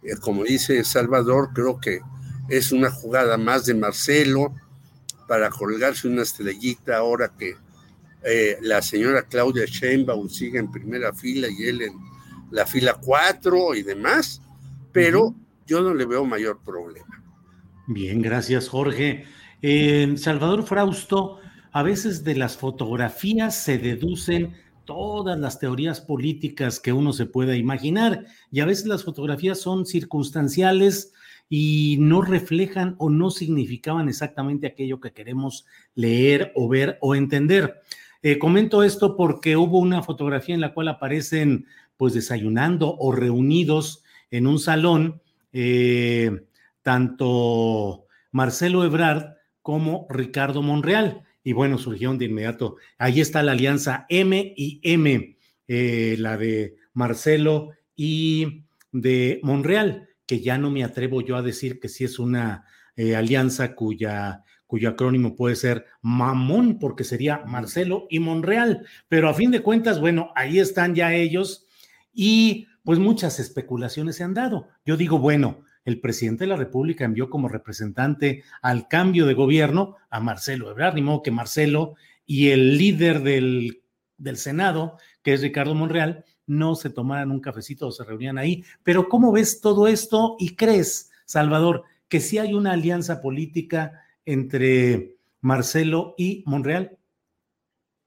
[0.04, 2.00] Eh, como dice Salvador, creo que
[2.48, 4.54] es una jugada más de Marcelo
[5.28, 7.56] para colgarse una estrellita ahora que
[8.24, 12.09] eh, la señora Claudia Sheinbaum sigue en primera fila y él en
[12.52, 14.42] la fila cuatro y demás,
[14.92, 15.36] pero
[15.66, 17.24] yo no le veo mayor problema.
[17.88, 19.26] Bien, gracias Jorge.
[19.62, 21.40] Eh, Salvador Frausto,
[21.72, 24.56] a veces de las fotografías se deducen
[24.86, 28.26] todas las teorías políticas que uno se pueda imaginar.
[28.52, 31.14] Y a veces las fotografías son circunstanciales
[31.50, 37.82] y no reflejan o no significaban exactamente aquello que queremos leer o ver o entender.
[38.22, 41.68] Eh, comento esto porque hubo una fotografía en la cual aparecen
[42.00, 45.22] pues desayunando o reunidos en un salón,
[45.52, 46.46] eh,
[46.82, 51.24] tanto Marcelo Ebrard como Ricardo Monreal.
[51.44, 52.78] Y bueno, surgieron de inmediato.
[52.98, 58.64] Ahí está la alianza M y M, eh, la de Marcelo y
[58.94, 62.64] de Monreal, que ya no me atrevo yo a decir que sí es una
[62.96, 68.86] alianza cuya cuyo acrónimo puede ser Mamón, porque sería Marcelo y Monreal.
[69.10, 71.66] Pero a fin de cuentas, bueno, ahí están ya ellos
[72.14, 74.68] y pues muchas especulaciones se han dado.
[74.86, 79.96] Yo digo, bueno, el presidente de la República envió como representante al cambio de gobierno
[80.10, 81.96] a Marcelo Ebrard, ni modo que Marcelo
[82.26, 83.84] y el líder del,
[84.18, 88.64] del Senado, que es Ricardo Monreal, no se tomaran un cafecito o se reunían ahí.
[88.84, 95.16] Pero ¿cómo ves todo esto y crees, Salvador, que si hay una alianza política entre
[95.42, 96.98] Marcelo y Monreal?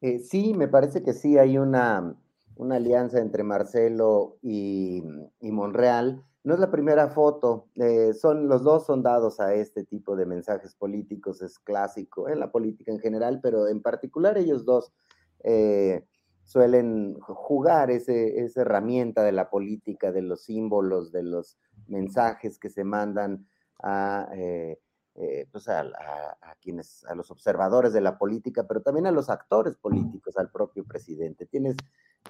[0.00, 2.16] Eh, sí, me parece que sí hay una,
[2.62, 5.02] una alianza entre Marcelo y,
[5.40, 6.24] Monreal.
[6.44, 10.26] No es la primera foto, eh, son, los dos son dados a este tipo de
[10.26, 14.92] mensajes políticos, es clásico en la política en general, pero en particular ellos dos
[15.44, 16.04] eh,
[16.42, 22.70] suelen jugar ese, esa herramienta de la política, de los símbolos, de los mensajes que
[22.70, 23.46] se mandan
[23.80, 24.28] a
[25.14, 25.84] eh, pues a,
[26.62, 30.84] quienes, a los observadores de la política, pero también a los actores políticos, al propio
[30.84, 31.44] presidente.
[31.44, 31.76] Tienes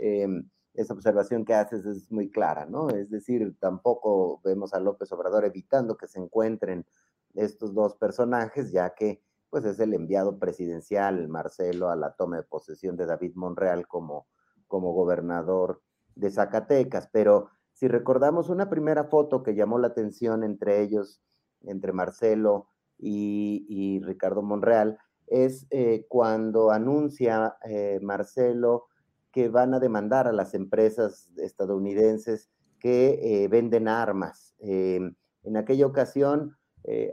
[0.00, 2.90] em, esa observación que haces es muy clara, ¿no?
[2.90, 6.86] Es decir, tampoco vemos a López Obrador evitando que se encuentren
[7.34, 12.42] estos dos personajes, ya que pues es el enviado presidencial, Marcelo, a la toma de
[12.42, 14.26] posesión de David Monreal como,
[14.66, 15.82] como gobernador
[16.14, 17.10] de Zacatecas.
[17.12, 21.20] Pero si recordamos una primera foto que llamó la atención entre ellos,
[21.64, 28.86] entre Marcelo y, Ricardo Monreal, es eh, cuando anuncia eh, Marcelo
[29.32, 34.54] que van a demandar a las empresas estadounidenses que eh, venden armas.
[34.60, 36.56] en aquella ocasión,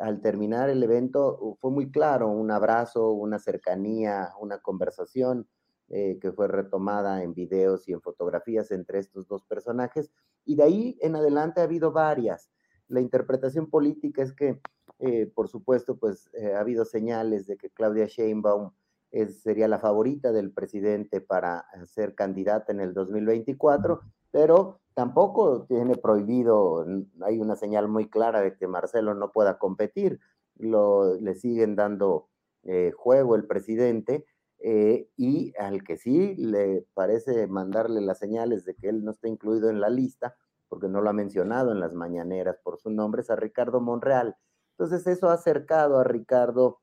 [0.01, 5.47] al terminar el evento, fue muy claro, un abrazo, una cercanía, una conversación
[5.87, 10.11] que fue retomada en videos y en fotografías entre estos dos personajes,
[10.45, 12.51] y de ahí en adelante ha habido varias.
[12.87, 14.59] La interpretación política es que
[14.99, 18.71] eh, por supuesto, pues eh, ha habido señales de que Claudia Sheinbaum
[19.11, 26.85] sería la favorita del presidente para ser candidata en el 2024, pero tampoco tiene prohibido,
[27.21, 30.19] hay una señal muy clara de que Marcelo no pueda competir,
[30.57, 32.27] lo, le siguen dando
[32.63, 34.25] eh, juego el presidente.
[34.61, 39.69] y al que sí le parece mandarle las señales de que él no está incluido
[39.69, 40.35] en la lista,
[40.67, 44.35] porque no lo ha mencionado en las mañaneras por su nombre, es a Ricardo Monreal.
[44.71, 46.79] Entonces eso ha acercado a Ricardo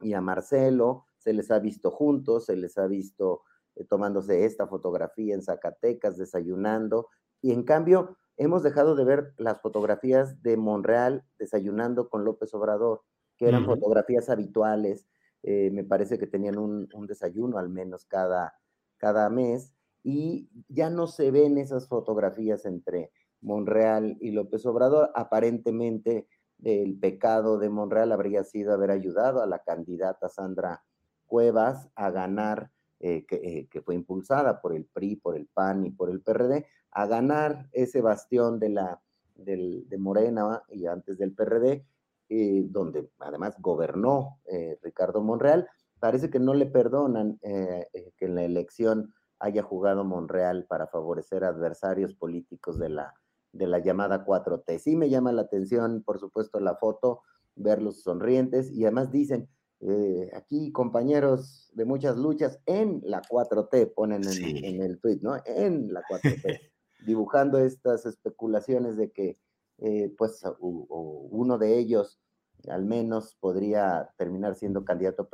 [0.00, 3.42] y a Marcelo, se les ha visto juntos, se les ha visto
[3.74, 7.08] eh, tomándose esta fotografía en Zacatecas, desayunando,
[7.40, 13.02] y en cambio hemos dejado de ver las fotografías de Monreal desayunando con López Obrador,
[13.36, 15.06] que eran fotografías habituales,
[15.44, 18.54] eh, me parece que tenían un, desayuno al menos cada,
[18.96, 19.72] cada mes,
[20.02, 26.26] y ya no se ven esas fotografías entre Monreal y López Obrador, aparentemente
[26.64, 30.82] el pecado de Monreal habría sido haber ayudado a la candidata Sandra
[31.28, 35.90] Cuevas a ganar, eh, eh, que, fue impulsada por el PRI, por el PAN y
[35.90, 39.00] por el PRD, a ganar ese bastión de, la,
[39.36, 41.86] de Morena y antes del PRD,
[42.30, 44.40] eh, donde además gobernó
[44.82, 45.68] Ricardo Monreal.
[46.00, 52.14] Parece que no le perdonan que en la elección haya jugado Monreal para favorecer adversarios
[52.14, 53.14] políticos de la,
[53.52, 54.78] de la llamada 4T.
[54.78, 57.22] Sí me llama la atención, por supuesto, la foto,
[57.54, 59.48] verlos sonrientes y además dicen,
[59.80, 65.36] eh, aquí compañeros de muchas luchas en la 4T, ponen en, el tweet, ¿no?
[65.46, 66.60] En la 4T,
[67.06, 69.38] dibujando estas especulaciones de que,
[69.78, 72.20] eh, pues, uno de ellos
[72.66, 75.28] al menos podría terminar siendo candidato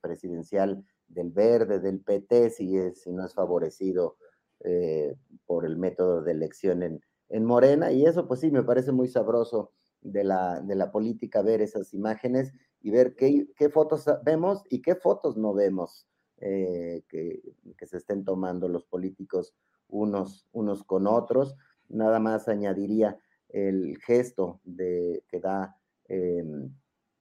[0.00, 4.16] presidencial del Verde, del PT, si, es, si no es favorecido
[4.64, 5.14] eh,
[5.46, 9.06] por el método de elección en, en Morena, y eso pues sí, me parece muy
[9.06, 14.62] sabroso de la, de la política ver esas imágenes y ver qué, qué fotos vemos
[14.70, 16.06] y qué fotos no vemos
[16.40, 17.42] eh, que,
[17.86, 19.54] se estén tomando los políticos
[19.88, 21.56] unos, unos con otros.
[21.88, 23.18] Nada más añadiría
[23.48, 26.70] el gesto de, que da em,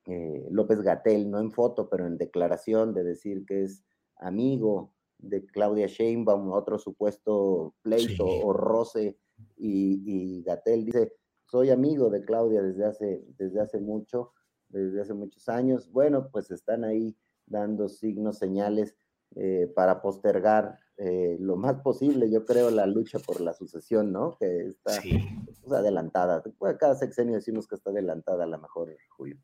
[0.05, 3.83] eh, López Gatel, no en foto, pero en declaración de decir que es
[4.17, 9.17] amigo de Claudia Sheinbaum, otro supuesto pleito o roce
[9.55, 11.13] y, Gatel dice,
[11.45, 14.33] soy amigo de Claudia desde hace, desde hace mucho,
[14.69, 15.91] desde hace muchos años.
[15.91, 17.15] Bueno, pues están ahí
[17.45, 18.95] dando signos, señales
[19.35, 24.35] eh, para postergar eh, lo más posible, yo creo, la lucha por la sucesión, ¿no?
[24.39, 24.99] Que está
[25.45, 26.41] pues, adelantada.
[26.79, 29.37] Cada sexenio decimos que está adelantada a lo mejor, Julio.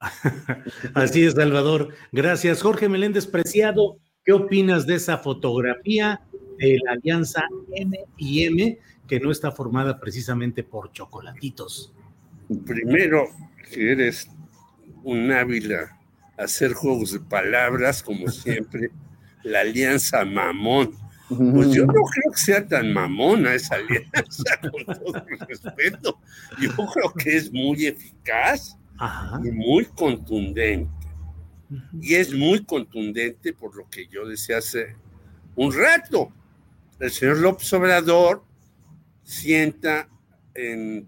[0.94, 1.88] Así es, Salvador.
[2.12, 2.60] Gracias.
[2.60, 6.20] Jorge Meléndez Preciado, ¿qué opinas de esa fotografía
[6.58, 7.42] de la alianza
[7.72, 11.94] M y M que no está formada precisamente por chocolatitos?
[12.66, 13.28] Primero,
[13.70, 14.28] que eres
[15.08, 15.96] un hábil a
[16.36, 18.90] hacer juegos de palabras, como siempre
[19.42, 20.94] la alianza mamón.
[21.28, 26.18] Pues yo no creo que sea tan mamona esa alianza, con todo el respeto.
[26.58, 28.78] Yo creo que es muy eficaz
[29.44, 30.90] y muy contundente.
[32.00, 34.96] Y es muy contundente por lo que yo decía hace
[35.54, 36.32] un rato.
[36.98, 38.42] El señor López Obrador
[39.22, 40.08] sienta
[40.54, 41.06] en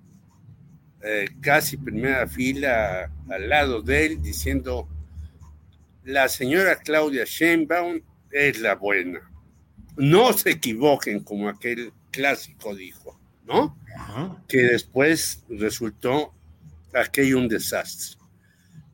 [1.03, 4.89] eh, casi primera fila al lado de él diciendo,
[6.05, 8.01] la señora Claudia Sheinbaum
[8.31, 9.21] es la buena.
[9.97, 13.77] No se equivoquen, como aquel clásico dijo, ¿no?
[14.49, 16.35] Que después resultó
[16.95, 18.19] aquello un desastre.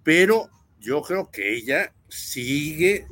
[0.02, 0.48] Pero
[0.80, 3.06] yo creo que ella sigue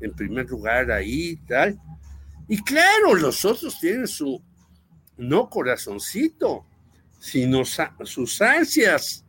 [0.00, 1.80] en primer lugar ahí y tal.
[2.48, 4.40] Y claro, los otros tienen su,
[5.16, 6.64] no corazoncito,
[7.26, 9.24] sino sus ansias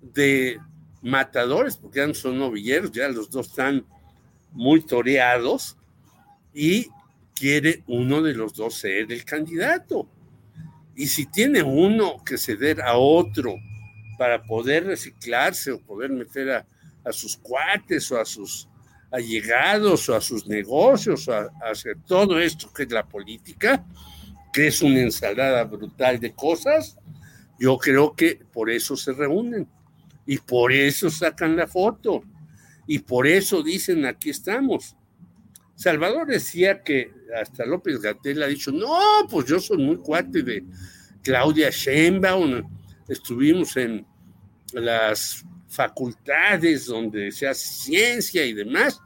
[0.00, 0.58] de
[1.02, 3.86] matadores, porque ya no son novilleros, ya los dos están
[4.50, 5.76] muy toreados
[6.52, 6.88] y
[7.32, 10.08] quiere uno de los dos ser el candidato.
[10.96, 13.54] Y si tiene uno que ceder a otro
[14.18, 16.50] para poder reciclarse o poder meter
[17.04, 18.68] a, sus cuates o a sus
[19.12, 23.86] allegados o a sus negocios o a, hacer todo esto que es la política,
[24.52, 26.98] que es una ensalada brutal de cosas,
[27.62, 29.68] yo creo que por eso se reúnen
[30.26, 32.24] y por eso sacan la foto
[32.88, 34.96] y por eso dicen aquí estamos.
[35.76, 38.98] Salvador decía que hasta López Gatel ha dicho, no,
[39.30, 40.64] pues yo soy muy cuate de
[41.22, 42.68] Claudia Sheinbaum,
[43.08, 44.04] estuvimos en
[44.72, 49.00] las facultades donde se hace ciencia y demás,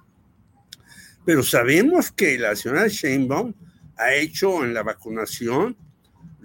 [1.27, 3.53] pero sabemos que la señora Sheinbaum
[3.99, 5.77] ha hecho en la vacunación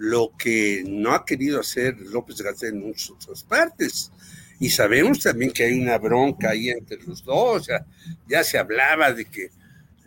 [0.02, 4.10] lo que no ha querido hacer López Gatel en muchas otras partes.
[4.58, 7.86] Y sabemos también que hay una bronca ahí entre los dos, ya,
[8.28, 9.50] ya se hablaba de que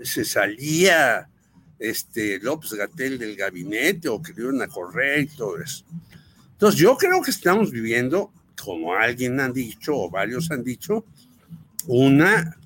[0.04, 1.30] se salía
[1.80, 5.86] este López Gatel del gabinete o que le iban a correr y todo eso.
[6.52, 11.06] Entonces yo creo que estamos viviendo, como alguien han dicho o varios han dicho,
[11.88, 12.58] una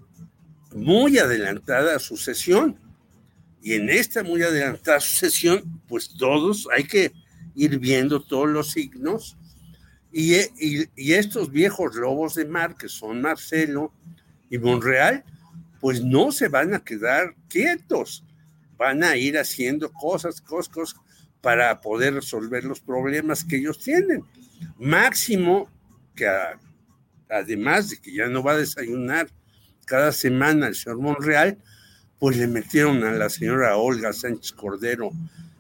[0.74, 2.80] muy adelantada sucesión.
[3.62, 7.12] Y en esta muy adelantada sucesión, pues todos hay que
[7.56, 9.38] ir viendo todos los signos
[10.12, 10.50] e,
[10.96, 13.94] y, estos viejos lobos de mar, que son Marcelo
[14.50, 15.24] y Monreal,
[15.80, 18.26] pues no se van a quedar quietos,
[18.78, 20.96] van a ir haciendo cosas, cosas,
[21.42, 24.24] para poder resolver los problemas que ellos tienen.
[24.78, 25.70] Máximo
[26.16, 26.28] que
[27.30, 29.30] además de que ya no va a desayunar
[29.86, 31.58] cada semana el señor Monreal,
[32.20, 35.12] pues le metieron a la señora Olga Sánchez Cordero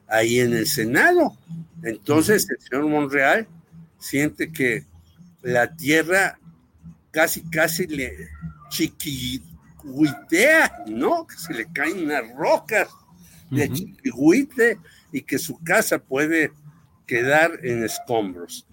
[0.09, 1.37] ahí en el Senado.
[1.83, 3.47] Entonces el señor Monreal
[3.97, 4.85] siente que
[5.41, 6.39] la tierra
[7.11, 8.29] casi, casi le
[8.69, 9.43] chiquihuitea,
[10.87, 11.25] ¿no?
[11.27, 12.87] Que se le caen unas rocas
[13.49, 14.79] de chiquihuite
[15.11, 16.51] y que su casa puede
[17.07, 18.65] quedar en escombros.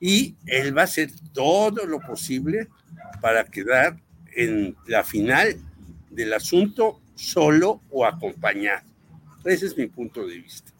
[0.00, 2.68] Y él va a hacer todo lo posible
[3.20, 3.98] para quedar
[4.34, 5.56] en la final
[6.10, 8.82] del asunto solo o acompañado.
[9.44, 10.73] Ese es mi punto de vista.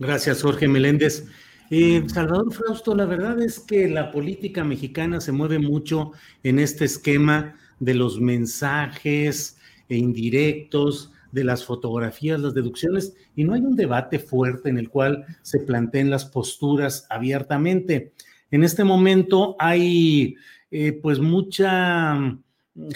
[0.00, 1.26] Gracias, Jorge Meléndez.
[1.68, 6.12] Eh, Salvador Frausto, la verdad es que la política mexicana se mueve mucho
[6.42, 9.58] en este esquema de los mensajes
[9.90, 14.88] e indirectos, de las fotografías, las deducciones, y no hay un debate fuerte en el
[14.88, 18.14] cual se planteen las posturas abiertamente.
[18.50, 20.34] En este momento hay
[20.70, 22.42] eh, pues mucha mm,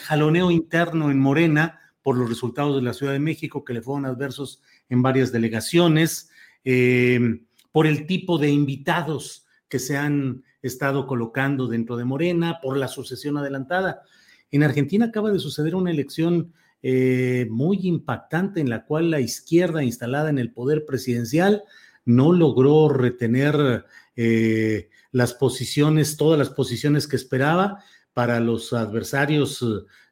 [0.05, 4.07] jaloneo interno en Morena por los resultados de la Ciudad de México que le fueron
[4.07, 6.31] adversos en varias delegaciones.
[6.65, 7.41] Eh,
[7.73, 12.89] por el tipo de invitados que se han estado colocando dentro de Morena, por la
[12.89, 14.03] sucesión adelantada.
[14.51, 19.83] En Argentina acaba de suceder una elección eh, muy impactante en la cual la izquierda
[19.83, 21.65] instalada en el poder presidencial
[22.05, 23.85] no logró retener
[24.17, 27.83] eh, las posiciones, todas las posiciones que esperaba
[28.13, 29.65] para los adversarios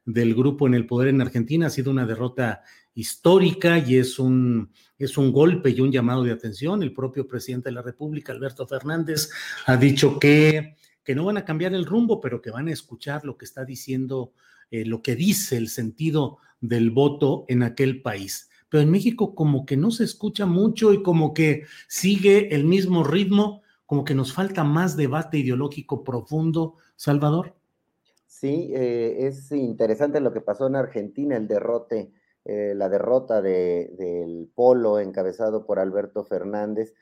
[0.05, 1.67] del grupo en el poder en Argentina.
[1.67, 2.63] Ha sido una derrota
[2.95, 6.83] histórica y es un, es un golpe y un llamado de atención.
[6.83, 9.29] El propio presidente de la República, Alberto Fernández,
[9.65, 13.25] ha dicho que, que no van a cambiar el rumbo, pero que van a escuchar
[13.25, 14.33] lo que está diciendo,
[14.71, 18.49] eh, lo que dice el sentido del voto en aquel país.
[18.69, 23.03] Pero en México como que no se escucha mucho y como que sigue el mismo
[23.03, 27.55] ritmo, como que nos falta más debate ideológico profundo, Salvador.
[28.25, 32.11] Sí, eh, es interesante lo que pasó en Argentina, el derrote
[32.45, 36.93] eh, la derrota del Polo encabezado por Alberto Fernández,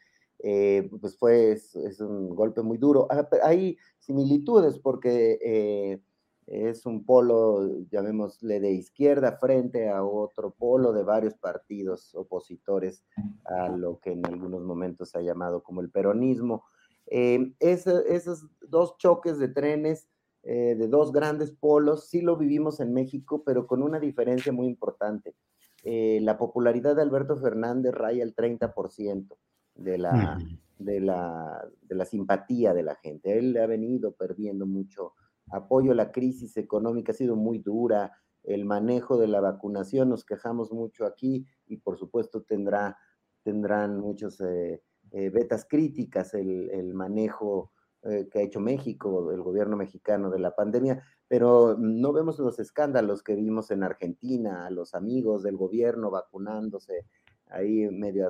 [0.43, 3.07] eh, pues fue es, un golpe muy duro.
[3.09, 6.01] Ah, hay similitudes porque eh,
[6.47, 13.03] es un polo, llamémosle de izquierda, frente a otro polo de varios partidos opositores
[13.45, 16.65] a lo que en algunos momentos se ha llamado como el peronismo.
[17.07, 20.07] esos dos choques de trenes
[20.43, 24.67] eh, de dos grandes polos, sí lo vivimos en México, pero con una diferencia muy
[24.67, 25.35] importante.
[25.83, 29.37] Eh, la popularidad de Alberto Fernández raya el 30%
[29.75, 30.39] de la,
[30.79, 33.37] de, la, de la simpatía de la gente.
[33.37, 35.13] Él ha venido perdiendo mucho
[35.51, 35.93] apoyo.
[35.93, 38.11] La crisis económica ha sido muy dura.
[38.43, 42.97] El manejo de la vacunación, nos quejamos mucho aquí y por supuesto tendrá,
[43.43, 44.81] tendrán muchos eh,
[45.11, 47.71] betas críticas el, el manejo
[48.03, 52.57] eh, que ha hecho México, el gobierno mexicano de la pandemia, pero no vemos los
[52.59, 57.05] escándalos que vimos en Argentina, a los amigos del gobierno vacunándose
[57.51, 58.29] ahí medio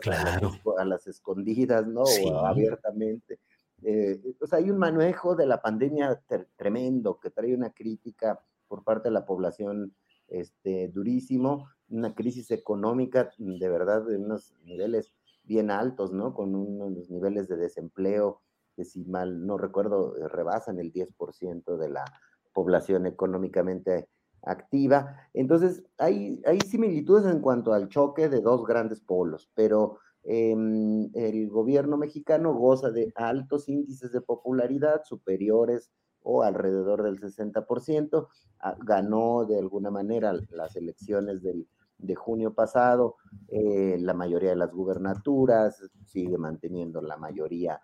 [0.77, 2.01] a, las, escondidas, ¿no?
[2.01, 3.39] O abiertamente.
[3.83, 6.21] Eh, o sea, hay un manejo de la pandemia
[6.57, 9.95] tremendo que trae una crítica por parte de la población
[10.27, 16.33] este, durísimo, una crisis económica de verdad de unos niveles bien altos, ¿no?
[16.33, 18.41] Con unos niveles de desempleo
[18.75, 22.05] que si mal no recuerdo, eh, rebasan el 10% de la
[22.53, 24.07] población económicamente
[24.43, 25.15] activa.
[25.33, 31.97] Entonces, hay, similitudes en cuanto al choque de dos grandes polos, pero em, el gobierno
[31.97, 35.91] mexicano goza de altos índices de popularidad superiores
[36.23, 38.27] o alrededor del 60%,
[38.59, 41.67] ah, ganó de alguna manera las elecciones del,
[42.01, 43.15] de junio pasado,
[43.47, 47.79] eh, la mayoría de las gubernaturas, sigue manteniendo la mayoría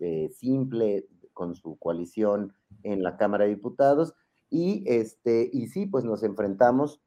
[0.00, 4.14] eh, simple con su coalición en la Cámara de Diputados.
[4.48, 7.00] Y, este, y sí, pues nos enfrentamos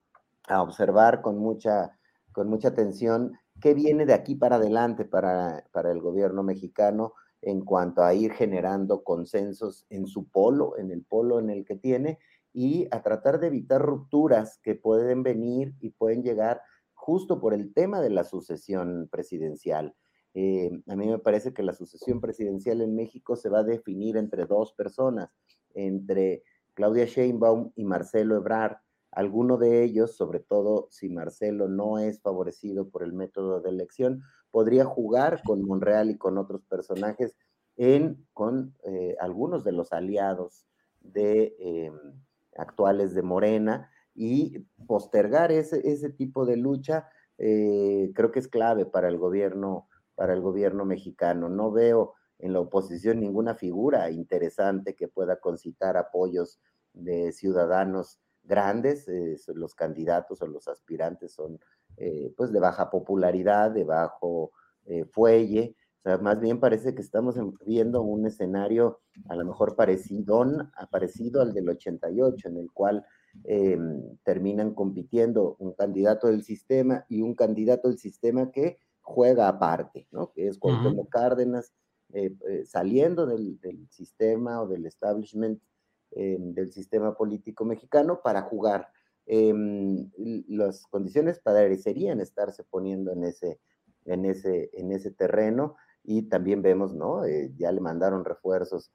[0.47, 1.97] a observar con mucha,
[2.31, 7.61] con mucha atención qué viene de aquí para adelante para, para el gobierno mexicano en
[7.61, 12.19] cuanto a ir generando consensos en su polo, en el polo en el que tiene,
[12.53, 16.61] y a tratar de evitar rupturas que pueden venir y pueden llegar
[16.93, 19.95] justo por el tema de la sucesión presidencial.
[20.33, 24.17] Eh, a mí me parece que la sucesión presidencial en México se va a definir
[24.17, 25.29] entre dos personas,
[25.73, 26.43] entre
[26.73, 28.77] Claudia Sheinbaum y Marcelo Ebrard.
[29.11, 34.21] Alguno de ellos, sobre todo si Marcelo no es favorecido por el método de elección,
[34.51, 37.35] podría jugar con Monreal y con otros personajes
[37.75, 40.67] en, con eh, algunos de los aliados
[41.01, 41.95] de, em,
[42.57, 47.07] actuales de Morena y postergar ese, ese tipo de lucha
[47.37, 49.87] eh, creo que es clave para el gobierno
[50.19, 51.47] para el gobierno mexicano.
[51.47, 56.59] No veo en la oposición ninguna figura interesante que pueda concitar apoyos
[56.91, 59.05] de ciudadanos grandes.
[59.47, 61.57] los candidatos o los aspirantes son
[61.95, 64.51] eh, pues de baja popularidad, de bajo
[64.87, 65.77] eh, fuelle.
[65.99, 70.45] O sea, más bien parece que estamos viendo un escenario a lo mejor parecido,
[70.91, 73.05] parecido al del 88, en el cual
[73.45, 78.79] em, terminan compitiendo un candidato del sistema y un candidato del sistema que
[79.09, 80.31] juega aparte, ¿no?
[80.31, 81.73] Que es Cuauhtémoc Cárdenas
[82.13, 83.59] eh, eh, saliendo del,
[83.89, 85.59] sistema o del establishment
[86.11, 88.87] eh, del sistema político mexicano para jugar.
[89.25, 90.09] Em,
[90.47, 93.59] las condiciones parecerían estarse poniendo en ese,
[94.05, 97.23] en ese, en ese terreno y también vemos, ¿no?
[97.57, 98.91] ya le mandaron refuerzos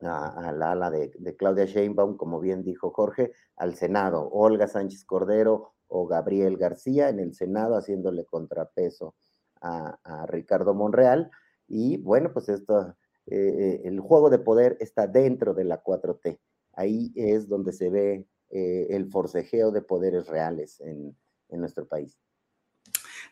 [0.00, 4.28] a, la ala de, de, Claudia Sheinbaum, como bien dijo Jorge, al Senado.
[4.30, 9.14] Olga Sánchez Cordero o Gabriel García en el Senado haciéndole contrapeso
[9.60, 11.30] a, Ricardo Monreal.
[11.68, 12.94] Y bueno, pues esto,
[13.26, 16.38] eh, eh, el juego de poder está dentro de la 4T.
[16.74, 21.16] Ahí es donde se ve eh, el forcejeo de poderes reales en,
[21.48, 22.18] en nuestro país.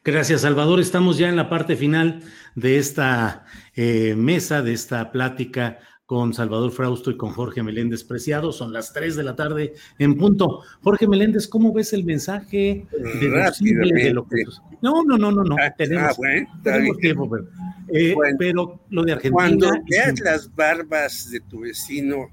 [0.04, 0.80] Gracias, Salvador.
[0.80, 2.22] Estamos ya en la parte final
[2.56, 3.44] de esta
[3.76, 5.78] mesa, de esta plática
[6.12, 8.52] con Salvador Frausto y con Jorge Meléndez Preciado.
[8.52, 10.60] Son las 3 de la tarde en punto.
[10.82, 14.44] Jorge Meléndez, ¿cómo ves el mensaje de lo que...
[14.82, 15.56] No, no, no, no, no.
[15.58, 17.48] Ah, tenemos, ah, tiempo, pero,
[17.88, 19.32] eh, pero, lo de Argentina...
[19.32, 22.28] Cuando veas las barbas de tu vecino,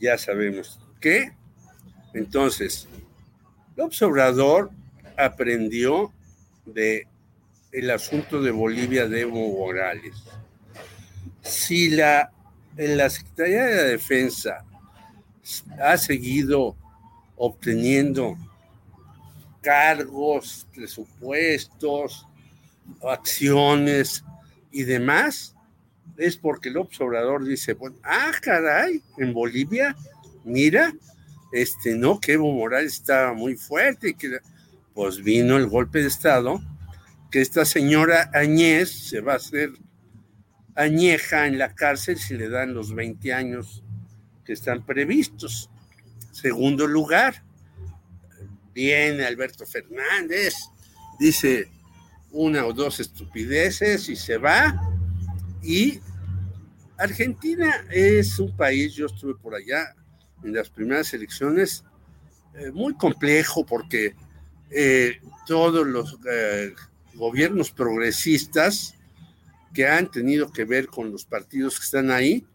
[0.00, 1.32] ya sabemos qué.
[2.14, 2.88] Entonces,
[3.76, 4.70] López Obrador
[5.18, 6.10] aprendió
[6.64, 7.06] de
[7.70, 10.14] el asunto de Bolivia de Evo Morales.
[11.42, 12.32] Si la,
[12.76, 14.64] en la Secretaría de Defensa
[15.80, 16.76] ha seguido
[17.36, 18.36] obteniendo
[19.60, 22.26] cargos, presupuestos,
[23.02, 24.24] acciones
[24.70, 25.54] y demás,
[26.16, 29.96] es porque el observador dice, bueno, ah, caray, en Bolivia,
[30.44, 30.94] mira,
[31.52, 34.38] este, no, que Evo Morales estaba muy fuerte y que,
[34.94, 36.62] pues vino el golpe de Estado,
[37.30, 39.70] que esta señora Añez se va a hacer
[40.76, 43.82] añeja en la cárcel si le dan los 20 años
[44.44, 45.70] que están previstos.
[46.30, 47.42] Segundo lugar,
[48.74, 50.54] viene Alberto Fernández,
[51.18, 51.70] dice
[52.30, 54.78] una o dos estupideces y se va.
[55.62, 56.00] Y
[56.98, 59.94] Argentina es un país, yo estuve por allá
[60.44, 61.84] en las primeras elecciones,
[62.54, 64.14] eh, muy complejo porque
[64.70, 66.74] eh, todos los eh,
[67.14, 68.95] gobiernos progresistas
[69.76, 72.46] que han tenido que ver con los partidos que están ahí,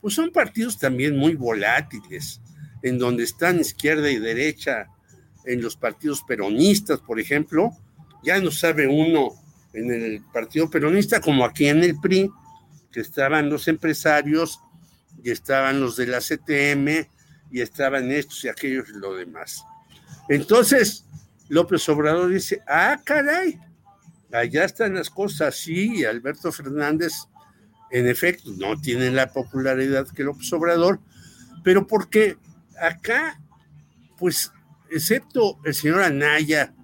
[0.00, 2.40] pues son partidos también muy volátiles,
[2.82, 4.88] en donde están izquierda y derecha,
[5.44, 7.70] en los partidos peronistas, por ejemplo,
[8.24, 9.34] ya no sabe uno
[9.72, 12.28] en el partido peronista como aquí en el PRI,
[12.90, 14.58] que estaban los empresarios
[15.22, 17.06] y estaban los de la CTM
[17.52, 19.62] y estaban estos y aquellos y lo demás.
[20.28, 21.04] Entonces,
[21.48, 23.60] López Obrador dice, ah, caray,
[24.34, 27.12] allá están las cosas, sí, Alberto Fernández,
[27.90, 31.00] en efecto, no tiene la popularidad que López Obrador,
[31.62, 32.36] pero porque
[32.80, 33.40] acá,
[34.18, 34.52] pues,
[34.90, 36.74] excepto el señor Anaya,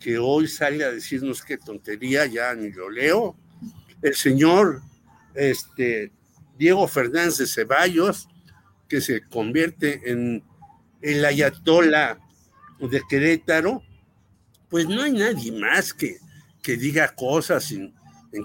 [0.00, 3.36] que hoy sale a decirnos qué tontería, ya ni lo leo,
[4.02, 4.82] el señor
[5.34, 6.12] este,
[6.58, 8.28] Diego Fernández de Ceballos,
[8.88, 10.42] que se convierte en
[11.02, 12.18] el ayatola
[12.78, 13.82] de Querétaro,
[14.70, 16.18] pues no hay nadie más que
[16.66, 17.94] que diga cosas en,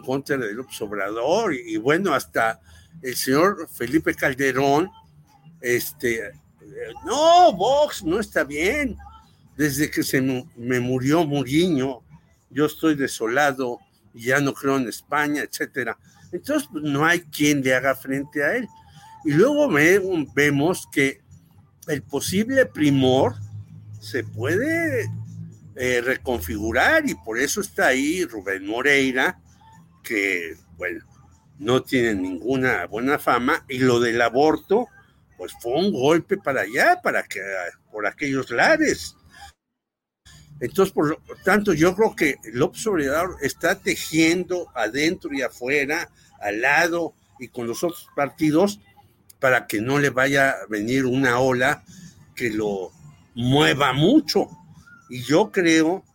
[0.06, 2.61] contra de López Obrador y, bueno, hasta
[3.02, 4.91] el señor Felipe Calderón,
[5.60, 6.31] este,
[7.03, 8.95] no, Vox no está bien.
[9.57, 12.03] Desde que se me murió Muriño,
[12.52, 13.80] yo estoy desolado
[14.14, 15.98] y ya no creo en España, etcétera.
[16.31, 18.68] Entonces, pues, no hay quien le haga frente a él.
[19.26, 19.68] Y luego
[20.35, 21.22] vemos que
[21.88, 23.34] el posible primor
[23.99, 25.10] se puede
[25.76, 29.39] eh, reconfigurar y por eso está ahí Rubén Moreira,
[30.03, 31.06] que, bueno,
[31.60, 34.88] no tiene ninguna buena fama, y lo del aborto,
[35.38, 37.39] pues fue un golpe para allá, para que,
[37.91, 39.15] por aquellos lares.
[40.60, 46.61] Entonces, por lo tanto, yo creo que López Obrador está tejiendo adentro y afuera, al
[46.61, 48.80] lado y con los otros partidos,
[49.39, 51.84] para que no le vaya a venir una ola
[52.35, 52.91] que lo
[53.34, 54.49] mueva mucho.
[55.12, 56.06] Y yo creo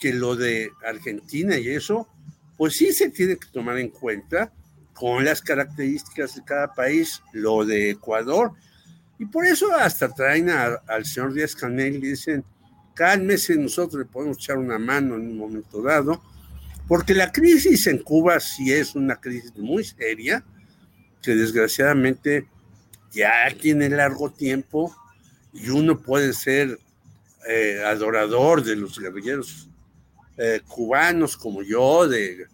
[0.00, 2.08] que lo de Argentina y eso,
[2.56, 4.52] pues sí se tiene que tomar en cuenta
[4.94, 8.50] con las características de cada país, lo de Ecuador.
[9.20, 12.44] Y por eso hasta traen al señor Díaz Canel y dicen,
[12.94, 16.20] cálmese, nosotros le podemos echar una mano en un momento dado,
[16.88, 20.44] porque la crisis en Cuba sí es una crisis muy seria,
[21.22, 22.48] que desgraciadamente
[23.12, 24.92] ya tiene largo tiempo
[25.52, 26.80] y uno puede ser
[27.48, 29.68] eh, adorador de los guerrilleros
[30.36, 32.46] eh, cubanos como yo, de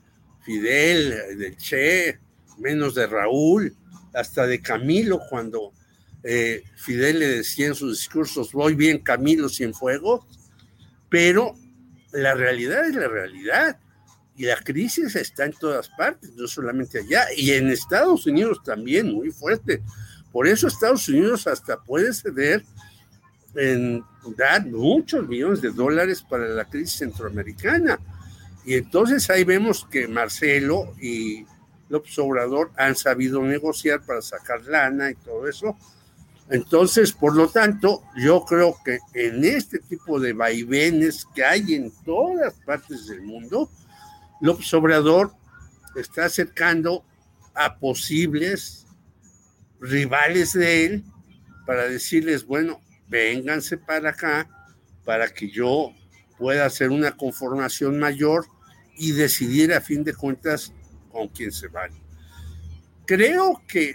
[0.44, 2.18] Fidel, de Che,
[2.58, 3.76] menos de Raúl,
[4.14, 5.72] hasta de Camilo, cuando
[6.22, 10.26] eh, Fidel le decía en sus discursos, voy bien Camilo sin fuego,
[11.08, 11.54] pero
[12.12, 13.78] la realidad es la realidad.
[14.36, 19.12] Y la crisis está en todas partes, no solamente allá, y en Estados Unidos también,
[19.12, 19.82] muy fuerte.
[20.30, 22.64] Por eso Estados Unidos hasta puede ceder
[23.56, 24.04] en
[24.36, 27.98] dar muchos millones de dólares para la crisis centroamericana.
[28.64, 31.46] Y entonces ahí vemos que Marcelo y
[31.88, 35.76] López Obrador han sabido negociar para sacar lana y todo eso.
[36.50, 41.90] Entonces, por lo tanto, yo creo que en este tipo de vaivenes que hay en
[42.04, 43.70] todas partes del mundo,
[44.40, 45.32] López Obrador
[45.94, 47.04] está acercando
[47.54, 48.86] a posibles
[49.80, 51.04] rivales de él
[51.66, 54.48] para decirles, bueno, vénganse para acá
[55.04, 55.92] para que yo
[56.36, 58.46] pueda hacer una conformación mayor
[58.96, 60.72] y decidir a fin de cuentas
[61.10, 61.90] con quién se van.
[63.06, 63.94] Creo que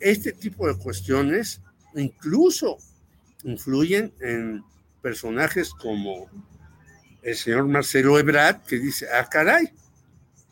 [0.00, 1.60] este tipo de cuestiones
[1.94, 2.78] incluso
[3.44, 4.62] influyen en
[5.02, 6.30] personajes como
[7.22, 9.72] el señor Marcelo Ebrard, que dice, ah, caray,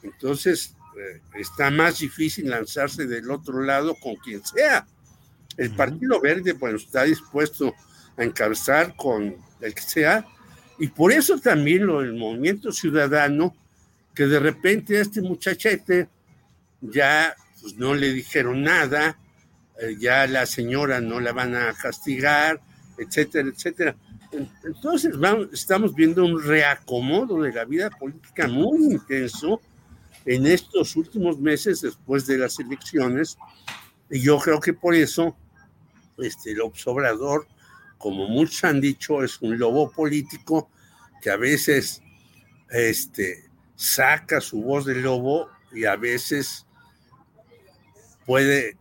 [0.02, 4.86] entonces eh, está más difícil lanzarse del otro lado con quien sea.
[5.56, 7.74] El Partido Verde, bueno, está dispuesto
[8.16, 10.26] encabezar con el que sea,
[10.78, 13.54] Y por eso también lo del movimiento ciudadano,
[14.14, 16.08] que de repente a este muchachete
[16.80, 19.18] ya pues, no le dijeron nada,
[19.78, 22.60] eh, ya la señora no la van a castigar,
[22.96, 23.96] etcétera, etcétera.
[24.64, 25.14] Entonces
[25.52, 29.60] estamos viendo un reacomodo de la vida política muy intenso
[30.24, 33.36] en estos últimos meses después de las elecciones.
[34.08, 35.36] Y yo creo que por eso
[36.18, 37.46] este, el observador,
[38.00, 40.70] como muchos han dicho, es un lobo político
[41.20, 42.02] que a veces
[42.70, 43.44] este,
[43.76, 46.66] saca su voz de lobo y a veces
[48.24, 48.78] puede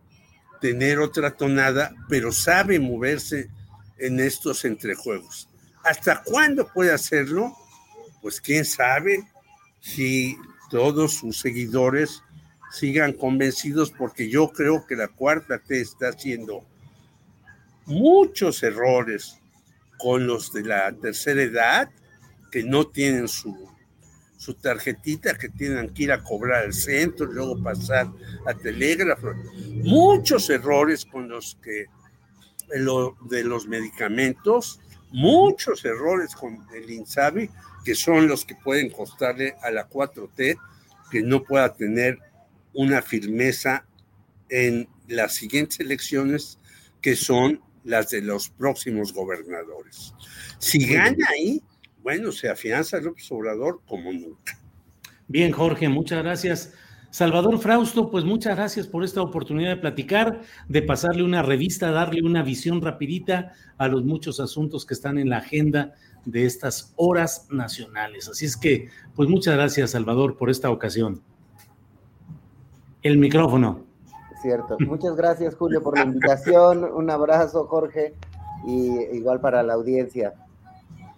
[0.62, 3.50] tener otra tonada, pero sabe moverse
[3.98, 5.50] en estos entrejuegos.
[5.84, 7.54] ¿Hasta cuándo puede hacerlo?
[8.22, 9.28] Pues quién sabe
[9.80, 10.38] si
[10.70, 12.22] todos sus seguidores
[12.72, 16.64] sigan convencidos, porque yo creo que la cuarta T está haciendo
[17.90, 19.38] muchos errores
[19.98, 21.90] con los de la tercera edad,
[22.50, 23.54] que no tienen su,
[24.36, 28.08] su tarjetita, que tienen que ir a cobrar al centro, luego pasar
[28.46, 29.34] a telégrafo.
[29.84, 31.86] Muchos errores con los que
[32.76, 34.80] lo, de los medicamentos,
[35.10, 37.50] muchos errores con el INSABI,
[37.84, 40.58] que son los que pueden costarle a la 4T
[41.10, 42.18] que no pueda tener
[42.72, 43.84] una firmeza
[44.48, 46.58] en las siguientes elecciones,
[47.02, 50.14] que son las de los próximos gobernadores.
[50.58, 51.62] Si gana ahí,
[52.02, 54.58] bueno, se afianza López Obrador como nunca.
[55.28, 56.72] Bien, Jorge, muchas gracias.
[57.10, 62.22] Salvador Frausto, pues muchas gracias por esta oportunidad de platicar, de pasarle una revista, darle
[62.22, 65.94] una visión rapidita a los muchos asuntos que están en la agenda
[66.24, 68.28] de estas horas nacionales.
[68.28, 71.22] Así es que, pues muchas gracias, Salvador, por esta ocasión.
[73.02, 73.89] El micrófono.
[74.40, 74.76] Cierto.
[74.80, 76.84] Muchas gracias, Julio, por la invitación.
[76.84, 78.14] Un abrazo, Jorge,
[78.66, 80.34] y igual para la audiencia.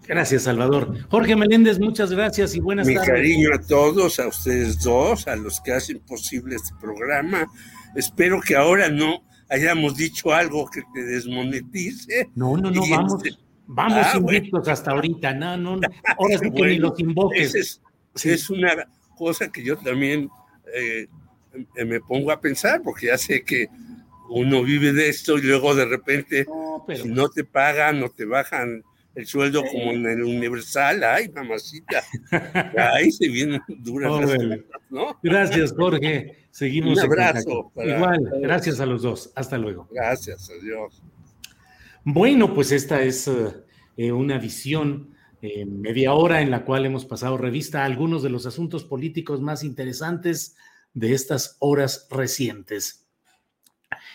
[0.06, 1.08] Gracias, Salvador.
[1.08, 3.10] Jorge Meléndez, muchas gracias y buenas Mi tardes.
[3.10, 7.46] Mi cariño a todos, a ustedes dos, a los que hacen posible este programa.
[7.94, 12.30] Espero que ahora no hayamos dicho algo que te desmonetice.
[12.34, 13.22] No, no, no, vamos,
[13.66, 15.34] vamos ah, invictos hasta ahorita.
[15.34, 15.80] No, no,
[16.18, 17.54] ahora sí que ni los invoques.
[17.54, 17.80] Es,
[18.24, 18.70] es, una
[19.16, 20.28] cosa que yo también
[20.74, 21.06] eh,
[21.84, 23.68] me pongo a pensar, porque ya sé que
[24.30, 27.02] uno vive de esto y luego de repente, no, pero...
[27.02, 28.82] si no te pagan, no te bajan
[29.14, 32.02] el sueldo como en el Universal, ay, mamacita,
[32.94, 34.62] ahí se vienen duras oh, las bueno.
[34.88, 35.18] ¿no?
[35.22, 36.46] Gracias, Jorge.
[36.50, 36.98] Seguimos.
[36.98, 37.70] Un abrazo.
[37.74, 37.96] Para...
[37.96, 39.32] Igual, gracias a los dos.
[39.34, 39.88] Hasta luego.
[39.90, 41.02] Gracias, adiós.
[42.04, 43.30] Bueno, pues esta es
[43.96, 48.30] eh, una visión eh, media hora en la cual hemos pasado revista a algunos de
[48.30, 50.56] los asuntos políticos más interesantes
[50.94, 53.06] de estas horas recientes.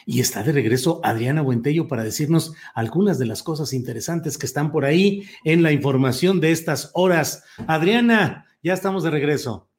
[0.06, 4.72] Y está de regreso Adriana Buentello para decirnos algunas de las cosas interesantes que están
[4.72, 7.44] por ahí en la información de estas horas.
[7.68, 9.70] Adriana, ya estamos de regreso.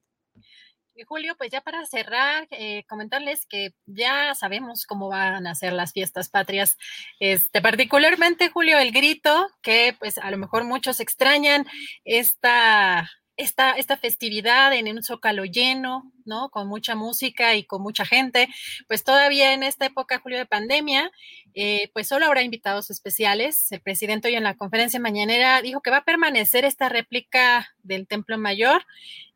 [1.07, 5.93] Julio, pues ya para cerrar, eh, comentarles que ya sabemos cómo van a ser las
[5.93, 6.77] fiestas patrias.
[7.21, 11.67] Este, particularmente, Julio, el grito, que pues a lo mejor muchos extrañan
[12.05, 13.09] esta
[13.39, 16.51] esta, esta festividad en un zócalo lleno, ¿no?
[16.51, 18.49] Con mucha música y con mucha gente,
[18.89, 21.11] pues todavía en esta época, julio de pandemia,
[21.55, 23.71] eh, pues solo habrá invitados especiales.
[23.71, 28.09] El presidente hoy en la conferencia mañanera dijo que va a permanecer esta réplica del
[28.09, 28.85] Templo Mayor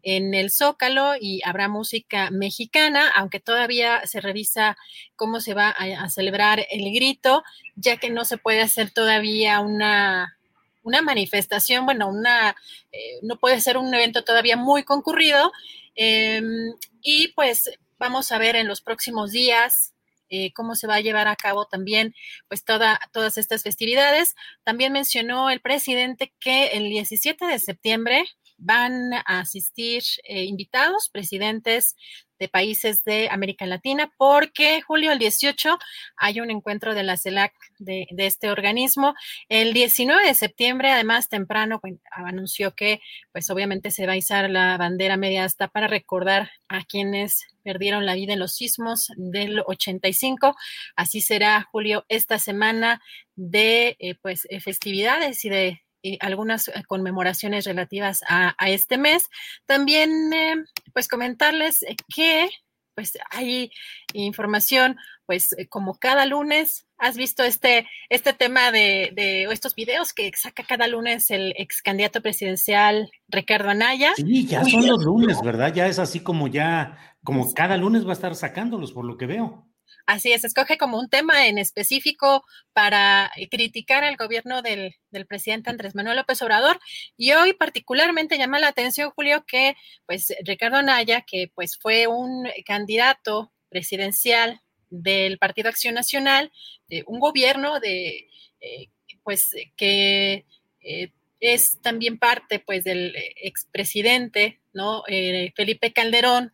[0.03, 4.77] en el Zócalo y habrá música mexicana, aunque todavía se revisa
[5.15, 7.45] cómo se va a, a celebrar el grito,
[7.77, 10.37] ya que no se puede hacer todavía una
[10.83, 12.57] una manifestación, bueno, una,
[12.91, 15.53] eh, no puede ser un evento todavía muy concurrido.
[15.95, 16.41] Eh,
[17.03, 19.93] y pues vamos a ver en los próximos días
[20.35, 22.15] eh, cómo se va a llevar a cabo también
[22.49, 24.35] pues toda, todas estas festividades.
[24.65, 28.25] También mencionó el presidente que el 17 de septiembre
[28.57, 31.97] van a asistir eh, invitados, presidentes
[32.43, 35.79] de países de América Latina, porque julio el 18
[36.17, 39.15] hay un encuentro de la CELAC de, este organismo.
[39.49, 43.01] El 19 de septiembre, además, temprano anunció que,
[43.31, 48.07] pues obviamente se va a izar la bandera media hasta para recordar a quienes perdieron
[48.07, 50.57] la vida en los sismos del 85.
[50.97, 53.01] Así será, Julio, esta semana
[53.37, 59.29] de eh, pues festividades y de y algunas eh, conmemoraciones relativas a, a este mes.
[59.67, 60.57] También, eh,
[60.93, 61.85] pues comentarles
[62.15, 62.51] que
[62.95, 63.71] pues hay
[64.13, 64.97] información,
[65.27, 70.31] pues eh, como cada lunes, has visto este, este tema de, de estos videos que
[70.37, 74.13] saca cada lunes el ex candidato presidencial Ricardo Anaya.
[74.17, 75.73] Sí, ya son los lunes, ¿verdad?
[75.73, 79.27] Ya es así como ya, como cada lunes va a estar sacándolos, por lo que
[79.27, 79.67] veo.
[80.07, 84.97] Así es, escoge como un tema en específico para eh, criticar al gobierno del,
[85.29, 86.81] presidente Andrés Manuel López Obrador.
[87.17, 89.77] Y hoy particularmente llama la atención, Julio, que
[90.07, 94.61] pues Ricardo Naya, que pues fue un candidato presidencial
[94.91, 96.53] del Partido Acción Nacional,
[96.89, 98.29] de un gobierno de
[98.61, 98.89] eh,
[99.23, 100.45] pues que
[100.81, 105.03] eh, es también parte pues del expresidente, ¿no?
[105.57, 106.53] Felipe Calderón,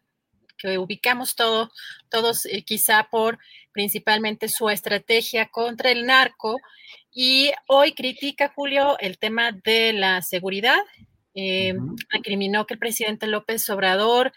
[0.58, 1.70] que ubicamos todo,
[2.10, 3.38] todos eh, quizá por
[3.72, 6.58] principalmente su estrategia contra el narco.
[7.10, 10.78] Y hoy critica, Julio, el tema de la seguridad.
[11.34, 11.74] Eh,
[12.10, 14.32] acriminó que el presidente López Obrador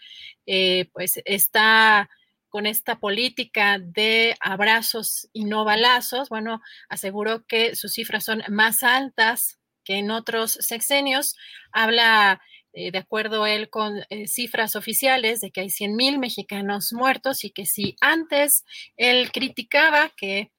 [0.46, 2.08] eh, pues está
[2.48, 6.28] con esta política de abrazos y no balazos.
[6.28, 11.34] Bueno, aseguró que sus cifras son más altas que en otros sexenios.
[11.72, 12.40] Habla
[12.74, 17.44] eh, de acuerdo él con eh, cifras oficiales de que hay 100 mil mexicanos muertos
[17.44, 18.64] y que si antes
[18.96, 20.50] él criticaba que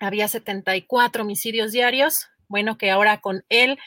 [0.00, 3.78] había 74 homicidios diarios, bueno, que ahora con él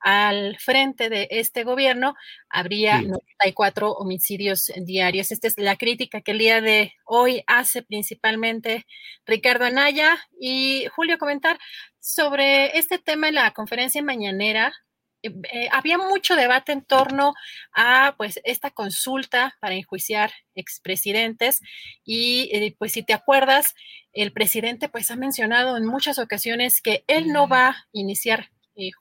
[0.00, 2.16] al frente de este gobierno
[2.48, 5.30] habría 94 homicidios diarios.
[5.30, 8.86] Esta es la crítica que el día de hoy hace principalmente
[9.26, 11.58] Ricardo Anaya y Julio comentar
[12.00, 14.72] sobre este tema en la conferencia mañanera
[15.22, 17.34] eh, eh, había mucho debate en torno
[17.74, 21.60] a pues esta consulta para enjuiciar expresidentes
[22.04, 23.74] y eh, pues si te acuerdas
[24.12, 28.50] el presidente pues ha mencionado en muchas ocasiones que él no va a iniciar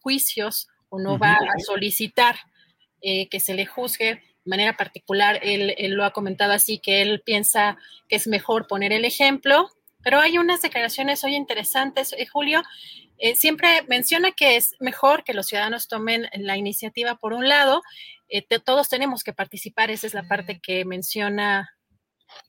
[0.02, 2.36] juicios o no va a solicitar
[3.02, 4.16] que se le juzgue.
[4.16, 7.78] De manera particular él, él lo ha comentado así que él piensa
[8.10, 9.70] que es mejor poner el ejemplo
[10.02, 12.64] pero hay unas declaraciones hoy interesantes, Julio,
[13.20, 17.82] eh, siempre menciona que es mejor que los ciudadanos tomen la iniciativa por un lado.
[18.30, 21.70] Eh, todos tenemos que participar, esa es la parte que menciona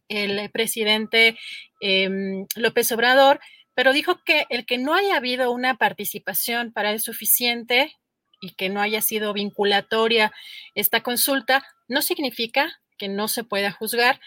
[0.08, 1.36] el presidente
[1.80, 3.40] em, López Obrador,
[3.74, 7.96] pero dijo que el que no haya habido una participación para el suficiente
[8.40, 10.32] y que no haya sido vinculatoria
[10.74, 14.20] esta consulta, no significa que no se pueda juzgar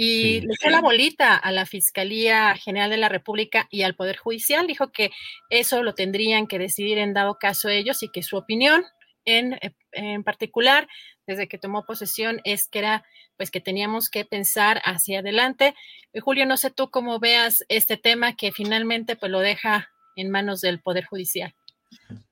[0.00, 4.16] y le dio la bolita a la Fiscalía General de la República y al Poder
[4.16, 4.68] Judicial.
[4.68, 5.10] Dijo que
[5.50, 8.84] eso lo tendrían que decidir en dado caso ellos y que su opinión
[9.24, 10.86] en, eh, en particular,
[11.26, 13.04] desde que tomó posesión, es que era
[13.36, 15.74] pues que teníamos que pensar hacia adelante.
[16.12, 20.30] Eh, Julio, no sé tú cómo veas este tema que finalmente pues lo deja en
[20.30, 21.56] manos del Poder Judicial.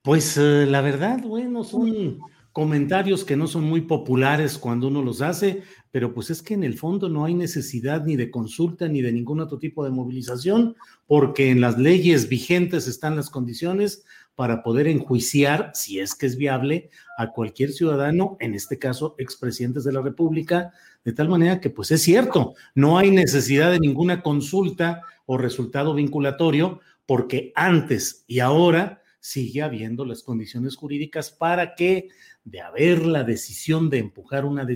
[0.03, 2.21] Pues eh, la verdad, bueno, son
[2.57, 6.65] comentarios que no son muy populares cuando uno los hace, pero pues es que en
[6.65, 10.75] el fondo no hay necesidad ni de consulta ni de ningún otro tipo de movilización,
[11.07, 14.07] porque en las leyes vigentes están las condiciones
[14.37, 16.89] para poder enjuiciar, si es que es viable,
[17.19, 20.73] a cualquier ciudadano, en este caso expresidentes de la República,
[21.05, 25.93] de tal manera que pues es cierto, no hay necesidad de ninguna consulta o resultado
[25.93, 32.09] vinculatorio, porque antes y ahora sigue habiendo las condiciones jurídicas para que
[32.47, 34.67] de haber la decisión de empujar una,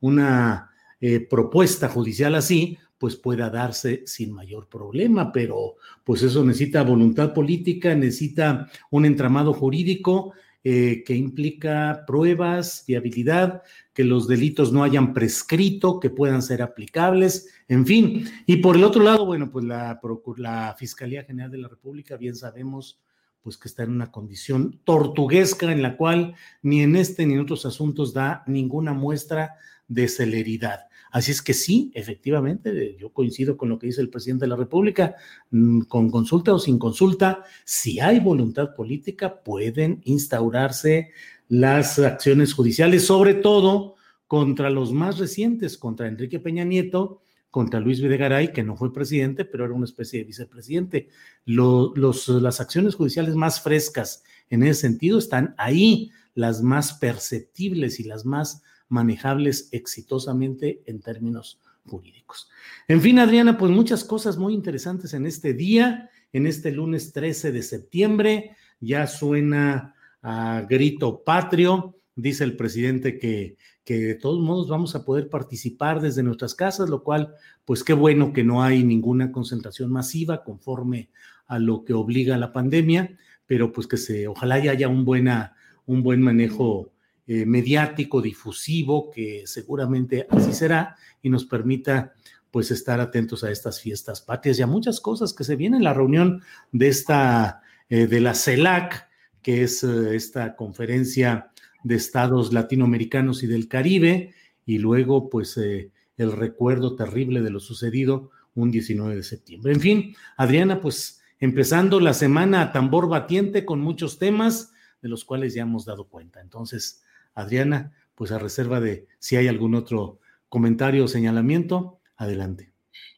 [0.00, 6.82] una eh, propuesta judicial así, pues pueda darse sin mayor problema, pero pues eso necesita
[6.82, 10.34] voluntad política, necesita un entramado jurídico
[10.64, 17.48] eh, que implica pruebas, viabilidad, que los delitos no hayan prescrito, que puedan ser aplicables,
[17.68, 18.28] en fin.
[18.46, 23.00] Y por el otro lado, bueno, pues la Fiscalía General de la República, bien sabemos,
[23.42, 27.40] pues que está en una condición tortuguesca en la cual ni en este ni en
[27.40, 29.56] otros asuntos da ninguna muestra
[29.88, 30.86] de celeridad.
[31.10, 34.56] Así es que sí, efectivamente, yo coincido con lo que dice el presidente de la
[34.56, 35.14] República,
[35.50, 41.10] mm, con consulta o sin consulta, si hay voluntad política, pueden instaurarse
[41.48, 43.96] las acciones judiciales, sobre todo
[44.26, 47.20] contra los más recientes, contra Enrique Peña Nieto
[47.52, 51.10] contra Luis Videgaray, que no fue presidente, pero era una especie de vicepresidente.
[51.44, 58.04] los, las acciones judiciales más frescas en ese sentido están ahí, las más perceptibles y
[58.04, 62.48] las más manejables exitosamente en términos jurídicos.
[62.88, 67.52] En fin, Adriana, pues muchas cosas muy interesantes en este día, en este lunes 13
[67.52, 68.56] de septiembre.
[68.80, 75.04] Ya suena a grito patrio, dice el presidente que que de todos modos vamos a
[75.04, 79.90] poder participar desde nuestras casas, lo cual, pues qué bueno que no hay ninguna concentración
[79.90, 81.10] masiva conforme
[81.46, 85.54] a lo que obliga la pandemia, pero pues que se, ojalá haya un, buena,
[85.86, 86.92] un buen manejo
[87.26, 92.14] eh, mediático, difusivo, que seguramente así será y nos permita
[92.50, 95.84] pues estar atentos a estas fiestas patrias y a muchas cosas que se vienen.
[95.84, 99.08] La reunión de esta, eh, de la CELAC,
[99.40, 101.51] que es eh, esta conferencia
[101.84, 107.60] de estados latinoamericanos y del Caribe, y luego pues eh, el recuerdo terrible de lo
[107.60, 109.72] sucedido un 19 de septiembre.
[109.72, 115.24] En fin, Adriana, pues empezando la semana a tambor batiente con muchos temas de los
[115.24, 116.40] cuales ya hemos dado cuenta.
[116.40, 117.02] Entonces,
[117.34, 122.71] Adriana, pues a reserva de si hay algún otro comentario o señalamiento, adelante.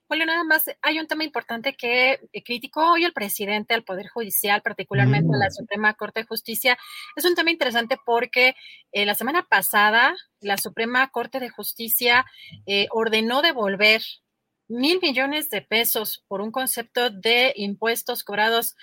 [0.06, 4.08] Bueno, nada más, hay un tema importante que eh, criticó hoy el presidente al Poder
[4.08, 5.52] Judicial, particularmente a la mm.
[5.52, 6.76] Suprema Corte de Justicia.
[7.16, 8.54] Es un tema interesante porque
[8.92, 12.26] eh, la semana pasada la Suprema Corte de Justicia
[12.66, 14.02] eh, ordenó devolver
[14.68, 18.76] mil millones de pesos por un concepto de impuestos cobrados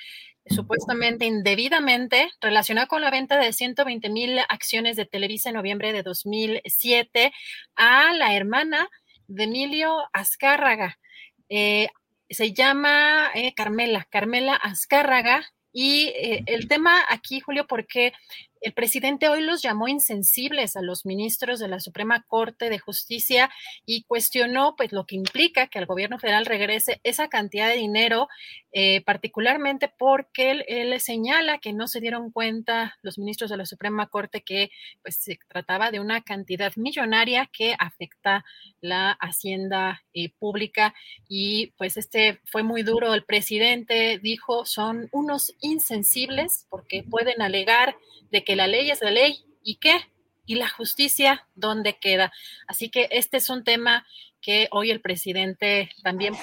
[0.47, 6.01] supuestamente indebidamente relacionado con la venta de 120 mil acciones de Televisa en noviembre de
[6.01, 7.31] 2007
[7.75, 8.89] a la hermana
[9.27, 10.97] de Emilio Azcárraga.
[11.53, 11.89] Eh,
[12.29, 15.43] se llama eh, Carmela, Carmela Azcárraga.
[15.73, 18.13] Y eh, el tema aquí, Julio, porque
[18.61, 23.49] el presidente hoy los llamó insensibles a los ministros de la Suprema Corte de Justicia
[23.85, 28.27] y cuestionó pues lo que implica que el gobierno federal regrese esa cantidad de dinero,
[28.71, 33.65] eh, particularmente porque él, él, señala que no se dieron cuenta los ministros de la
[33.65, 34.69] Suprema Corte que
[35.01, 38.45] pues se trataba de una cantidad millonaria que afecta
[38.79, 40.93] la hacienda eh, pública
[41.27, 43.13] y pues este fue muy duro.
[43.13, 47.95] El presidente dijo son unos insensibles porque pueden alegar
[48.31, 49.95] de que la ley es la ley y qué,
[50.45, 52.31] y la justicia, ¿dónde queda?
[52.67, 54.05] Así que este es un tema
[54.41, 56.33] que hoy el presidente también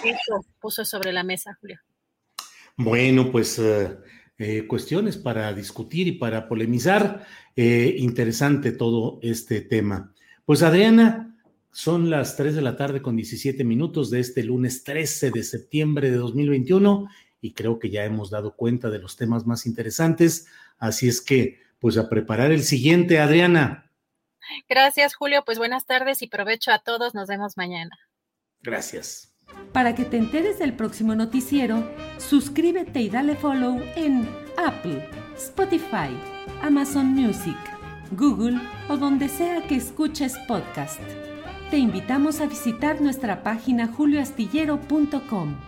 [0.61, 1.78] puso, sobre la mesa, Julio.
[2.77, 3.97] Bueno, pues eh,
[4.39, 7.27] eh, cuestiones para discutir y para polemizar.
[7.57, 10.15] Eh, interesante todo este tema.
[10.45, 11.37] Pues Adriana,
[11.73, 16.11] son las 3 de la tarde con 17 minutos de este lunes 13 de septiembre
[16.11, 17.09] de 2021
[17.41, 20.47] y creo que ya hemos dado cuenta de los temas más interesantes.
[20.78, 23.91] Así es que pues a preparar el siguiente, Adriana.
[24.69, 25.43] Gracias, Julio.
[25.45, 27.15] Pues buenas tardes y provecho a todos.
[27.15, 27.97] Nos vemos mañana.
[28.61, 29.35] Gracias.
[29.73, 36.11] Para que te enteres del próximo noticiero, suscríbete y dale follow en Apple, Spotify,
[36.63, 37.57] Amazon Music,
[38.13, 41.01] Google o donde sea que escuches podcast.
[41.71, 45.68] Te invitamos a visitar nuestra página julioastillero.com.